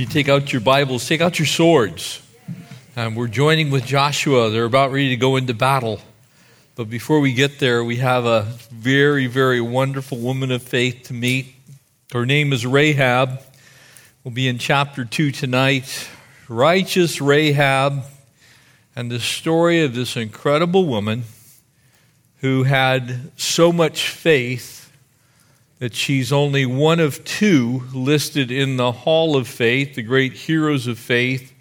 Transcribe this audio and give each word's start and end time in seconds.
You 0.00 0.06
take 0.06 0.30
out 0.30 0.50
your 0.50 0.62
Bibles, 0.62 1.06
take 1.06 1.20
out 1.20 1.38
your 1.38 1.44
swords. 1.44 2.22
Um, 2.96 3.14
we're 3.14 3.28
joining 3.28 3.70
with 3.70 3.84
Joshua. 3.84 4.48
They're 4.48 4.64
about 4.64 4.92
ready 4.92 5.10
to 5.10 5.16
go 5.18 5.36
into 5.36 5.52
battle. 5.52 6.00
But 6.74 6.88
before 6.88 7.20
we 7.20 7.34
get 7.34 7.58
there, 7.58 7.84
we 7.84 7.96
have 7.96 8.24
a 8.24 8.46
very, 8.70 9.26
very 9.26 9.60
wonderful 9.60 10.16
woman 10.16 10.52
of 10.52 10.62
faith 10.62 11.02
to 11.08 11.12
meet. 11.12 11.54
Her 12.14 12.24
name 12.24 12.54
is 12.54 12.64
Rahab. 12.64 13.42
We'll 14.24 14.32
be 14.32 14.48
in 14.48 14.56
chapter 14.56 15.04
2 15.04 15.32
tonight. 15.32 16.08
Righteous 16.48 17.20
Rahab 17.20 18.02
and 18.96 19.10
the 19.10 19.20
story 19.20 19.84
of 19.84 19.94
this 19.94 20.16
incredible 20.16 20.86
woman 20.86 21.24
who 22.38 22.62
had 22.62 23.38
so 23.38 23.70
much 23.70 24.08
faith 24.08 24.79
that 25.80 25.94
she's 25.94 26.30
only 26.30 26.66
one 26.66 27.00
of 27.00 27.24
two 27.24 27.82
listed 27.94 28.50
in 28.50 28.76
the 28.76 28.92
Hall 28.92 29.34
of 29.34 29.48
Faith, 29.48 29.94
the 29.94 30.02
great 30.02 30.34
heroes 30.34 30.86
of 30.86 30.98
faith, 30.98 31.54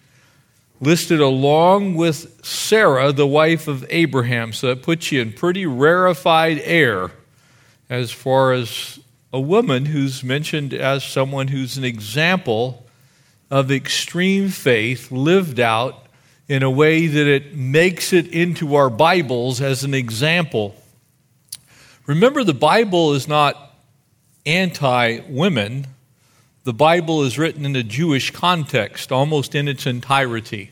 listed 0.82 1.22
along 1.22 1.96
with 1.96 2.46
Sarah, 2.46 3.14
the 3.14 3.26
wife 3.26 3.70
of 3.70 3.86
Abraham. 3.90 4.52
So 4.52 4.68
that 4.68 4.84
puts 4.84 5.12
you 5.12 5.22
in 5.22 5.32
pretty 5.32 5.66
rarefied 5.66 6.60
air 6.66 7.12
as 7.90 8.12
far 8.12 8.52
as 8.52 9.00
a 9.32 9.40
woman 9.40 9.86
who's 9.86 10.22
mentioned 10.22 10.74
as 10.74 11.06
someone 11.06 11.48
who's 11.48 11.78
an 11.78 11.86
example 11.86 12.86
of 13.50 13.72
extreme 13.72 14.50
faith 14.50 15.12
lived 15.12 15.62
out 15.62 16.08
in 16.50 16.62
a 16.62 16.70
way 16.70 17.08
that 17.08 17.26
it 17.28 17.56
makes 17.56 18.12
it 18.12 18.28
into 18.28 18.76
our 18.76 18.90
Bibles 18.90 19.62
as 19.62 19.86
an 19.86 19.94
example. 19.94 20.76
Remember, 22.06 22.44
the 22.44 22.54
Bible 22.54 23.14
is 23.14 23.26
not 23.28 23.69
anti 24.50 25.20
women, 25.30 25.86
the 26.64 26.74
Bible 26.74 27.24
is 27.24 27.38
written 27.38 27.66
in 27.66 27.76
a 27.76 27.84
Jewish 27.84 28.32
context 28.32 29.12
almost 29.12 29.54
in 29.54 29.68
its 29.68 29.86
entirety. 29.86 30.72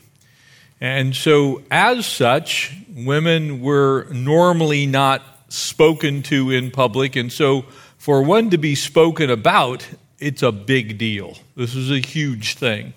And 0.80 1.14
so, 1.14 1.62
as 1.70 2.06
such, 2.06 2.76
women 2.94 3.60
were 3.60 4.06
normally 4.12 4.86
not 4.86 5.22
spoken 5.48 6.22
to 6.24 6.50
in 6.50 6.70
public. 6.70 7.16
And 7.16 7.32
so, 7.32 7.62
for 7.98 8.22
one 8.22 8.50
to 8.50 8.58
be 8.58 8.74
spoken 8.74 9.30
about, 9.30 9.88
it's 10.18 10.42
a 10.42 10.52
big 10.52 10.98
deal. 10.98 11.36
This 11.56 11.74
is 11.74 11.90
a 11.90 11.98
huge 11.98 12.54
thing. 12.54 12.94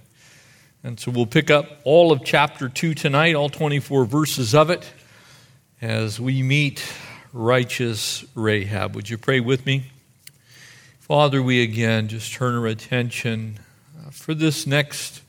And 0.83 0.99
so, 0.99 1.11
we'll 1.11 1.25
pick 1.25 1.49
up 1.49 1.81
all 1.83 2.11
of 2.11 2.23
chapter 2.23 2.69
2 2.69 2.93
tonight, 2.93 3.35
all 3.35 3.49
24 3.49 4.05
verses 4.05 4.53
of 4.53 4.69
it, 4.69 4.91
as 5.81 6.19
we 6.19 6.43
meet 6.43 6.83
righteous 7.33 8.25
Rahab. 8.35 8.95
Would 8.95 9.09
you 9.09 9.17
pray 9.17 9.39
with 9.39 9.65
me? 9.65 9.90
Father, 11.11 11.43
we 11.43 11.61
again 11.61 12.07
just 12.07 12.31
turn 12.31 12.55
our 12.55 12.67
attention 12.67 13.59
uh, 13.99 14.11
for 14.11 14.33
this 14.33 14.65
next 14.65 15.21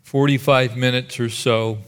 45 0.00 0.74
minutes 0.74 1.20
or 1.20 1.28
so 1.28 1.80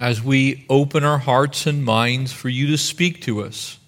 as 0.00 0.20
we 0.20 0.66
open 0.68 1.04
our 1.04 1.18
hearts 1.18 1.64
and 1.64 1.84
minds 1.84 2.32
for 2.32 2.48
you 2.48 2.66
to 2.66 2.76
speak 2.76 3.22
to 3.22 3.40
us, 3.44 3.78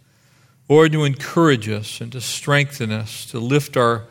or 0.68 0.88
to 0.88 1.02
encourage 1.02 1.68
us 1.68 2.00
and 2.00 2.12
to 2.12 2.20
strengthen 2.20 2.92
us, 2.92 3.26
to 3.26 3.40
lift 3.40 3.76
our, 3.76 4.04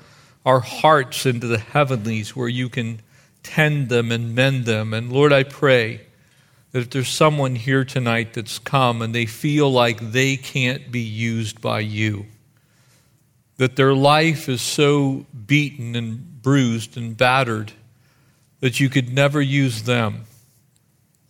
our 0.46 0.60
hearts 0.60 1.26
into 1.26 1.48
the 1.48 1.60
heavenlies 1.60 2.36
where 2.36 2.50
you 2.50 2.68
can 2.68 3.00
tend 3.42 3.88
them 3.88 4.12
and 4.12 4.36
mend 4.36 4.66
them. 4.66 4.94
And 4.94 5.14
Lord, 5.14 5.32
I 5.32 5.44
pray 5.44 6.02
that 6.74 6.80
if 6.80 6.90
there's 6.90 7.08
someone 7.08 7.56
here 7.56 7.86
tonight 7.86 8.34
that's 8.34 8.60
come 8.60 9.02
and 9.02 9.16
they 9.16 9.28
feel 9.28 9.72
like 9.72 10.12
they 10.12 10.36
can't 10.36 10.92
be 10.92 11.00
used 11.00 11.62
by 11.62 11.80
you, 11.80 12.26
that 13.58 13.76
their 13.76 13.94
life 13.94 14.50
is 14.50 14.62
so 14.62 15.26
beaten 15.46 15.96
and 15.96 16.42
bruised 16.42 16.98
and 16.98 17.16
battered 17.16 17.72
that 18.60 18.80
you 18.80 18.90
could 18.90 19.14
never 19.14 19.42
use 19.42 19.84
them. 19.84 20.26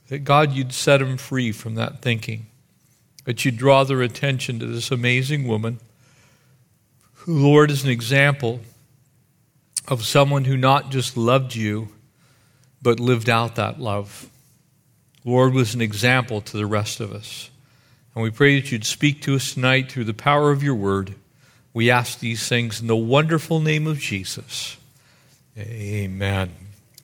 That 0.10 0.20
God, 0.20 0.54
you'd 0.54 0.74
set 0.74 1.00
them 1.00 1.18
free 1.18 1.52
from 1.52 1.76
that 1.76 2.02
thinking. 2.02 2.48
That 3.26 3.44
you'd 3.44 3.58
draw 3.58 3.84
their 3.84 4.02
attention 4.02 4.60
to 4.60 4.66
this 4.66 4.92
amazing 4.92 5.48
woman 5.48 5.80
who, 7.14 7.40
Lord, 7.40 7.72
is 7.72 7.84
an 7.84 7.90
example 7.90 8.60
of 9.88 10.06
someone 10.06 10.46
who 10.46 10.58
not 10.58 10.92
just 10.92 11.18
loved 11.18 11.56
you, 11.56 11.90
but 12.82 13.00
lived 13.00 13.30
out 13.30 13.56
that 13.56 13.80
love. 13.80 14.30
Lord 15.26 15.54
was 15.54 15.74
an 15.74 15.82
example 15.82 16.42
to 16.42 16.58
the 16.58 16.66
rest 16.66 17.00
of 17.00 17.14
us. 17.14 17.50
And 18.14 18.24
we 18.24 18.30
pray 18.30 18.60
that 18.60 18.72
you'd 18.72 18.86
speak 18.86 19.22
to 19.24 19.36
us 19.36 19.54
tonight 19.54 19.92
through 19.92 20.04
the 20.04 20.14
power 20.14 20.52
of 20.52 20.62
your 20.62 20.76
word. 20.76 21.16
We 21.74 21.90
ask 21.90 22.20
these 22.20 22.48
things 22.48 22.82
in 22.82 22.88
the 22.88 22.96
wonderful 22.96 23.60
name 23.60 23.88
of 23.88 23.98
Jesus. 24.00 24.78
Amen. 25.58 26.52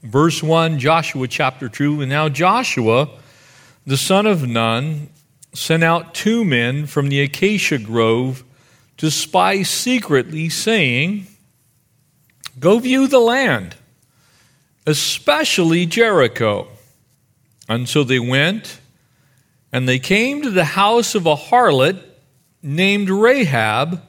Verse 0.03 0.43
1, 0.43 0.77
Joshua 0.77 1.27
chapter 1.27 1.69
2. 1.69 2.01
And 2.01 2.09
now 2.09 2.29
Joshua, 2.29 3.09
the 3.85 3.97
son 3.97 4.27
of 4.27 4.47
Nun, 4.47 5.09
sent 5.53 5.83
out 5.83 6.13
two 6.13 6.45
men 6.45 6.85
from 6.85 7.09
the 7.09 7.21
acacia 7.21 7.79
grove 7.79 8.43
to 8.97 9.09
spy 9.09 9.63
secretly, 9.63 10.49
saying, 10.49 11.25
Go 12.59 12.77
view 12.77 13.07
the 13.07 13.19
land, 13.19 13.75
especially 14.85 15.85
Jericho. 15.85 16.67
And 17.67 17.89
so 17.89 18.03
they 18.03 18.19
went, 18.19 18.79
and 19.71 19.87
they 19.87 19.99
came 19.99 20.41
to 20.43 20.49
the 20.51 20.65
house 20.65 21.15
of 21.15 21.25
a 21.25 21.35
harlot 21.35 22.03
named 22.61 23.09
Rahab 23.09 24.03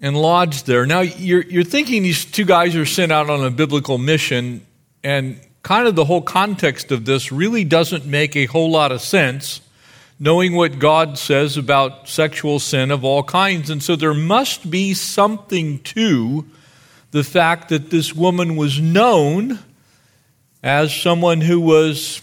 and 0.00 0.16
lodged 0.16 0.66
there. 0.66 0.86
Now, 0.86 1.00
you're, 1.00 1.42
you're 1.42 1.64
thinking 1.64 2.02
these 2.02 2.24
two 2.24 2.44
guys 2.44 2.74
are 2.76 2.86
sent 2.86 3.12
out 3.12 3.28
on 3.28 3.44
a 3.44 3.50
biblical 3.50 3.98
mission, 3.98 4.66
and 5.04 5.40
kind 5.62 5.86
of 5.86 5.94
the 5.94 6.04
whole 6.04 6.22
context 6.22 6.90
of 6.90 7.04
this 7.04 7.30
really 7.30 7.64
doesn't 7.64 8.06
make 8.06 8.34
a 8.36 8.46
whole 8.46 8.70
lot 8.70 8.92
of 8.92 9.00
sense, 9.00 9.60
knowing 10.18 10.54
what 10.54 10.78
God 10.78 11.18
says 11.18 11.56
about 11.56 12.08
sexual 12.08 12.58
sin 12.58 12.90
of 12.90 13.04
all 13.04 13.22
kinds. 13.22 13.70
And 13.70 13.82
so 13.82 13.96
there 13.96 14.14
must 14.14 14.70
be 14.70 14.94
something 14.94 15.80
to 15.80 16.46
the 17.10 17.24
fact 17.24 17.68
that 17.70 17.90
this 17.90 18.14
woman 18.14 18.56
was 18.56 18.80
known 18.80 19.58
as 20.62 20.94
someone 20.94 21.40
who 21.40 21.60
was, 21.60 22.22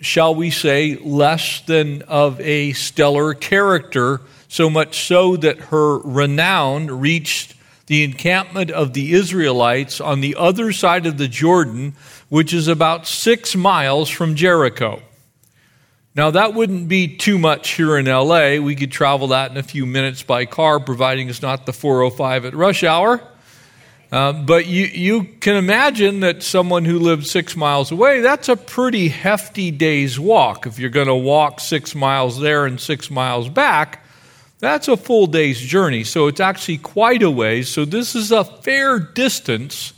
shall 0.00 0.34
we 0.34 0.50
say, 0.50 0.96
less 0.96 1.60
than 1.62 2.02
of 2.02 2.40
a 2.40 2.72
stellar 2.72 3.34
character 3.34 4.20
so 4.52 4.68
much 4.68 5.06
so 5.06 5.34
that 5.34 5.58
her 5.58 5.96
renown 6.00 6.86
reached 6.86 7.54
the 7.86 8.04
encampment 8.04 8.70
of 8.70 8.92
the 8.92 9.14
Israelites 9.14 9.98
on 9.98 10.20
the 10.20 10.36
other 10.36 10.72
side 10.72 11.06
of 11.06 11.16
the 11.16 11.26
Jordan, 11.26 11.94
which 12.28 12.52
is 12.52 12.68
about 12.68 13.06
six 13.06 13.56
miles 13.56 14.10
from 14.10 14.34
Jericho. 14.34 15.00
Now, 16.14 16.32
that 16.32 16.52
wouldn't 16.52 16.86
be 16.86 17.16
too 17.16 17.38
much 17.38 17.70
here 17.70 17.96
in 17.96 18.04
LA. 18.04 18.56
We 18.56 18.76
could 18.76 18.92
travel 18.92 19.28
that 19.28 19.50
in 19.50 19.56
a 19.56 19.62
few 19.62 19.86
minutes 19.86 20.22
by 20.22 20.44
car, 20.44 20.78
providing 20.80 21.30
it's 21.30 21.40
not 21.40 21.64
the 21.64 21.72
405 21.72 22.44
at 22.44 22.54
rush 22.54 22.84
hour. 22.84 23.26
Uh, 24.10 24.34
but 24.34 24.66
you, 24.66 24.84
you 24.84 25.24
can 25.40 25.56
imagine 25.56 26.20
that 26.20 26.42
someone 26.42 26.84
who 26.84 26.98
lives 26.98 27.30
six 27.30 27.56
miles 27.56 27.90
away, 27.90 28.20
that's 28.20 28.50
a 28.50 28.56
pretty 28.56 29.08
hefty 29.08 29.70
day's 29.70 30.20
walk. 30.20 30.66
If 30.66 30.78
you're 30.78 30.90
going 30.90 31.06
to 31.06 31.14
walk 31.14 31.58
six 31.58 31.94
miles 31.94 32.38
there 32.38 32.66
and 32.66 32.78
six 32.78 33.10
miles 33.10 33.48
back, 33.48 34.00
that's 34.62 34.86
a 34.86 34.96
full 34.96 35.26
day's 35.26 35.60
journey, 35.60 36.04
so 36.04 36.28
it's 36.28 36.38
actually 36.38 36.78
quite 36.78 37.20
a 37.20 37.30
ways. 37.30 37.68
So, 37.68 37.84
this 37.84 38.14
is 38.14 38.30
a 38.30 38.44
fair 38.44 39.00
distance 39.00 39.92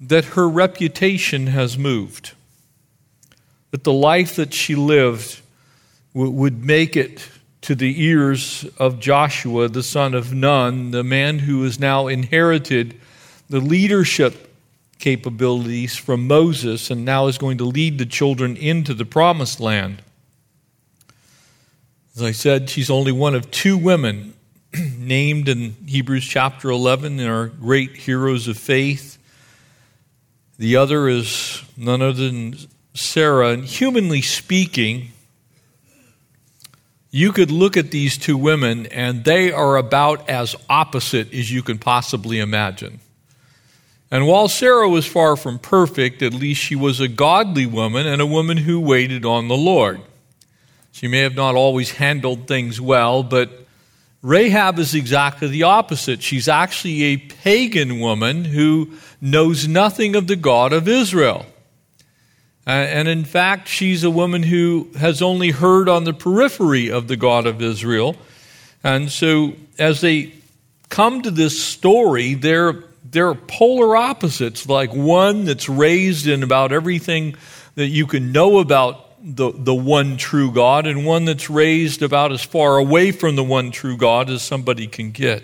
that 0.00 0.24
her 0.24 0.48
reputation 0.48 1.48
has 1.48 1.76
moved. 1.76 2.32
That 3.72 3.82
the 3.82 3.92
life 3.92 4.36
that 4.36 4.54
she 4.54 4.76
lived 4.76 5.40
would 6.14 6.64
make 6.64 6.94
it 6.96 7.28
to 7.62 7.74
the 7.74 8.04
ears 8.04 8.64
of 8.78 9.00
Joshua, 9.00 9.66
the 9.66 9.82
son 9.82 10.14
of 10.14 10.32
Nun, 10.32 10.92
the 10.92 11.02
man 11.02 11.40
who 11.40 11.64
has 11.64 11.80
now 11.80 12.06
inherited 12.06 12.94
the 13.50 13.60
leadership 13.60 14.54
capabilities 15.00 15.96
from 15.96 16.28
Moses 16.28 16.88
and 16.88 17.04
now 17.04 17.26
is 17.26 17.36
going 17.36 17.58
to 17.58 17.64
lead 17.64 17.98
the 17.98 18.06
children 18.06 18.56
into 18.56 18.94
the 18.94 19.04
promised 19.04 19.58
land. 19.58 20.02
As 22.14 22.22
I 22.22 22.32
said, 22.32 22.68
she's 22.68 22.90
only 22.90 23.12
one 23.12 23.34
of 23.34 23.50
two 23.50 23.78
women 23.78 24.34
named 24.98 25.48
in 25.48 25.74
Hebrews 25.86 26.26
chapter 26.26 26.68
11 26.68 27.18
in 27.18 27.26
our 27.26 27.46
great 27.46 27.96
heroes 27.96 28.48
of 28.48 28.58
faith. 28.58 29.16
The 30.58 30.76
other 30.76 31.08
is 31.08 31.62
none 31.74 32.02
other 32.02 32.12
than 32.12 32.56
Sarah. 32.92 33.48
And 33.48 33.64
humanly 33.64 34.20
speaking, 34.20 35.12
you 37.10 37.32
could 37.32 37.50
look 37.50 37.78
at 37.78 37.90
these 37.90 38.18
two 38.18 38.36
women 38.36 38.86
and 38.88 39.24
they 39.24 39.50
are 39.50 39.78
about 39.78 40.28
as 40.28 40.54
opposite 40.68 41.32
as 41.32 41.50
you 41.50 41.62
can 41.62 41.78
possibly 41.78 42.40
imagine. 42.40 43.00
And 44.10 44.26
while 44.26 44.48
Sarah 44.48 44.90
was 44.90 45.06
far 45.06 45.34
from 45.36 45.58
perfect, 45.58 46.20
at 46.20 46.34
least 46.34 46.60
she 46.60 46.76
was 46.76 47.00
a 47.00 47.08
godly 47.08 47.64
woman 47.64 48.06
and 48.06 48.20
a 48.20 48.26
woman 48.26 48.58
who 48.58 48.78
waited 48.78 49.24
on 49.24 49.48
the 49.48 49.56
Lord. 49.56 50.02
She 50.92 51.08
may 51.08 51.20
have 51.20 51.34
not 51.34 51.54
always 51.54 51.90
handled 51.90 52.46
things 52.46 52.80
well, 52.80 53.22
but 53.22 53.66
Rahab 54.22 54.78
is 54.78 54.94
exactly 54.94 55.48
the 55.48 55.64
opposite. 55.64 56.22
She's 56.22 56.46
actually 56.46 57.02
a 57.02 57.16
pagan 57.16 57.98
woman 57.98 58.44
who 58.44 58.92
knows 59.20 59.66
nothing 59.66 60.14
of 60.14 60.28
the 60.28 60.36
God 60.36 60.72
of 60.72 60.86
Israel. 60.86 61.46
Uh, 62.64 62.70
and 62.70 63.08
in 63.08 63.24
fact, 63.24 63.66
she's 63.66 64.04
a 64.04 64.10
woman 64.10 64.44
who 64.44 64.88
has 64.96 65.20
only 65.20 65.50
heard 65.50 65.88
on 65.88 66.04
the 66.04 66.12
periphery 66.12 66.90
of 66.90 67.08
the 67.08 67.16
God 67.16 67.46
of 67.46 67.60
Israel. 67.60 68.14
And 68.84 69.10
so, 69.10 69.54
as 69.78 70.00
they 70.00 70.32
come 70.88 71.22
to 71.22 71.32
this 71.32 71.60
story, 71.60 72.34
they're, 72.34 72.84
they're 73.04 73.34
polar 73.34 73.96
opposites, 73.96 74.68
like 74.68 74.94
one 74.94 75.44
that's 75.46 75.68
raised 75.68 76.28
in 76.28 76.44
about 76.44 76.70
everything 76.70 77.34
that 77.74 77.88
you 77.88 78.06
can 78.06 78.30
know 78.30 78.60
about 78.60 79.11
the, 79.22 79.52
the 79.54 79.74
one 79.74 80.16
true 80.16 80.50
God, 80.50 80.86
and 80.86 81.06
one 81.06 81.24
that's 81.24 81.48
raised 81.48 82.02
about 82.02 82.32
as 82.32 82.42
far 82.42 82.76
away 82.76 83.12
from 83.12 83.36
the 83.36 83.44
one 83.44 83.70
true 83.70 83.96
God 83.96 84.28
as 84.28 84.42
somebody 84.42 84.86
can 84.88 85.12
get. 85.12 85.42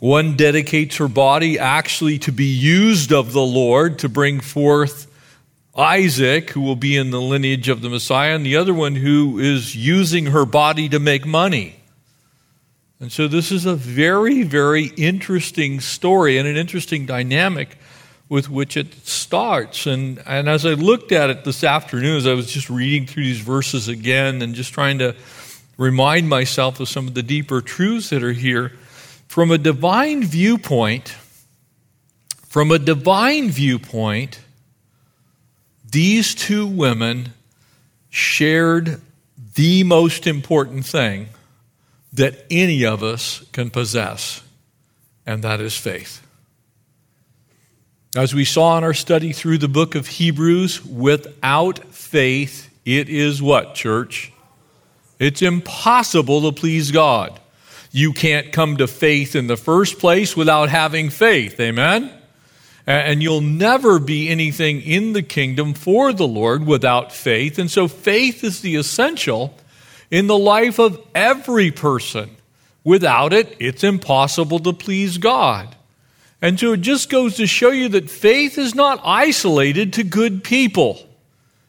One 0.00 0.36
dedicates 0.36 0.96
her 0.96 1.06
body 1.06 1.60
actually 1.60 2.18
to 2.20 2.32
be 2.32 2.46
used 2.46 3.12
of 3.12 3.32
the 3.32 3.42
Lord 3.42 4.00
to 4.00 4.08
bring 4.08 4.40
forth 4.40 5.06
Isaac, 5.76 6.50
who 6.50 6.60
will 6.60 6.76
be 6.76 6.96
in 6.96 7.12
the 7.12 7.20
lineage 7.20 7.68
of 7.68 7.82
the 7.82 7.88
Messiah, 7.88 8.34
and 8.34 8.44
the 8.44 8.56
other 8.56 8.74
one 8.74 8.96
who 8.96 9.38
is 9.38 9.76
using 9.76 10.26
her 10.26 10.44
body 10.44 10.88
to 10.88 10.98
make 10.98 11.24
money. 11.24 11.76
And 12.98 13.12
so 13.12 13.28
this 13.28 13.50
is 13.52 13.64
a 13.64 13.74
very, 13.74 14.42
very 14.42 14.86
interesting 14.96 15.80
story 15.80 16.36
and 16.36 16.48
an 16.48 16.56
interesting 16.56 17.06
dynamic 17.06 17.78
with 18.32 18.48
which 18.48 18.78
it 18.78 19.06
starts. 19.06 19.84
And, 19.84 20.18
and 20.26 20.48
as 20.48 20.64
I 20.64 20.70
looked 20.70 21.12
at 21.12 21.28
it 21.28 21.44
this 21.44 21.62
afternoon, 21.62 22.16
as 22.16 22.26
I 22.26 22.32
was 22.32 22.50
just 22.50 22.70
reading 22.70 23.06
through 23.06 23.24
these 23.24 23.40
verses 23.40 23.88
again 23.88 24.40
and 24.40 24.54
just 24.54 24.72
trying 24.72 25.00
to 25.00 25.14
remind 25.76 26.30
myself 26.30 26.80
of 26.80 26.88
some 26.88 27.06
of 27.06 27.12
the 27.12 27.22
deeper 27.22 27.60
truths 27.60 28.08
that 28.08 28.22
are 28.22 28.32
here, 28.32 28.72
from 29.28 29.50
a 29.50 29.58
divine 29.58 30.24
viewpoint, 30.24 31.14
from 32.48 32.70
a 32.70 32.78
divine 32.78 33.50
viewpoint, 33.50 34.40
these 35.90 36.34
two 36.34 36.66
women 36.66 37.34
shared 38.08 38.98
the 39.56 39.84
most 39.84 40.26
important 40.26 40.86
thing 40.86 41.28
that 42.14 42.46
any 42.50 42.86
of 42.86 43.02
us 43.02 43.44
can 43.52 43.68
possess, 43.68 44.42
and 45.26 45.44
that 45.44 45.60
is 45.60 45.76
faith. 45.76 46.21
As 48.14 48.34
we 48.34 48.44
saw 48.44 48.76
in 48.76 48.84
our 48.84 48.92
study 48.92 49.32
through 49.32 49.56
the 49.56 49.68
book 49.68 49.94
of 49.94 50.06
Hebrews, 50.06 50.84
without 50.84 51.78
faith, 51.94 52.68
it 52.84 53.08
is 53.08 53.40
what, 53.40 53.74
church? 53.74 54.30
It's 55.18 55.40
impossible 55.40 56.42
to 56.42 56.52
please 56.52 56.90
God. 56.90 57.40
You 57.90 58.12
can't 58.12 58.52
come 58.52 58.76
to 58.76 58.86
faith 58.86 59.34
in 59.34 59.46
the 59.46 59.56
first 59.56 59.98
place 59.98 60.36
without 60.36 60.68
having 60.68 61.08
faith. 61.08 61.58
Amen? 61.58 62.12
And 62.86 63.22
you'll 63.22 63.40
never 63.40 63.98
be 63.98 64.28
anything 64.28 64.82
in 64.82 65.14
the 65.14 65.22
kingdom 65.22 65.72
for 65.72 66.12
the 66.12 66.28
Lord 66.28 66.66
without 66.66 67.12
faith. 67.12 67.58
And 67.58 67.70
so 67.70 67.88
faith 67.88 68.44
is 68.44 68.60
the 68.60 68.76
essential 68.76 69.56
in 70.10 70.26
the 70.26 70.36
life 70.36 70.78
of 70.78 71.00
every 71.14 71.70
person. 71.70 72.36
Without 72.84 73.32
it, 73.32 73.56
it's 73.58 73.84
impossible 73.84 74.58
to 74.58 74.74
please 74.74 75.16
God. 75.16 75.76
And 76.42 76.58
so 76.58 76.72
it 76.72 76.80
just 76.80 77.08
goes 77.08 77.36
to 77.36 77.46
show 77.46 77.70
you 77.70 77.88
that 77.90 78.10
faith 78.10 78.58
is 78.58 78.74
not 78.74 79.00
isolated 79.04 79.92
to 79.94 80.02
good 80.02 80.42
people. 80.42 80.98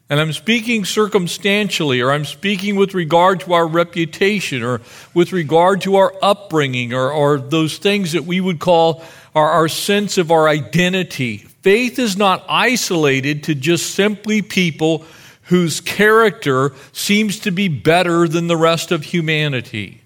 And 0.09 0.19
I'm 0.19 0.33
speaking 0.33 0.83
circumstantially, 0.83 2.01
or 2.01 2.11
I'm 2.11 2.25
speaking 2.25 2.75
with 2.75 2.93
regard 2.93 3.39
to 3.41 3.53
our 3.53 3.67
reputation, 3.67 4.63
or 4.63 4.81
with 5.13 5.31
regard 5.31 5.81
to 5.81 5.95
our 5.95 6.13
upbringing, 6.21 6.93
or, 6.93 7.11
or 7.11 7.37
those 7.37 7.77
things 7.77 8.11
that 8.11 8.25
we 8.25 8.41
would 8.41 8.59
call 8.59 9.03
our, 9.33 9.49
our 9.49 9.67
sense 9.67 10.17
of 10.17 10.31
our 10.31 10.47
identity. 10.47 11.37
Faith 11.37 11.99
is 11.99 12.17
not 12.17 12.43
isolated 12.49 13.43
to 13.43 13.55
just 13.55 13.95
simply 13.95 14.41
people 14.41 15.05
whose 15.43 15.81
character 15.81 16.73
seems 16.91 17.39
to 17.39 17.51
be 17.51 17.67
better 17.67 18.27
than 18.27 18.47
the 18.47 18.57
rest 18.57 18.91
of 18.91 19.03
humanity. 19.03 20.02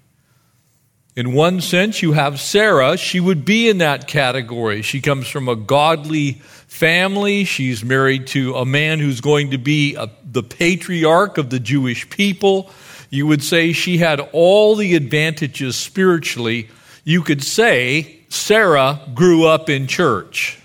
In 1.18 1.34
one 1.34 1.62
sense, 1.62 2.04
you 2.04 2.12
have 2.12 2.40
Sarah. 2.40 2.96
She 2.96 3.20
would 3.20 3.44
be 3.44 3.70
in 3.70 3.80
that 3.80 4.08
category. 4.08 4.84
She 4.84 5.02
comes 5.02 5.28
from 5.28 5.50
a 5.50 5.56
godly 5.56 6.34
family. 6.68 7.44
She's 7.44 7.84
married 7.84 8.28
to 8.28 8.54
a 8.54 8.66
man 8.66 9.00
who's 9.00 9.20
going 9.20 9.50
to 9.50 9.58
be 9.58 9.96
a, 9.96 10.12
the 10.24 10.44
patriarch 10.44 11.40
of 11.40 11.50
the 11.50 11.60
Jewish 11.60 12.08
people. 12.12 12.70
You 13.10 13.26
would 13.26 13.42
say 13.42 13.74
she 13.74 13.98
had 13.98 14.20
all 14.32 14.76
the 14.76 14.94
advantages 14.94 15.76
spiritually. 15.76 16.70
You 17.04 17.24
could 17.24 17.44
say 17.44 18.20
Sarah 18.30 19.02
grew 19.16 19.48
up 19.48 19.72
in 19.72 19.88
church. 19.88 20.62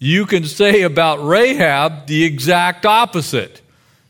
You 0.00 0.26
can 0.26 0.42
say 0.42 0.82
about 0.82 1.24
Rahab 1.24 2.08
the 2.08 2.24
exact 2.24 2.84
opposite. 2.84 3.60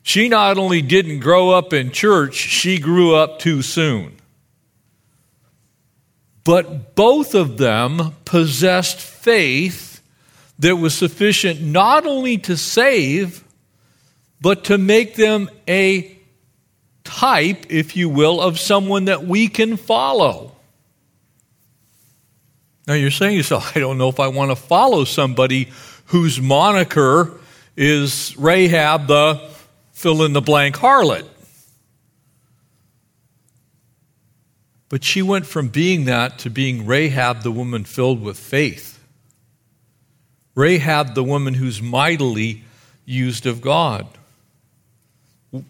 She 0.03 0.31
not 0.31 0.57
only 0.57 0.81
didn't 0.81 1.21
grow 1.21 1.51
up 1.51 1.75
in 1.75 1.91
church, 1.91 2.33
she 2.33 2.79
grew 2.79 3.15
up 3.15 3.39
too 3.39 3.61
soon. 3.61 4.14
But 6.45 6.95
both 6.95 7.35
of 7.35 7.57
them 7.57 8.13
possessed 8.27 9.01
faith 9.01 10.03
that 10.59 10.77
was 10.77 10.95
sufficient 10.95 11.61
not 11.61 12.07
only 12.07 12.39
to 12.39 12.57
save, 12.57 13.43
but 14.41 14.65
to 14.65 14.79
make 14.79 15.15
them 15.17 15.49
a 15.67 16.17
type, 17.03 17.67
if 17.71 17.97
you 17.97 18.09
will, 18.09 18.41
of 18.41 18.59
someone 18.59 19.07
that 19.07 19.25
we 19.25 19.49
can 19.49 19.77
follow. 19.77 20.55
Now 22.87 22.95
you're 22.95 23.11
saying 23.11 23.33
to 23.33 23.37
yourself, 23.39 23.75
I 23.75 23.81
don't 23.81 23.97
know 23.97 24.11
if 24.11 24.21
I 24.21 24.29
want 24.29 24.51
to 24.51 24.57
follow 24.57 25.05
somebody 25.05 25.71
whose 26.07 26.41
moniker 26.41 27.41
is 27.77 28.37
Rahab 28.37 29.07
the 29.07 29.51
fill 29.93 30.23
in 30.25 30.35
the 30.35 30.43
blank 30.43 30.77
harlot. 30.77 31.27
But 34.89 35.03
she 35.03 35.23
went 35.23 35.47
from 35.47 35.69
being 35.69 36.05
that 36.05 36.39
to 36.41 36.51
being 36.51 36.87
Rahab, 36.87 37.43
the 37.43 37.51
woman 37.51 37.85
filled 37.85 38.23
with 38.23 38.39
faith. 38.39 38.99
Rahab, 40.55 41.15
the 41.15 41.25
woman 41.25 41.55
who's 41.55 41.83
mightily 41.83 42.63
used 43.05 43.47
of 43.47 43.61
God. 43.61 44.07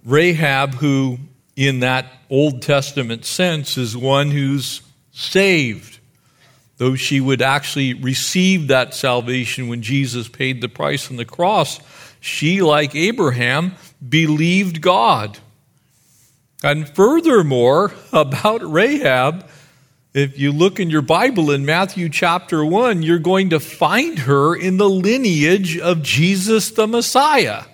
Rahab, 0.04 0.74
who 0.74 1.18
in 1.56 1.80
that 1.80 2.06
Old 2.28 2.62
Testament 2.62 3.24
sense 3.24 3.78
is 3.78 3.96
one 3.96 4.30
who's 4.30 4.82
saved 5.12 5.94
though 6.76 6.94
she 6.94 7.20
would 7.20 7.42
actually 7.42 7.94
receive 7.94 8.68
that 8.68 8.94
salvation 8.94 9.68
when 9.68 9.82
Jesus 9.82 10.28
paid 10.28 10.60
the 10.60 10.68
price 10.68 11.10
on 11.10 11.16
the 11.16 11.24
cross, 11.24 11.80
she, 12.20 12.62
like 12.62 12.94
Abraham, 12.94 13.74
believed 14.06 14.80
God. 14.80 15.38
And 16.64 16.88
furthermore, 16.88 17.92
about 18.10 18.62
Rahab, 18.62 19.46
if 20.14 20.38
you 20.38 20.50
look 20.50 20.80
in 20.80 20.88
your 20.88 21.02
Bible 21.02 21.50
in 21.50 21.66
Matthew 21.66 22.08
chapter 22.08 22.64
1, 22.64 23.02
you're 23.02 23.18
going 23.18 23.50
to 23.50 23.60
find 23.60 24.20
her 24.20 24.56
in 24.56 24.78
the 24.78 24.88
lineage 24.88 25.76
of 25.76 26.02
Jesus 26.02 26.70
the 26.70 26.86
Messiah. 26.86 27.64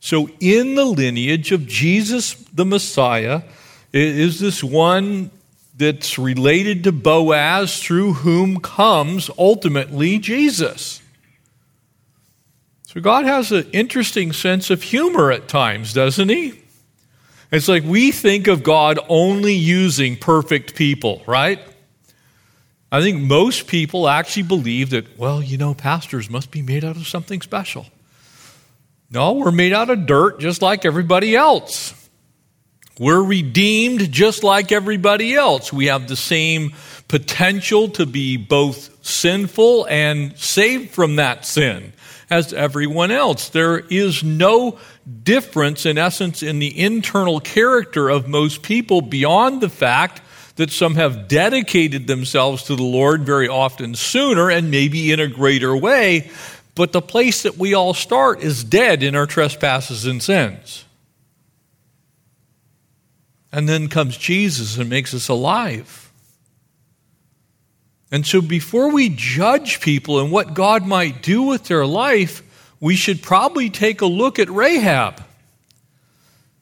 So, 0.00 0.28
in 0.38 0.74
the 0.74 0.84
lineage 0.84 1.50
of 1.50 1.66
Jesus 1.66 2.34
the 2.52 2.66
Messiah, 2.66 3.40
is 3.94 4.38
this 4.38 4.62
one 4.62 5.30
that's 5.74 6.18
related 6.18 6.84
to 6.84 6.92
Boaz, 6.92 7.82
through 7.82 8.12
whom 8.12 8.60
comes 8.60 9.30
ultimately 9.38 10.18
Jesus. 10.18 11.00
So 12.84 13.00
God 13.00 13.24
has 13.24 13.50
an 13.50 13.70
interesting 13.72 14.34
sense 14.34 14.68
of 14.68 14.82
humor 14.82 15.32
at 15.32 15.48
times, 15.48 15.94
doesn't 15.94 16.28
he? 16.28 16.61
It's 17.52 17.68
like 17.68 17.84
we 17.84 18.12
think 18.12 18.48
of 18.48 18.62
God 18.62 18.98
only 19.10 19.52
using 19.52 20.16
perfect 20.16 20.74
people, 20.74 21.22
right? 21.26 21.60
I 22.90 23.02
think 23.02 23.22
most 23.22 23.66
people 23.66 24.08
actually 24.08 24.44
believe 24.44 24.90
that, 24.90 25.18
well, 25.18 25.42
you 25.42 25.58
know, 25.58 25.74
pastors 25.74 26.30
must 26.30 26.50
be 26.50 26.62
made 26.62 26.82
out 26.82 26.96
of 26.96 27.06
something 27.06 27.42
special. 27.42 27.86
No, 29.10 29.32
we're 29.32 29.52
made 29.52 29.74
out 29.74 29.90
of 29.90 30.06
dirt 30.06 30.40
just 30.40 30.62
like 30.62 30.86
everybody 30.86 31.36
else. 31.36 31.94
We're 32.98 33.22
redeemed 33.22 34.10
just 34.10 34.42
like 34.42 34.72
everybody 34.72 35.34
else. 35.34 35.72
We 35.72 35.86
have 35.86 36.08
the 36.08 36.16
same 36.16 36.72
potential 37.08 37.88
to 37.90 38.06
be 38.06 38.38
both 38.38 39.04
sinful 39.04 39.86
and 39.88 40.38
saved 40.38 40.90
from 40.90 41.16
that 41.16 41.44
sin 41.44 41.92
as 42.30 42.54
everyone 42.54 43.10
else. 43.10 43.50
There 43.50 43.78
is 43.78 44.24
no 44.24 44.78
difference, 45.24 45.86
in 45.86 45.98
essence, 45.98 46.42
in 46.42 46.58
the 46.58 46.78
internal 46.78 47.40
character 47.40 48.08
of 48.08 48.28
most 48.28 48.62
people 48.62 49.00
beyond 49.00 49.60
the 49.60 49.68
fact 49.68 50.20
that 50.56 50.70
some 50.70 50.94
have 50.94 51.28
dedicated 51.28 52.06
themselves 52.06 52.64
to 52.64 52.76
the 52.76 52.82
Lord 52.82 53.24
very 53.24 53.48
often 53.48 53.94
sooner 53.94 54.50
and 54.50 54.70
maybe 54.70 55.10
in 55.10 55.20
a 55.20 55.26
greater 55.26 55.76
way. 55.76 56.30
But 56.74 56.92
the 56.92 57.02
place 57.02 57.42
that 57.42 57.58
we 57.58 57.74
all 57.74 57.94
start 57.94 58.42
is 58.42 58.64
dead 58.64 59.02
in 59.02 59.14
our 59.14 59.26
trespasses 59.26 60.06
and 60.06 60.22
sins. 60.22 60.84
And 63.50 63.68
then 63.68 63.88
comes 63.88 64.16
Jesus 64.16 64.78
and 64.78 64.88
makes 64.88 65.12
us 65.12 65.28
alive. 65.28 66.10
And 68.10 68.26
so 68.26 68.42
before 68.42 68.90
we 68.90 69.08
judge 69.08 69.80
people 69.80 70.20
and 70.20 70.30
what 70.30 70.54
God 70.54 70.86
might 70.86 71.22
do 71.22 71.42
with 71.42 71.64
their 71.64 71.86
life, 71.86 72.42
we 72.82 72.96
should 72.96 73.22
probably 73.22 73.70
take 73.70 74.00
a 74.00 74.06
look 74.06 74.40
at 74.40 74.50
Rahab. 74.50 75.22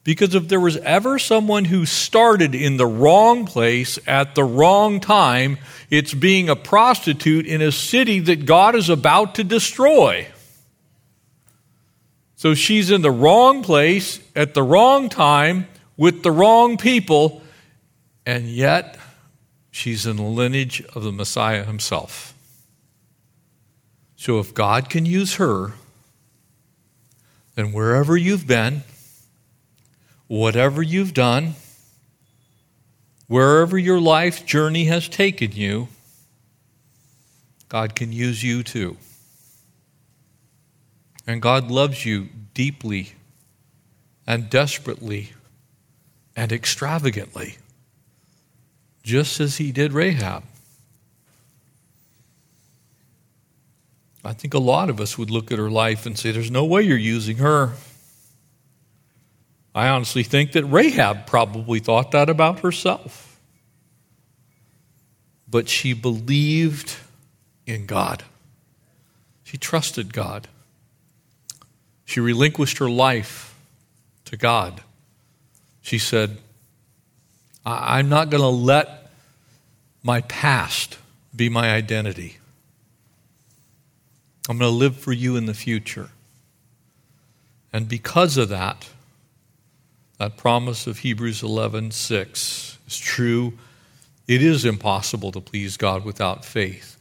Because 0.05 0.35
if 0.35 0.49
there 0.49 0.61
was 0.61 0.77
ever 0.77 1.19
someone 1.19 1.65
who 1.65 1.87
started 1.87 2.55
in 2.55 2.77
the 2.77 2.87
wrong 2.87 3.47
place 3.47 3.99
at 4.07 4.35
the 4.35 4.45
wrong 4.45 5.00
time, 5.00 5.57
it's 5.89 6.12
being 6.12 6.50
a 6.50 6.57
prostitute 6.57 7.47
in 7.47 7.62
a 7.62 7.73
city 7.73 8.21
that 8.21 8.45
God 8.45 8.77
is 8.77 8.91
about 8.91 9.37
to 9.37 9.45
destroy. 9.45 10.29
So 12.37 12.53
she's 12.53 12.91
in 12.91 13.00
the 13.00 13.11
wrong 13.11 13.62
place 13.62 14.21
at 14.37 14.53
the 14.53 14.62
wrong 14.62 15.09
time 15.09 15.69
with 15.97 16.23
the 16.23 16.31
wrong 16.31 16.77
people, 16.77 17.41
and 18.27 18.45
yet 18.45 18.99
she's 19.71 20.05
in 20.05 20.17
the 20.17 20.23
lineage 20.23 20.83
of 20.95 21.03
the 21.03 21.12
Messiah 21.12 21.65
himself. 21.65 22.35
So 24.17 24.39
if 24.39 24.53
God 24.53 24.91
can 24.91 25.07
use 25.07 25.37
her, 25.37 25.73
then 27.54 27.73
wherever 27.73 28.16
you've 28.16 28.47
been, 28.47 28.83
whatever 30.26 30.83
you've 30.83 31.14
done, 31.14 31.54
wherever 33.26 33.76
your 33.76 34.00
life 34.00 34.47
journey 34.47 34.85
has 34.85 35.09
taken 35.09 35.52
you, 35.52 35.88
God 37.69 37.95
can 37.95 38.12
use 38.12 38.42
you 38.42 38.62
too. 38.62 38.97
And 41.26 41.40
God 41.40 41.71
loves 41.71 42.04
you 42.04 42.28
deeply 42.54 43.12
and 44.26 44.50
desperately 44.50 45.33
and 46.37 46.52
extravagantly, 46.52 47.59
just 49.02 49.40
as 49.40 49.59
he 49.59 49.73
did 49.73 49.92
Rahab. 49.92 50.45
I 54.25 54.33
think 54.33 54.55
a 54.55 54.59
lot 54.59 54.91
of 54.91 55.00
us 55.00 55.17
would 55.17 55.31
look 55.31 55.50
at 55.50 55.59
her 55.59 55.71
life 55.71 56.05
and 56.05 56.19
say, 56.19 56.31
There's 56.31 56.50
no 56.50 56.65
way 56.65 56.83
you're 56.83 56.99
using 56.99 57.39
her. 57.39 57.75
I 59.75 59.89
honestly 59.89 60.23
think 60.23 60.53
that 60.53 60.65
Rahab 60.65 61.27
probably 61.27 61.79
thought 61.79 62.11
that 62.11 62.29
about 62.29 62.61
herself. 62.61 63.41
But 65.49 65.69
she 65.69 65.95
believed 65.95 66.97
in 67.67 67.87
God, 67.87 68.25
she 69.43 69.57
trusted 69.57 70.12
God, 70.12 70.49
she 72.05 72.21
relinquished 72.21 72.79
her 72.79 72.91
life 72.91 73.55
to 74.27 74.37
God. 74.37 74.83
She 75.83 75.99
said, 75.99 76.39
I'm 77.65 78.09
not 78.09 78.31
going 78.31 78.43
to 78.43 78.49
let 78.49 79.11
my 80.03 80.21
past 80.23 80.99
be 81.35 81.49
my 81.49 81.73
identity. 81.73 82.39
I'm 84.49 84.59
going 84.59 84.70
to 84.70 84.76
live 84.76 84.97
for 84.97 85.12
you 85.12 85.37
in 85.37 85.47
the 85.47 85.54
future. 85.54 86.11
And 87.73 87.88
because 87.88 88.37
of 88.37 88.49
that, 88.49 88.88
that 90.18 90.37
promise 90.37 90.87
of 90.87 90.99
Hebrews 90.99 91.42
11:6 91.42 92.76
is 92.87 92.99
true. 92.99 93.54
It 94.26 94.42
is 94.42 94.64
impossible 94.64 95.32
to 95.32 95.40
please 95.40 95.76
God 95.76 96.04
without 96.04 96.44
faith. 96.44 96.97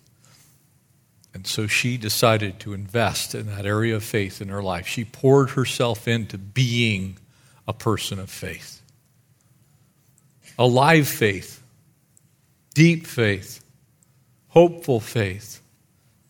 And 1.34 1.46
so 1.46 1.68
she 1.68 1.98
decided 1.98 2.60
to 2.62 2.74
invest 2.74 3.36
in 3.36 3.48
that 3.48 3.66
area 3.66 3.96
of 3.96 4.04
faith 4.04 4.42
in 4.42 4.50
her 4.50 4.64
life. 4.64 4.88
She 4.88 5.06
poured 5.06 5.52
herself 5.52 6.08
into 6.08 6.38
being 6.38 7.18
a 7.68 7.74
person 7.74 8.20
of 8.20 8.30
faith 8.30 8.80
alive 10.60 11.08
faith, 11.08 11.64
deep 12.76 13.08
faith, 13.08 13.64
hopeful 14.50 15.00
faith, 15.00 15.59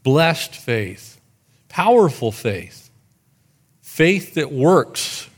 blessed 0.03 0.55
faith, 0.55 1.19
powerful 1.67 2.31
faith, 2.31 2.89
faith 3.81 4.35
that 4.35 4.51
works, 4.51 5.29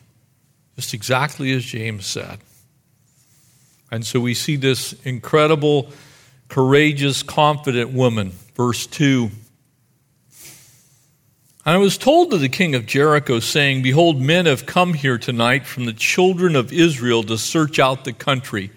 just 0.75 0.93
exactly 0.93 1.51
as 1.53 1.63
James 1.63 2.05
said. 2.05 2.39
And 3.91 4.05
so 4.05 4.19
we 4.19 4.33
see 4.33 4.55
this 4.55 4.93
incredible, 5.03 5.91
courageous, 6.47 7.23
confident 7.23 7.91
woman. 7.91 8.31
Verse 8.55 8.87
2 8.87 9.31
and 11.63 11.75
I 11.75 11.77
was 11.77 11.99
told 11.99 12.31
to 12.31 12.39
the 12.39 12.49
king 12.49 12.73
of 12.73 12.87
Jericho, 12.87 13.39
saying, 13.39 13.83
Behold, 13.83 14.19
men 14.19 14.47
have 14.47 14.65
come 14.65 14.95
here 14.95 15.19
tonight 15.19 15.67
from 15.67 15.85
the 15.85 15.93
children 15.93 16.55
of 16.55 16.73
Israel 16.73 17.21
to 17.23 17.37
search 17.37 17.77
out 17.77 18.03
the 18.03 18.13
country. 18.13 18.71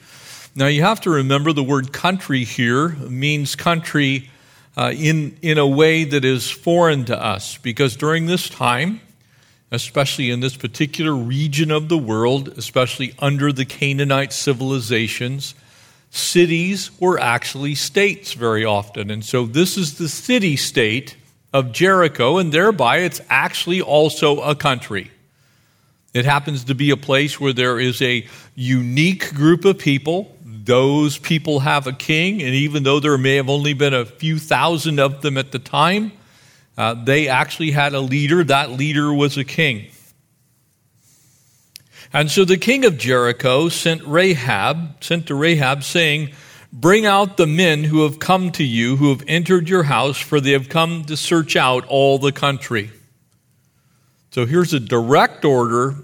Now, 0.55 0.67
you 0.67 0.83
have 0.83 1.01
to 1.03 1.11
remember 1.11 1.55
the 1.55 1.63
word 1.63 1.95
country 1.95 2.45
here 2.45 2.91
means 2.91 3.57
country 3.57 4.29
uh, 4.77 4.93
in, 4.95 5.37
in 5.43 5.59
a 5.59 5.67
way 5.67 6.05
that 6.05 6.25
is 6.25 6.51
foreign 6.51 7.05
to 7.05 7.21
us, 7.23 7.59
because 7.59 7.97
during 7.97 8.27
this 8.27 8.49
time, 8.49 9.01
especially 9.71 10.31
in 10.31 10.41
this 10.41 10.57
particular 10.57 11.15
region 11.15 11.71
of 11.71 11.89
the 11.89 11.99
world, 11.99 12.49
especially 12.57 13.15
under 13.19 13.53
the 13.53 13.65
Canaanite 13.65 14.33
civilizations, 14.33 15.55
cities 16.11 16.91
were 17.01 17.19
actually 17.19 17.75
states 17.75 18.35
very 18.35 18.65
often. 18.65 19.11
And 19.11 19.25
so 19.25 19.47
this 19.47 19.77
is 19.77 19.99
the 19.99 20.09
city 20.09 20.57
state 20.57 21.17
of 21.53 21.73
Jericho, 21.73 22.39
and 22.39 22.53
thereby 22.53 22.99
it's 22.99 23.21
actually 23.29 23.81
also 23.81 24.41
a 24.41 24.55
country. 24.55 25.11
It 26.13 26.25
happens 26.25 26.65
to 26.65 26.75
be 26.75 26.91
a 26.91 26.97
place 26.97 27.41
where 27.41 27.53
there 27.53 27.81
is 27.81 28.01
a 28.01 28.27
unique 28.55 29.35
group 29.35 29.65
of 29.65 29.79
people 29.79 30.34
those 30.65 31.19
people 31.19 31.61
have 31.61 31.87
a 31.87 31.93
king, 31.93 32.43
and 32.43 32.55
even 32.55 32.85
though 32.85 32.99
there 32.99 33.19
may 33.19 33.37
have 33.37 33.51
only 33.51 33.75
been 33.75 33.93
a 33.93 34.07
few 34.07 34.39
thousand 34.39 34.99
of 34.99 35.21
them 35.21 35.37
at 35.37 35.53
the 35.53 35.59
time, 35.59 36.13
uh, 36.79 36.95
they 36.95 37.29
actually 37.29 37.71
had 37.71 37.93
a 37.93 38.01
leader. 38.01 38.43
That 38.43 38.71
leader 38.71 39.13
was 39.13 39.37
a 39.37 39.45
king. 39.45 39.87
And 42.13 42.31
so 42.31 42.45
the 42.45 42.57
king 42.57 42.85
of 42.85 42.97
Jericho 42.97 43.69
sent 43.69 44.03
Rahab, 44.05 45.03
sent 45.05 45.27
to 45.27 45.35
Rahab, 45.35 45.83
saying, 45.83 46.33
Bring 46.73 47.07
out 47.07 47.37
the 47.37 47.47
men 47.47 47.85
who 47.85 48.03
have 48.03 48.19
come 48.19 48.51
to 48.53 48.65
you, 48.65 48.97
who 48.97 49.11
have 49.11 49.23
entered 49.29 49.69
your 49.69 49.85
house, 49.85 50.19
for 50.19 50.41
they 50.41 50.53
have 50.53 50.69
come 50.69 51.05
to 51.05 51.17
search 51.17 51.57
out 51.57 51.85
all 51.87 52.19
the 52.19 52.33
country. 52.33 52.91
So 54.31 54.47
here's 54.47 54.73
a 54.73 54.81
direct 54.81 55.45
order 55.45 55.95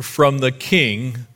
from 0.00 0.38
the 0.38 0.52
king 0.52 1.26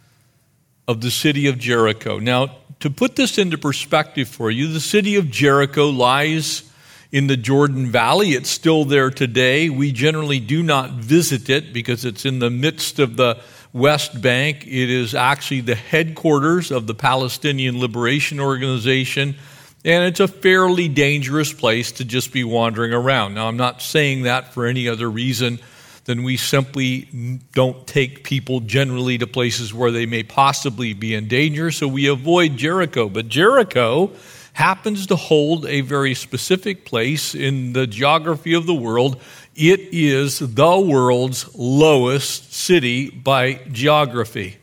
of 0.86 1.00
the 1.00 1.10
city 1.10 1.46
of 1.46 1.58
Jericho. 1.58 2.18
Now, 2.18 2.56
to 2.80 2.90
put 2.90 3.16
this 3.16 3.38
into 3.38 3.58
perspective 3.58 4.28
for 4.28 4.50
you, 4.50 4.68
the 4.68 4.80
city 4.80 5.16
of 5.16 5.30
Jericho 5.30 5.88
lies 5.88 6.70
in 7.12 7.28
the 7.28 7.36
Jordan 7.36 7.86
Valley. 7.86 8.30
It's 8.30 8.50
still 8.50 8.84
there 8.84 9.10
today. 9.10 9.70
We 9.70 9.92
generally 9.92 10.40
do 10.40 10.62
not 10.62 10.90
visit 10.90 11.48
it 11.48 11.72
because 11.72 12.04
it's 12.04 12.26
in 12.26 12.40
the 12.40 12.50
midst 12.50 12.98
of 12.98 13.16
the 13.16 13.40
West 13.72 14.20
Bank. 14.20 14.66
It 14.66 14.90
is 14.90 15.14
actually 15.14 15.60
the 15.60 15.74
headquarters 15.74 16.70
of 16.70 16.86
the 16.86 16.94
Palestinian 16.94 17.78
Liberation 17.78 18.40
Organization, 18.40 19.36
and 19.84 20.04
it's 20.04 20.20
a 20.20 20.28
fairly 20.28 20.88
dangerous 20.88 21.52
place 21.52 21.92
to 21.92 22.04
just 22.04 22.32
be 22.32 22.42
wandering 22.44 22.92
around. 22.92 23.34
Now, 23.34 23.48
I'm 23.48 23.56
not 23.56 23.82
saying 23.82 24.22
that 24.22 24.52
for 24.52 24.66
any 24.66 24.88
other 24.88 25.10
reason 25.10 25.60
then 26.04 26.22
we 26.22 26.36
simply 26.36 27.40
don't 27.52 27.86
take 27.86 28.24
people 28.24 28.60
generally 28.60 29.16
to 29.18 29.26
places 29.26 29.72
where 29.72 29.90
they 29.90 30.06
may 30.06 30.22
possibly 30.22 30.92
be 30.92 31.14
in 31.14 31.28
danger, 31.28 31.70
so 31.70 31.88
we 31.88 32.08
avoid 32.08 32.56
Jericho. 32.56 33.08
But 33.08 33.28
Jericho 33.28 34.10
happens 34.52 35.06
to 35.08 35.16
hold 35.16 35.66
a 35.66 35.80
very 35.80 36.14
specific 36.14 36.84
place 36.84 37.34
in 37.34 37.72
the 37.72 37.86
geography 37.86 38.54
of 38.54 38.66
the 38.66 38.74
world. 38.74 39.20
It 39.56 39.80
is 39.92 40.38
the 40.38 40.78
world's 40.78 41.54
lowest 41.54 42.52
city 42.52 43.10
by 43.10 43.60
geography. 43.72 44.58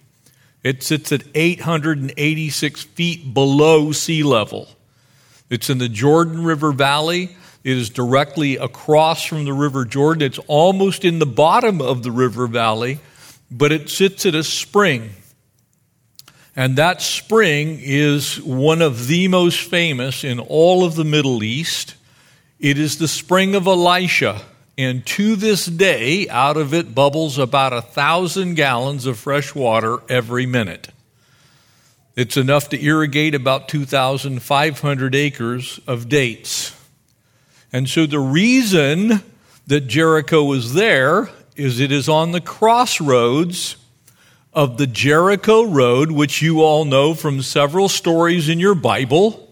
It 0.63 0.83
sits 0.83 1.12
at 1.12 1.24
886 1.33 2.83
feet 2.83 3.33
below 3.33 3.91
sea 3.91 4.21
level. 4.21 4.69
It's 5.50 5.69
in 5.69 5.79
the 5.79 5.89
Jordan 5.89 6.43
River 6.43 6.71
Valley. 6.71 7.36
It 7.63 7.77
is 7.77 7.89
directly 7.89 8.58
across 8.58 9.24
from 9.24 9.46
the 9.46 9.53
River 9.53 9.86
Jordan. 9.86 10.24
It's 10.24 10.39
almost 10.48 11.06
in 11.06 11.20
the 11.20 11.25
bottom 11.25 11.82
of 11.82 12.01
the 12.01 12.12
river 12.12 12.48
valley, 12.48 13.00
but 13.51 13.72
it 13.72 13.89
sits 13.89 14.25
at 14.25 14.34
a 14.34 14.44
spring. 14.44 15.12
And 16.56 16.75
that 16.77 17.01
spring 17.01 17.80
is 17.82 18.41
one 18.41 18.82
of 18.82 19.08
the 19.08 19.27
most 19.27 19.60
famous 19.60 20.24
in 20.24 20.39
all 20.39 20.84
of 20.84 20.96
the 20.96 21.03
Middle 21.03 21.44
East. 21.44 21.96
It 22.60 22.77
is 22.77 22.98
the 22.98 23.08
spring 23.08 23.56
of 23.56 23.68
Elisha, 23.68 24.41
and 24.77 25.06
to 25.06 25.36
this 25.36 25.65
day, 25.65 26.27
out 26.30 26.58
of 26.58 26.74
it 26.74 26.96
bubbles 26.96 27.38
about 27.38 27.74
a 27.74 27.82
thousand 27.82 28.56
gallons 28.56 29.06
of 29.06 29.20
fresh 29.20 29.53
water 29.53 30.00
every 30.10 30.46
minute. 30.46 30.89
It's 32.15 32.38
enough 32.38 32.70
to 32.70 32.84
irrigate 32.84 33.36
about 33.36 33.70
2,500 33.70 35.15
acres 35.15 35.80
of 35.88 36.10
dates. 36.10 36.75
And 37.74 37.88
so 37.88 38.06
the 38.06 38.20
reason 38.20 39.24
that 39.68 39.88
Jericho 39.88 40.44
was 40.44 40.74
there 40.74 41.30
is 41.56 41.80
it 41.80 41.92
is 41.92 42.10
on 42.10 42.32
the 42.32 42.42
crossroads 42.42 43.78
of 44.54 44.78
the 44.78 44.88
Jericho 44.88 45.63
Road, 45.63 46.12
which 46.12 46.42
you 46.42 46.62
all 46.62 46.84
know 46.84 47.13
from 47.13 47.42
several 47.42 47.88
stories 47.88 48.50
in 48.50 48.60
your 48.60 48.75
Bible. 48.75 49.48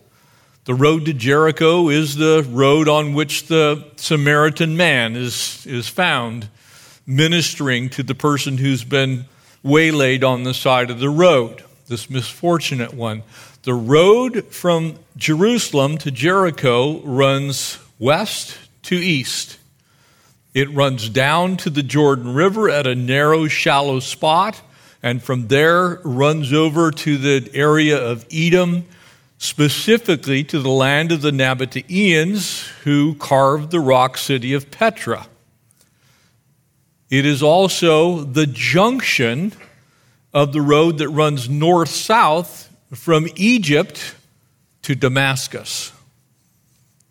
The 0.66 0.74
road 0.74 1.06
to 1.06 1.14
Jericho 1.14 1.88
is 1.88 2.18
the 2.18 2.46
road 2.50 2.90
on 2.90 3.14
which 3.14 3.48
the 3.48 3.86
Samaritan 3.96 4.76
man 4.76 5.16
is, 5.16 5.66
is 5.66 5.88
found 5.88 6.50
ministering 7.08 7.90
to 7.90 8.04
the 8.04 8.14
person 8.14 8.58
who's 8.58 8.84
been 8.84 9.26
waylaid 9.64 10.24
on 10.24 10.44
the 10.44 10.54
side 10.54 10.92
of 10.92 11.00
the 11.00 11.10
road, 11.10 11.64
this 11.88 12.10
misfortunate 12.10 12.94
one. 12.94 13.24
The 13.64 13.74
road 13.74 14.46
from 14.48 14.96
Jerusalem 15.18 15.98
to 16.00 16.12
Jericho 16.12 17.00
runs 17.02 17.80
west 18.00 18.58
to 18.84 18.96
east. 18.96 19.58
It 20.54 20.74
runs 20.74 21.10
down 21.10 21.58
to 21.58 21.70
the 21.70 21.84
Jordan 21.84 22.34
River 22.34 22.70
at 22.70 22.88
a 22.88 22.96
narrow, 22.96 23.48
shallow 23.48 24.00
spot, 24.00 24.62
and 25.04 25.22
from 25.22 25.48
there 25.48 26.02
runs 26.04 26.52
over 26.52 26.92
to 26.92 27.18
the 27.18 27.50
area 27.54 27.98
of 27.98 28.26
Edom, 28.32 28.86
specifically 29.38 30.44
to 30.46 30.60
the 30.60 30.70
land 30.70 31.12
of 31.12 31.22
the 31.22 31.32
Nabateans 31.32 32.68
who 32.84 33.14
carved 33.16 33.72
the 33.72 33.80
rock 33.80 34.18
city 34.18 34.54
of 34.54 34.72
Petra. 34.72 35.28
It 37.10 37.26
is 37.26 37.42
also 37.42 38.24
the 38.24 38.48
junction 38.48 39.54
of 40.34 40.54
the 40.54 40.62
road 40.62 40.98
that 41.00 41.10
runs 41.10 41.50
north 41.50 41.90
south 41.90 42.74
from 42.94 43.28
Egypt 43.36 44.16
to 44.84 44.96
Damascus. 44.96 45.92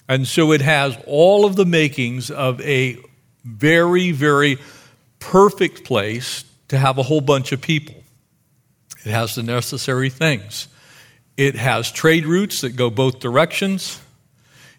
And 0.09 0.27
so 0.27 0.53
it 0.53 0.63
has 0.63 0.97
all 1.07 1.45
of 1.45 1.57
the 1.57 1.67
makings 1.67 2.31
of 2.31 2.61
a 2.63 2.97
very, 3.45 4.11
very 4.13 4.59
perfect 5.21 5.85
place 5.85 6.45
to 6.69 6.79
have 6.79 6.99
a 6.99 7.03
whole 7.03 7.21
bunch 7.21 7.53
of 7.53 7.61
people. 7.61 7.95
It 9.05 9.11
has 9.11 9.35
the 9.35 9.43
necessary 9.43 10.11
things. 10.11 10.69
It 11.37 11.55
has 11.55 11.93
trade 11.93 12.27
routes 12.27 12.63
that 12.63 12.71
go 12.71 12.91
both 12.91 13.21
directions. 13.21 14.01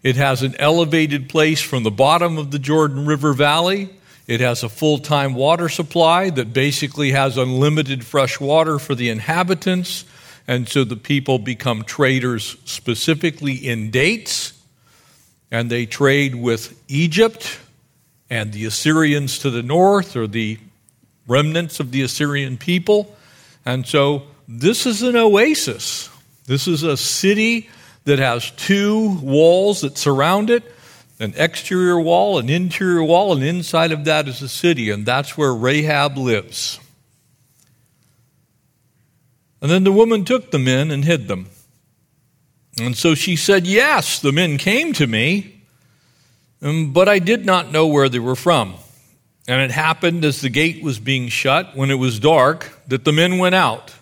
It 0.03 0.15
has 0.15 0.43
an 0.43 0.55
elevated 0.59 1.29
place 1.29 1.61
from 1.61 1.83
the 1.83 1.91
bottom 1.91 2.37
of 2.37 2.51
the 2.51 2.59
Jordan 2.59 3.05
River 3.05 3.33
Valley. 3.33 3.89
It 4.27 4.41
has 4.41 4.63
a 4.63 4.69
full 4.69 4.99
time 4.99 5.33
water 5.33 5.69
supply 5.69 6.29
that 6.29 6.53
basically 6.53 7.11
has 7.11 7.37
unlimited 7.37 8.05
fresh 8.05 8.39
water 8.39 8.77
for 8.77 8.93
the 8.93 9.09
inhabitants. 9.09 10.05
And 10.47 10.67
so 10.67 10.83
the 10.83 10.95
people 10.95 11.39
become 11.39 11.83
traders 11.83 12.57
specifically 12.65 13.53
in 13.55 13.91
dates. 13.91 14.58
And 15.51 15.69
they 15.69 15.85
trade 15.85 16.35
with 16.35 16.79
Egypt 16.87 17.59
and 18.29 18.53
the 18.53 18.65
Assyrians 18.65 19.39
to 19.39 19.49
the 19.49 19.63
north, 19.63 20.15
or 20.15 20.27
the 20.27 20.59
remnants 21.27 21.79
of 21.79 21.91
the 21.91 22.03
Assyrian 22.03 22.57
people. 22.57 23.15
And 23.65 23.87
so 23.87 24.23
this 24.47 24.85
is 24.85 25.01
an 25.01 25.15
oasis. 25.15 26.09
This 26.45 26.67
is 26.67 26.83
a 26.83 26.97
city 26.97 27.69
that 28.05 28.19
has 28.19 28.51
two 28.51 29.19
walls 29.21 29.81
that 29.81 29.97
surround 29.97 30.49
it 30.49 30.63
an 31.19 31.33
exterior 31.35 31.99
wall, 31.99 32.39
an 32.39 32.49
interior 32.49 33.03
wall, 33.03 33.33
and 33.33 33.43
inside 33.43 33.91
of 33.91 34.05
that 34.05 34.27
is 34.29 34.41
a 34.41 34.47
city, 34.47 34.89
and 34.89 35.05
that's 35.05 35.37
where 35.37 35.53
Rahab 35.53 36.17
lives. 36.17 36.79
And 39.61 39.69
then 39.69 39.83
the 39.83 39.91
woman 39.91 40.23
took 40.23 40.51
the 40.51 40.59
men 40.59 40.91
and 40.91 41.03
hid 41.03 41.27
them. 41.27 41.47
And 42.79 42.95
so 42.97 43.15
she 43.15 43.35
said, 43.35 43.67
Yes, 43.67 44.19
the 44.19 44.31
men 44.31 44.57
came 44.57 44.93
to 44.93 45.07
me, 45.07 45.63
um, 46.61 46.93
but 46.93 47.09
I 47.09 47.19
did 47.19 47.45
not 47.45 47.71
know 47.71 47.87
where 47.87 48.09
they 48.09 48.19
were 48.19 48.35
from. 48.35 48.75
And 49.47 49.61
it 49.61 49.71
happened 49.71 50.23
as 50.25 50.41
the 50.41 50.49
gate 50.49 50.83
was 50.83 50.99
being 50.99 51.27
shut, 51.29 51.75
when 51.75 51.89
it 51.89 51.95
was 51.95 52.19
dark, 52.19 52.79
that 52.87 53.03
the 53.03 53.11
men 53.11 53.37
went 53.39 53.55
out. 53.55 53.93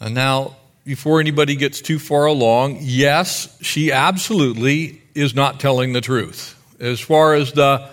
And 0.00 0.14
now, 0.14 0.56
before 0.84 1.20
anybody 1.20 1.54
gets 1.54 1.82
too 1.82 1.98
far 1.98 2.24
along, 2.24 2.78
yes, 2.80 3.54
she 3.60 3.92
absolutely 3.92 5.02
is 5.14 5.34
not 5.34 5.60
telling 5.60 5.92
the 5.92 6.00
truth. 6.00 6.56
As 6.80 6.98
far 6.98 7.34
as 7.34 7.52
the 7.52 7.90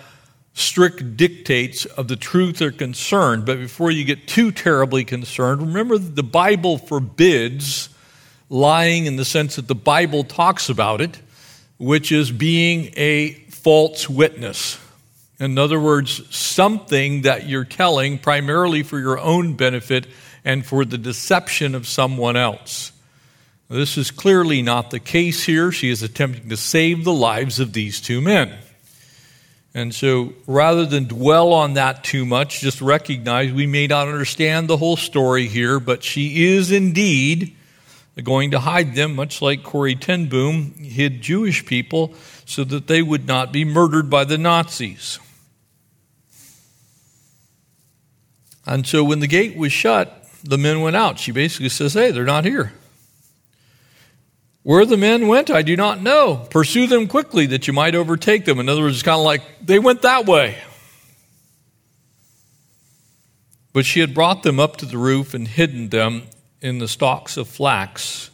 strict 0.54 1.16
dictates 1.16 1.84
of 1.84 2.08
the 2.08 2.16
truth 2.16 2.62
are 2.62 2.72
concerned, 2.72 3.44
but 3.44 3.58
before 3.58 3.90
you 3.90 4.04
get 4.04 4.26
too 4.26 4.50
terribly 4.50 5.04
concerned, 5.04 5.60
remember 5.60 5.98
the 5.98 6.22
Bible 6.22 6.78
forbids 6.78 7.90
lying 8.50 9.06
in 9.06 9.16
the 9.16 9.24
sense 9.24 9.56
that 9.56 9.68
the 9.68 9.74
Bible 9.74 10.24
talks 10.24 10.68
about 10.68 11.00
it 11.00 11.20
which 11.78 12.10
is 12.10 12.30
being 12.30 12.92
a 12.96 13.32
false 13.50 14.08
witness. 14.08 14.78
In 15.40 15.56
other 15.56 15.78
words, 15.78 16.36
something 16.36 17.22
that 17.22 17.48
you're 17.48 17.64
telling 17.64 18.18
primarily 18.18 18.82
for 18.82 18.98
your 18.98 19.18
own 19.18 19.54
benefit 19.54 20.06
and 20.44 20.66
for 20.66 20.84
the 20.84 20.98
deception 20.98 21.74
of 21.76 21.86
someone 21.86 22.36
else. 22.36 22.92
This 23.70 23.96
is 23.96 24.10
clearly 24.10 24.62
not 24.62 24.90
the 24.90 24.98
case 24.98 25.44
here. 25.44 25.70
She 25.70 25.90
is 25.90 26.02
attempting 26.02 26.48
to 26.48 26.56
save 26.56 27.04
the 27.04 27.12
lives 27.12 27.60
of 27.60 27.72
these 27.72 28.00
two 28.00 28.20
men. 28.20 28.52
And 29.74 29.94
so 29.94 30.32
rather 30.46 30.86
than 30.86 31.04
dwell 31.04 31.52
on 31.52 31.74
that 31.74 32.02
too 32.02 32.24
much, 32.24 32.60
just 32.60 32.80
recognize 32.80 33.52
we 33.52 33.66
may 33.66 33.86
not 33.86 34.08
understand 34.08 34.66
the 34.66 34.78
whole 34.78 34.96
story 34.96 35.46
here, 35.46 35.78
but 35.78 36.02
she 36.02 36.46
is 36.46 36.72
indeed 36.72 37.54
going 38.22 38.50
to 38.50 38.58
hide 38.58 38.94
them, 38.94 39.14
much 39.14 39.40
like 39.40 39.62
Corrie 39.62 39.94
ten 39.94 40.26
Boom 40.26 40.74
hid 40.74 41.20
Jewish 41.20 41.64
people 41.64 42.14
so 42.44 42.64
that 42.64 42.86
they 42.86 43.02
would 43.02 43.26
not 43.26 43.52
be 43.52 43.64
murdered 43.64 44.10
by 44.10 44.24
the 44.24 44.38
Nazis. 44.38 45.18
And 48.66 48.86
so 48.86 49.02
when 49.04 49.20
the 49.20 49.26
gate 49.26 49.56
was 49.56 49.72
shut, 49.72 50.26
the 50.44 50.58
men 50.58 50.80
went 50.80 50.96
out. 50.96 51.18
She 51.18 51.32
basically 51.32 51.70
says, 51.70 51.94
Hey, 51.94 52.10
they're 52.10 52.24
not 52.24 52.44
here. 52.44 52.72
Where 54.62 54.84
the 54.84 54.98
men 54.98 55.28
went, 55.28 55.50
I 55.50 55.62
do 55.62 55.76
not 55.76 56.02
know. 56.02 56.46
Pursue 56.50 56.86
them 56.86 57.06
quickly 57.06 57.46
that 57.46 57.66
you 57.66 57.72
might 57.72 57.94
overtake 57.94 58.44
them. 58.44 58.58
In 58.58 58.68
other 58.68 58.82
words, 58.82 58.96
it's 58.96 59.02
kind 59.02 59.18
of 59.18 59.24
like 59.24 59.42
they 59.62 59.78
went 59.78 60.02
that 60.02 60.26
way. 60.26 60.58
But 63.72 63.86
she 63.86 64.00
had 64.00 64.12
brought 64.12 64.42
them 64.42 64.60
up 64.60 64.76
to 64.78 64.86
the 64.86 64.98
roof 64.98 65.32
and 65.32 65.48
hidden 65.48 65.88
them 65.88 66.24
in 66.60 66.78
the 66.78 66.88
stalks 66.88 67.36
of 67.36 67.48
flax 67.48 68.30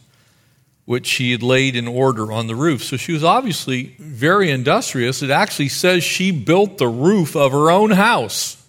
which 0.85 1.07
she 1.07 1.31
had 1.31 1.41
laid 1.41 1.75
in 1.75 1.87
order 1.87 2.31
on 2.31 2.47
the 2.47 2.55
roof. 2.55 2.83
So 2.83 2.95
she 2.95 3.11
was 3.11 3.23
obviously 3.23 3.95
very 3.99 4.51
industrious. 4.51 5.23
It 5.23 5.31
actually 5.31 5.69
says 5.69 6.03
she 6.03 6.31
built 6.31 6.77
the 6.77 6.87
roof 6.87 7.35
of 7.35 7.51
her 7.51 7.71
own 7.71 7.91
house. 7.91 8.63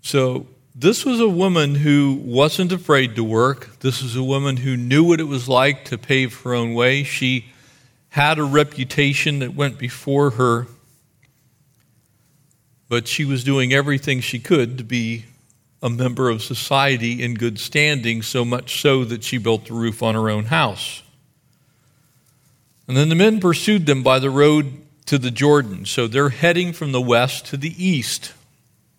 So 0.00 0.46
this 0.74 1.04
was 1.04 1.20
a 1.20 1.28
woman 1.28 1.74
who 1.74 2.20
wasn't 2.24 2.72
afraid 2.72 3.16
to 3.16 3.24
work. 3.24 3.78
This 3.80 4.02
was 4.02 4.16
a 4.16 4.22
woman 4.22 4.56
who 4.56 4.76
knew 4.76 5.04
what 5.04 5.20
it 5.20 5.24
was 5.24 5.48
like 5.48 5.84
to 5.86 5.98
pave 5.98 6.40
her 6.40 6.54
own 6.54 6.72
way. 6.72 7.02
She 7.02 7.46
had 8.08 8.38
a 8.38 8.44
reputation 8.44 9.40
that 9.40 9.54
went 9.54 9.78
before 9.78 10.30
her, 10.30 10.68
but 12.88 13.08
she 13.08 13.26
was 13.26 13.44
doing 13.44 13.74
everything 13.74 14.20
she 14.20 14.38
could 14.38 14.78
to 14.78 14.84
be 14.84 15.26
a 15.82 15.90
member 15.90 16.30
of 16.30 16.42
society 16.42 17.22
in 17.22 17.34
good 17.34 17.58
standing, 17.58 18.22
so 18.22 18.44
much 18.44 18.80
so 18.80 19.04
that 19.04 19.22
she 19.22 19.38
built 19.38 19.66
the 19.66 19.74
roof 19.74 20.02
on 20.02 20.14
her 20.14 20.30
own 20.30 20.44
house. 20.44 21.02
And 22.88 22.96
then 22.96 23.08
the 23.08 23.14
men 23.14 23.40
pursued 23.40 23.86
them 23.86 24.02
by 24.02 24.18
the 24.18 24.30
road 24.30 24.72
to 25.06 25.18
the 25.18 25.30
Jordan. 25.30 25.86
So 25.86 26.06
they're 26.06 26.30
heading 26.30 26.72
from 26.72 26.92
the 26.92 27.00
west 27.00 27.46
to 27.46 27.56
the 27.56 27.74
east. 27.84 28.32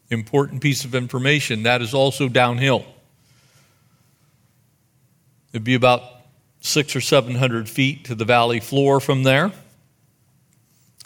Important 0.10 0.62
piece 0.62 0.86
of 0.86 0.96
information. 0.96 1.64
That 1.64 1.82
is 1.82 1.94
also 1.94 2.30
downhill. 2.30 2.86
It'd 5.52 5.64
be 5.64 5.76
about 5.76 6.04
six 6.62 6.96
or 6.96 7.02
seven 7.02 7.36
hundred 7.36 7.70
feet 7.70 8.06
to 8.06 8.16
the 8.16 8.26
valley 8.26 8.60
floor 8.60 9.00
from 9.00 9.24
there. 9.24 9.52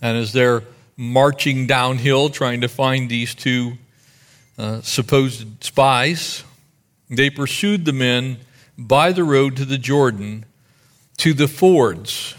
And 0.02 0.18
as 0.18 0.34
they're 0.34 0.64
marching 0.98 1.68
downhill 1.68 2.30
trying 2.30 2.62
to 2.62 2.68
find 2.68 3.10
these 3.10 3.34
two 3.34 3.74
uh, 4.58 4.82
supposed 4.82 5.64
spies. 5.64 6.44
They 7.10 7.30
pursued 7.30 7.86
the 7.86 7.94
men 7.94 8.38
by 8.78 9.12
the 9.12 9.24
road 9.24 9.58
to 9.58 9.66
the 9.66 9.78
Jordan 9.78 10.46
to 11.18 11.34
the 11.34 11.48
fords. 11.48 12.36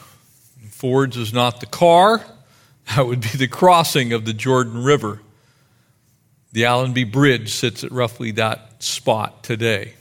Fords 0.70 1.16
is 1.16 1.32
not 1.32 1.60
the 1.60 1.66
car, 1.66 2.24
that 2.96 3.06
would 3.06 3.20
be 3.20 3.28
the 3.28 3.46
crossing 3.46 4.12
of 4.12 4.24
the 4.24 4.32
Jordan 4.32 4.82
River. 4.82 5.20
The 6.52 6.64
Allenby 6.64 7.04
Bridge 7.04 7.54
sits 7.54 7.84
at 7.84 7.92
roughly 7.92 8.32
that 8.32 8.82
spot 8.82 9.44
today. 9.44 9.94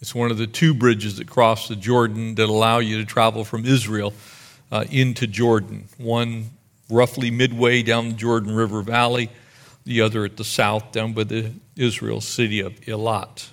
It's 0.00 0.14
one 0.14 0.30
of 0.30 0.38
the 0.38 0.46
two 0.46 0.74
bridges 0.74 1.16
that 1.16 1.28
cross 1.28 1.68
the 1.68 1.76
Jordan 1.76 2.34
that 2.34 2.48
allow 2.48 2.78
you 2.78 2.98
to 2.98 3.04
travel 3.04 3.44
from 3.44 3.64
Israel 3.64 4.12
uh, 4.70 4.84
into 4.90 5.26
Jordan, 5.26 5.88
one 5.96 6.50
roughly 6.90 7.30
midway 7.30 7.82
down 7.82 8.08
the 8.08 8.14
Jordan 8.14 8.54
River 8.54 8.82
Valley, 8.82 9.30
the 9.86 10.00
other 10.00 10.24
at 10.24 10.36
the 10.36 10.44
south 10.44 10.92
down 10.92 11.12
by 11.12 11.24
the 11.24 11.52
Israel 11.76 12.20
city 12.20 12.60
of 12.60 12.78
Elat. 12.82 13.48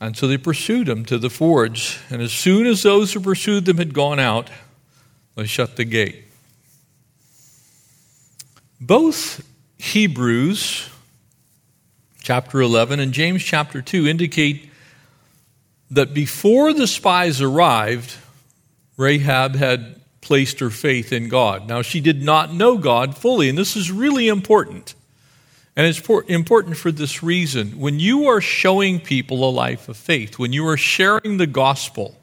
And 0.00 0.16
so 0.16 0.26
they 0.26 0.36
pursued 0.36 0.88
him 0.88 1.04
to 1.06 1.16
the 1.16 1.30
fords, 1.30 1.98
and 2.10 2.20
as 2.20 2.32
soon 2.32 2.66
as 2.66 2.82
those 2.82 3.12
who 3.12 3.20
pursued 3.20 3.66
them 3.66 3.76
had 3.78 3.94
gone 3.94 4.18
out, 4.18 4.50
they 5.36 5.46
shut 5.46 5.76
the 5.76 5.84
gate. 5.84 6.24
Both 8.80 9.46
Hebrews 9.78 10.88
chapter 12.22 12.60
11 12.60 12.98
and 12.98 13.12
James 13.12 13.44
chapter 13.44 13.80
2 13.80 14.08
indicate 14.08 14.70
that 15.90 16.14
before 16.14 16.72
the 16.72 16.86
spies 16.86 17.40
arrived, 17.40 18.16
Rahab 18.96 19.54
had 19.54 19.99
placed 20.20 20.60
her 20.60 20.70
faith 20.70 21.12
in 21.12 21.28
God. 21.28 21.68
Now, 21.68 21.82
she 21.82 22.00
did 22.00 22.22
not 22.22 22.52
know 22.52 22.76
God 22.76 23.16
fully, 23.16 23.48
and 23.48 23.56
this 23.56 23.76
is 23.76 23.90
really 23.90 24.28
important. 24.28 24.94
And 25.76 25.86
it's 25.86 26.06
important 26.28 26.76
for 26.76 26.92
this 26.92 27.22
reason. 27.22 27.78
When 27.78 28.00
you 28.00 28.26
are 28.28 28.40
showing 28.40 29.00
people 29.00 29.48
a 29.48 29.50
life 29.50 29.88
of 29.88 29.96
faith, 29.96 30.38
when 30.38 30.52
you 30.52 30.66
are 30.68 30.76
sharing 30.76 31.36
the 31.38 31.46
gospel, 31.46 32.16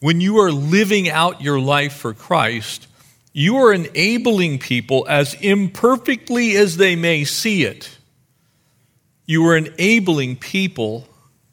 when 0.00 0.20
you 0.20 0.38
are 0.38 0.50
living 0.50 1.10
out 1.10 1.42
your 1.42 1.60
life 1.60 1.92
for 1.94 2.14
Christ, 2.14 2.86
you 3.32 3.56
are 3.56 3.72
enabling 3.72 4.58
people, 4.58 5.06
as 5.08 5.34
imperfectly 5.34 6.56
as 6.56 6.76
they 6.76 6.96
may 6.96 7.24
see 7.24 7.64
it, 7.64 7.98
you 9.26 9.46
are 9.46 9.56
enabling 9.56 10.36
people 10.36 11.06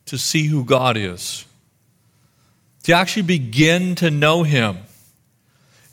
to 0.06 0.18
see 0.18 0.46
who 0.46 0.64
God 0.64 0.98
is, 0.98 1.46
to 2.84 2.94
actually 2.94 3.24
begin 3.24 3.96
to 3.96 4.12
know 4.12 4.44
Him. 4.44 4.78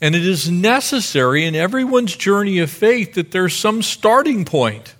And 0.01 0.15
it 0.15 0.25
is 0.25 0.49
necessary 0.49 1.45
in 1.45 1.55
everyone's 1.55 2.15
journey 2.15 2.59
of 2.59 2.69
faith 2.69 3.15
that 3.15 3.31
there's 3.31 3.55
some 3.55 3.81
starting 3.81 4.45
point. 4.45 4.93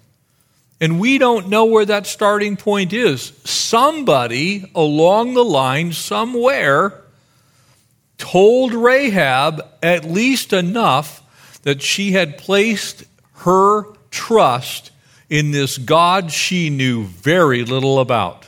And 0.79 0.99
we 0.99 1.17
don't 1.17 1.49
know 1.49 1.65
where 1.65 1.86
that 1.86 2.07
starting 2.07 2.57
point 2.57 2.93
is. 2.93 3.33
Somebody 3.43 4.71
along 4.75 5.33
the 5.33 5.43
line, 5.43 5.93
somewhere, 5.93 7.01
told 8.17 8.73
Rahab 8.73 9.65
at 9.81 10.05
least 10.05 10.53
enough 10.53 11.23
that 11.63 11.81
she 11.81 12.12
had 12.12 12.38
placed 12.38 13.03
her 13.38 13.83
trust 14.10 14.91
in 15.29 15.51
this 15.51 15.77
God 15.77 16.31
she 16.31 16.69
knew 16.69 17.03
very 17.03 17.63
little 17.63 17.99
about. 17.99 18.47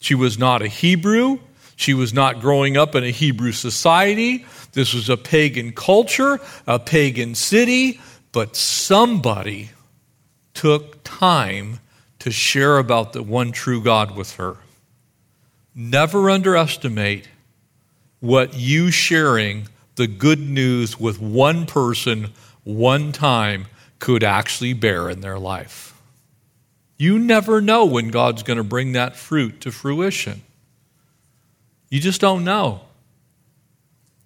She 0.00 0.14
was 0.14 0.38
not 0.38 0.62
a 0.62 0.68
Hebrew. 0.68 1.38
She 1.76 1.92
was 1.94 2.12
not 2.12 2.40
growing 2.40 2.76
up 2.76 2.94
in 2.94 3.04
a 3.04 3.10
Hebrew 3.10 3.52
society. 3.52 4.46
This 4.72 4.94
was 4.94 5.08
a 5.08 5.16
pagan 5.16 5.72
culture, 5.72 6.40
a 6.66 6.78
pagan 6.78 7.34
city, 7.34 8.00
but 8.32 8.56
somebody 8.56 9.70
took 10.54 11.04
time 11.04 11.78
to 12.18 12.30
share 12.30 12.78
about 12.78 13.12
the 13.12 13.22
one 13.22 13.52
true 13.52 13.82
God 13.82 14.16
with 14.16 14.36
her. 14.36 14.56
Never 15.74 16.30
underestimate 16.30 17.28
what 18.20 18.54
you 18.54 18.90
sharing 18.90 19.68
the 19.96 20.06
good 20.06 20.40
news 20.40 20.98
with 20.98 21.20
one 21.20 21.66
person 21.66 22.32
one 22.64 23.12
time 23.12 23.66
could 23.98 24.24
actually 24.24 24.72
bear 24.72 25.08
in 25.10 25.20
their 25.20 25.38
life. 25.38 26.00
You 26.98 27.18
never 27.18 27.60
know 27.60 27.84
when 27.84 28.08
God's 28.08 28.42
going 28.42 28.56
to 28.56 28.64
bring 28.64 28.92
that 28.92 29.16
fruit 29.16 29.60
to 29.60 29.70
fruition. 29.70 30.42
You 31.88 32.00
just 32.00 32.20
don't 32.20 32.44
know. 32.44 32.80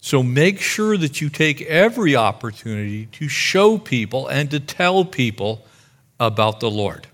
So 0.00 0.22
make 0.22 0.60
sure 0.60 0.96
that 0.96 1.20
you 1.20 1.28
take 1.28 1.60
every 1.62 2.16
opportunity 2.16 3.06
to 3.06 3.28
show 3.28 3.76
people 3.76 4.28
and 4.28 4.50
to 4.50 4.58
tell 4.58 5.04
people 5.04 5.66
about 6.18 6.60
the 6.60 6.70
Lord. 6.70 7.06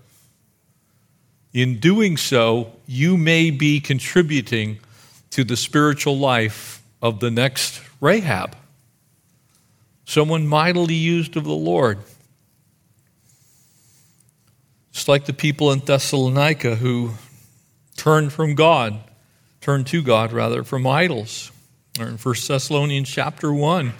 In 1.53 1.79
doing 1.79 2.17
so, 2.17 2.73
you 2.85 3.17
may 3.17 3.51
be 3.51 3.79
contributing 3.79 4.79
to 5.31 5.43
the 5.43 5.57
spiritual 5.57 6.17
life 6.17 6.81
of 7.01 7.19
the 7.19 7.31
next 7.31 7.81
Rahab, 7.99 8.55
someone 10.05 10.47
mightily 10.47 10.93
used 10.93 11.35
of 11.35 11.43
the 11.43 11.51
Lord. 11.51 11.99
Just 14.91 15.07
like 15.07 15.25
the 15.25 15.33
people 15.33 15.71
in 15.71 15.79
Thessalonica 15.79 16.75
who 16.75 17.11
turned 17.95 18.33
from 18.33 18.55
God, 18.55 18.99
turned 19.67 19.85
to 19.85 20.01
God 20.01 20.31
rather, 20.31 20.63
from 20.63 20.87
idols. 20.87 21.51
Or 21.99 22.05
in 22.05 22.15
1 22.15 22.35
Thessalonians 22.47 23.09
chapter 23.09 23.51
1, 23.51 23.91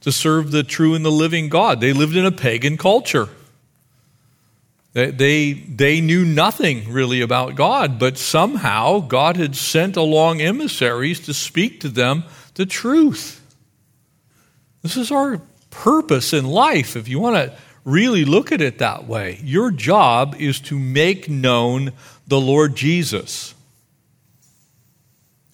to 0.00 0.10
serve 0.10 0.50
the 0.50 0.64
true 0.64 0.94
and 0.94 1.04
the 1.04 1.12
living 1.12 1.48
God. 1.48 1.80
They 1.80 1.92
lived 1.92 2.16
in 2.16 2.26
a 2.26 2.32
pagan 2.32 2.76
culture. 2.76 3.28
They, 4.94 5.12
they, 5.12 5.52
they 5.52 6.00
knew 6.00 6.24
nothing 6.24 6.92
really 6.92 7.20
about 7.20 7.54
God, 7.54 8.00
but 8.00 8.18
somehow 8.18 8.98
God 8.98 9.36
had 9.36 9.54
sent 9.54 9.96
along 9.96 10.40
emissaries 10.40 11.20
to 11.26 11.34
speak 11.34 11.78
to 11.82 11.88
them 11.88 12.24
the 12.54 12.66
truth. 12.66 13.40
This 14.82 14.96
is 14.96 15.12
our 15.12 15.40
purpose 15.70 16.32
in 16.32 16.46
life. 16.46 16.96
If 16.96 17.06
you 17.06 17.20
want 17.20 17.36
to 17.36 17.56
really 17.84 18.24
look 18.24 18.50
at 18.50 18.60
it 18.60 18.78
that 18.78 19.06
way, 19.06 19.38
your 19.44 19.70
job 19.70 20.34
is 20.40 20.58
to 20.62 20.76
make 20.76 21.28
known 21.28 21.92
the 22.26 22.40
Lord 22.40 22.74
Jesus. 22.74 23.54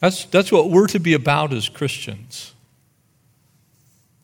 That's, 0.03 0.27
that's 0.27 0.53
what 0.53 0.69
we're 0.69 0.89
to 0.89 1.01
be 1.01 1.15
about 1.15 1.55
as 1.55 1.71
Christians. 1.71 2.53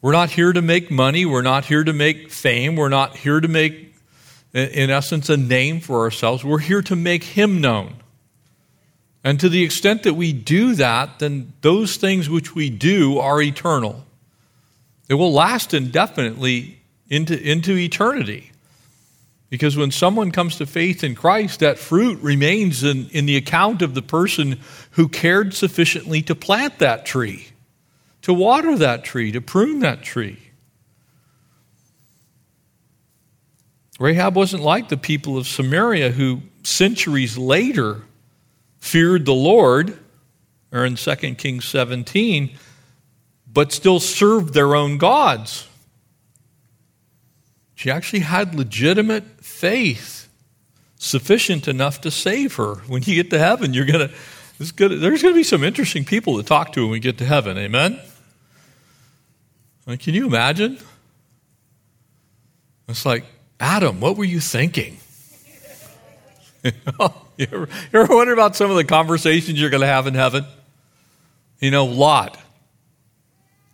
We're 0.03 0.13
not 0.13 0.29
here 0.29 0.53
to 0.53 0.61
make 0.61 0.91
money. 0.91 1.25
We're 1.25 1.41
not 1.41 1.65
here 1.65 1.83
to 1.83 1.95
make 1.95 2.31
fame. 2.31 2.77
We're 2.77 2.91
not 2.91 3.17
here 3.17 3.41
to 3.41 3.49
make 3.49 3.89
in 4.53 4.91
essence, 4.91 5.29
a 5.29 5.37
name 5.37 5.81
for 5.81 6.01
ourselves. 6.01 6.45
We're 6.45 6.59
here 6.59 6.83
to 6.83 6.97
make 6.97 7.23
Him 7.23 7.61
known. 7.61 7.97
And 9.23 9.39
to 9.41 9.49
the 9.49 9.63
extent 9.63 10.05
that 10.05 10.15
we 10.15 10.33
do 10.33 10.75
that, 10.75 11.19
then 11.19 11.53
those 11.61 11.97
things 11.97 12.31
which 12.31 12.55
we 12.55 12.71
do 12.71 13.19
are 13.19 13.43
eternal. 13.43 14.05
It 15.09 15.15
will 15.15 15.33
last 15.33 15.75
indefinitely 15.75 16.81
into, 17.09 17.39
into 17.41 17.77
eternity. 17.77 18.53
Because 19.51 19.77
when 19.77 19.91
someone 19.91 20.31
comes 20.31 20.57
to 20.57 20.67
faith 20.67 21.03
in 21.03 21.15
Christ, 21.15 21.61
that 21.61 21.79
fruit 21.79 22.21
remains 22.21 22.85
in, 22.85 23.09
in 23.11 23.25
the 23.27 23.37
account 23.37 23.81
of 23.81 23.95
the 23.95 24.03
person 24.03 24.61
who 24.93 25.09
cared 25.09 25.55
sufficiently 25.55 26.21
to 26.23 26.35
plant 26.35 26.79
that 26.81 27.07
tree, 27.07 27.49
to 28.23 28.35
water 28.35 28.77
that 28.77 29.05
tree, 29.05 29.33
to 29.33 29.41
prune 29.41 29.79
that 29.81 30.03
tree. 30.03 30.39
Rahab 33.99 34.37
wasn't 34.37 34.63
like 34.63 34.91
the 34.91 34.97
people 34.97 35.39
of 35.39 35.49
Samaria 35.49 36.11
who 36.11 36.43
centuries 36.63 37.37
later 37.39 38.03
feared 38.79 39.25
the 39.25 39.35
Lord, 39.35 39.99
or 40.71 40.85
in 40.85 40.95
2 40.95 41.17
Kings 41.35 41.67
17, 41.67 42.57
but 43.51 43.73
still 43.73 43.99
served 43.99 44.55
their 44.55 44.77
own 44.77 44.99
gods. 44.99 45.67
She 47.79 47.93
actually 47.93 48.21
had 48.21 48.57
legitimate 48.57 49.23
faith 49.41 50.29
sufficient 50.97 51.69
enough 51.69 52.01
to 52.01 52.11
save 52.11 52.57
her. 52.57 52.75
When 52.89 53.05
you 53.05 53.15
get 53.15 53.31
to 53.31 53.39
heaven, 53.39 53.73
you're 53.73 53.87
gonna, 53.87 54.11
there's 54.59 54.73
going 54.73 55.01
to 55.01 55.33
be 55.33 55.45
some 55.45 55.63
interesting 55.63 56.05
people 56.05 56.39
to 56.39 56.43
talk 56.43 56.73
to 56.73 56.81
when 56.81 56.91
we 56.91 56.99
get 56.99 57.19
to 57.19 57.25
heaven. 57.25 57.57
Amen? 57.57 58.01
Can 59.87 60.13
you 60.13 60.27
imagine? 60.27 60.81
It's 62.89 63.07
like, 63.07 63.25
Adam, 63.61 64.01
what 64.01 64.17
were 64.17 64.25
you 64.25 64.41
thinking? 64.41 64.99
you, 66.65 66.73
ever, 67.39 67.69
you 67.93 68.01
ever 68.01 68.17
wonder 68.17 68.33
about 68.33 68.57
some 68.57 68.73
of 68.73 68.77
the 68.77 68.83
conversations 68.83 69.61
you're 69.61 69.71
going 69.71 69.83
to 69.83 69.87
have 69.87 70.09
in 70.09 70.15
heaven? 70.15 70.45
You 71.61 71.71
know, 71.71 71.85
Lot. 71.85 72.41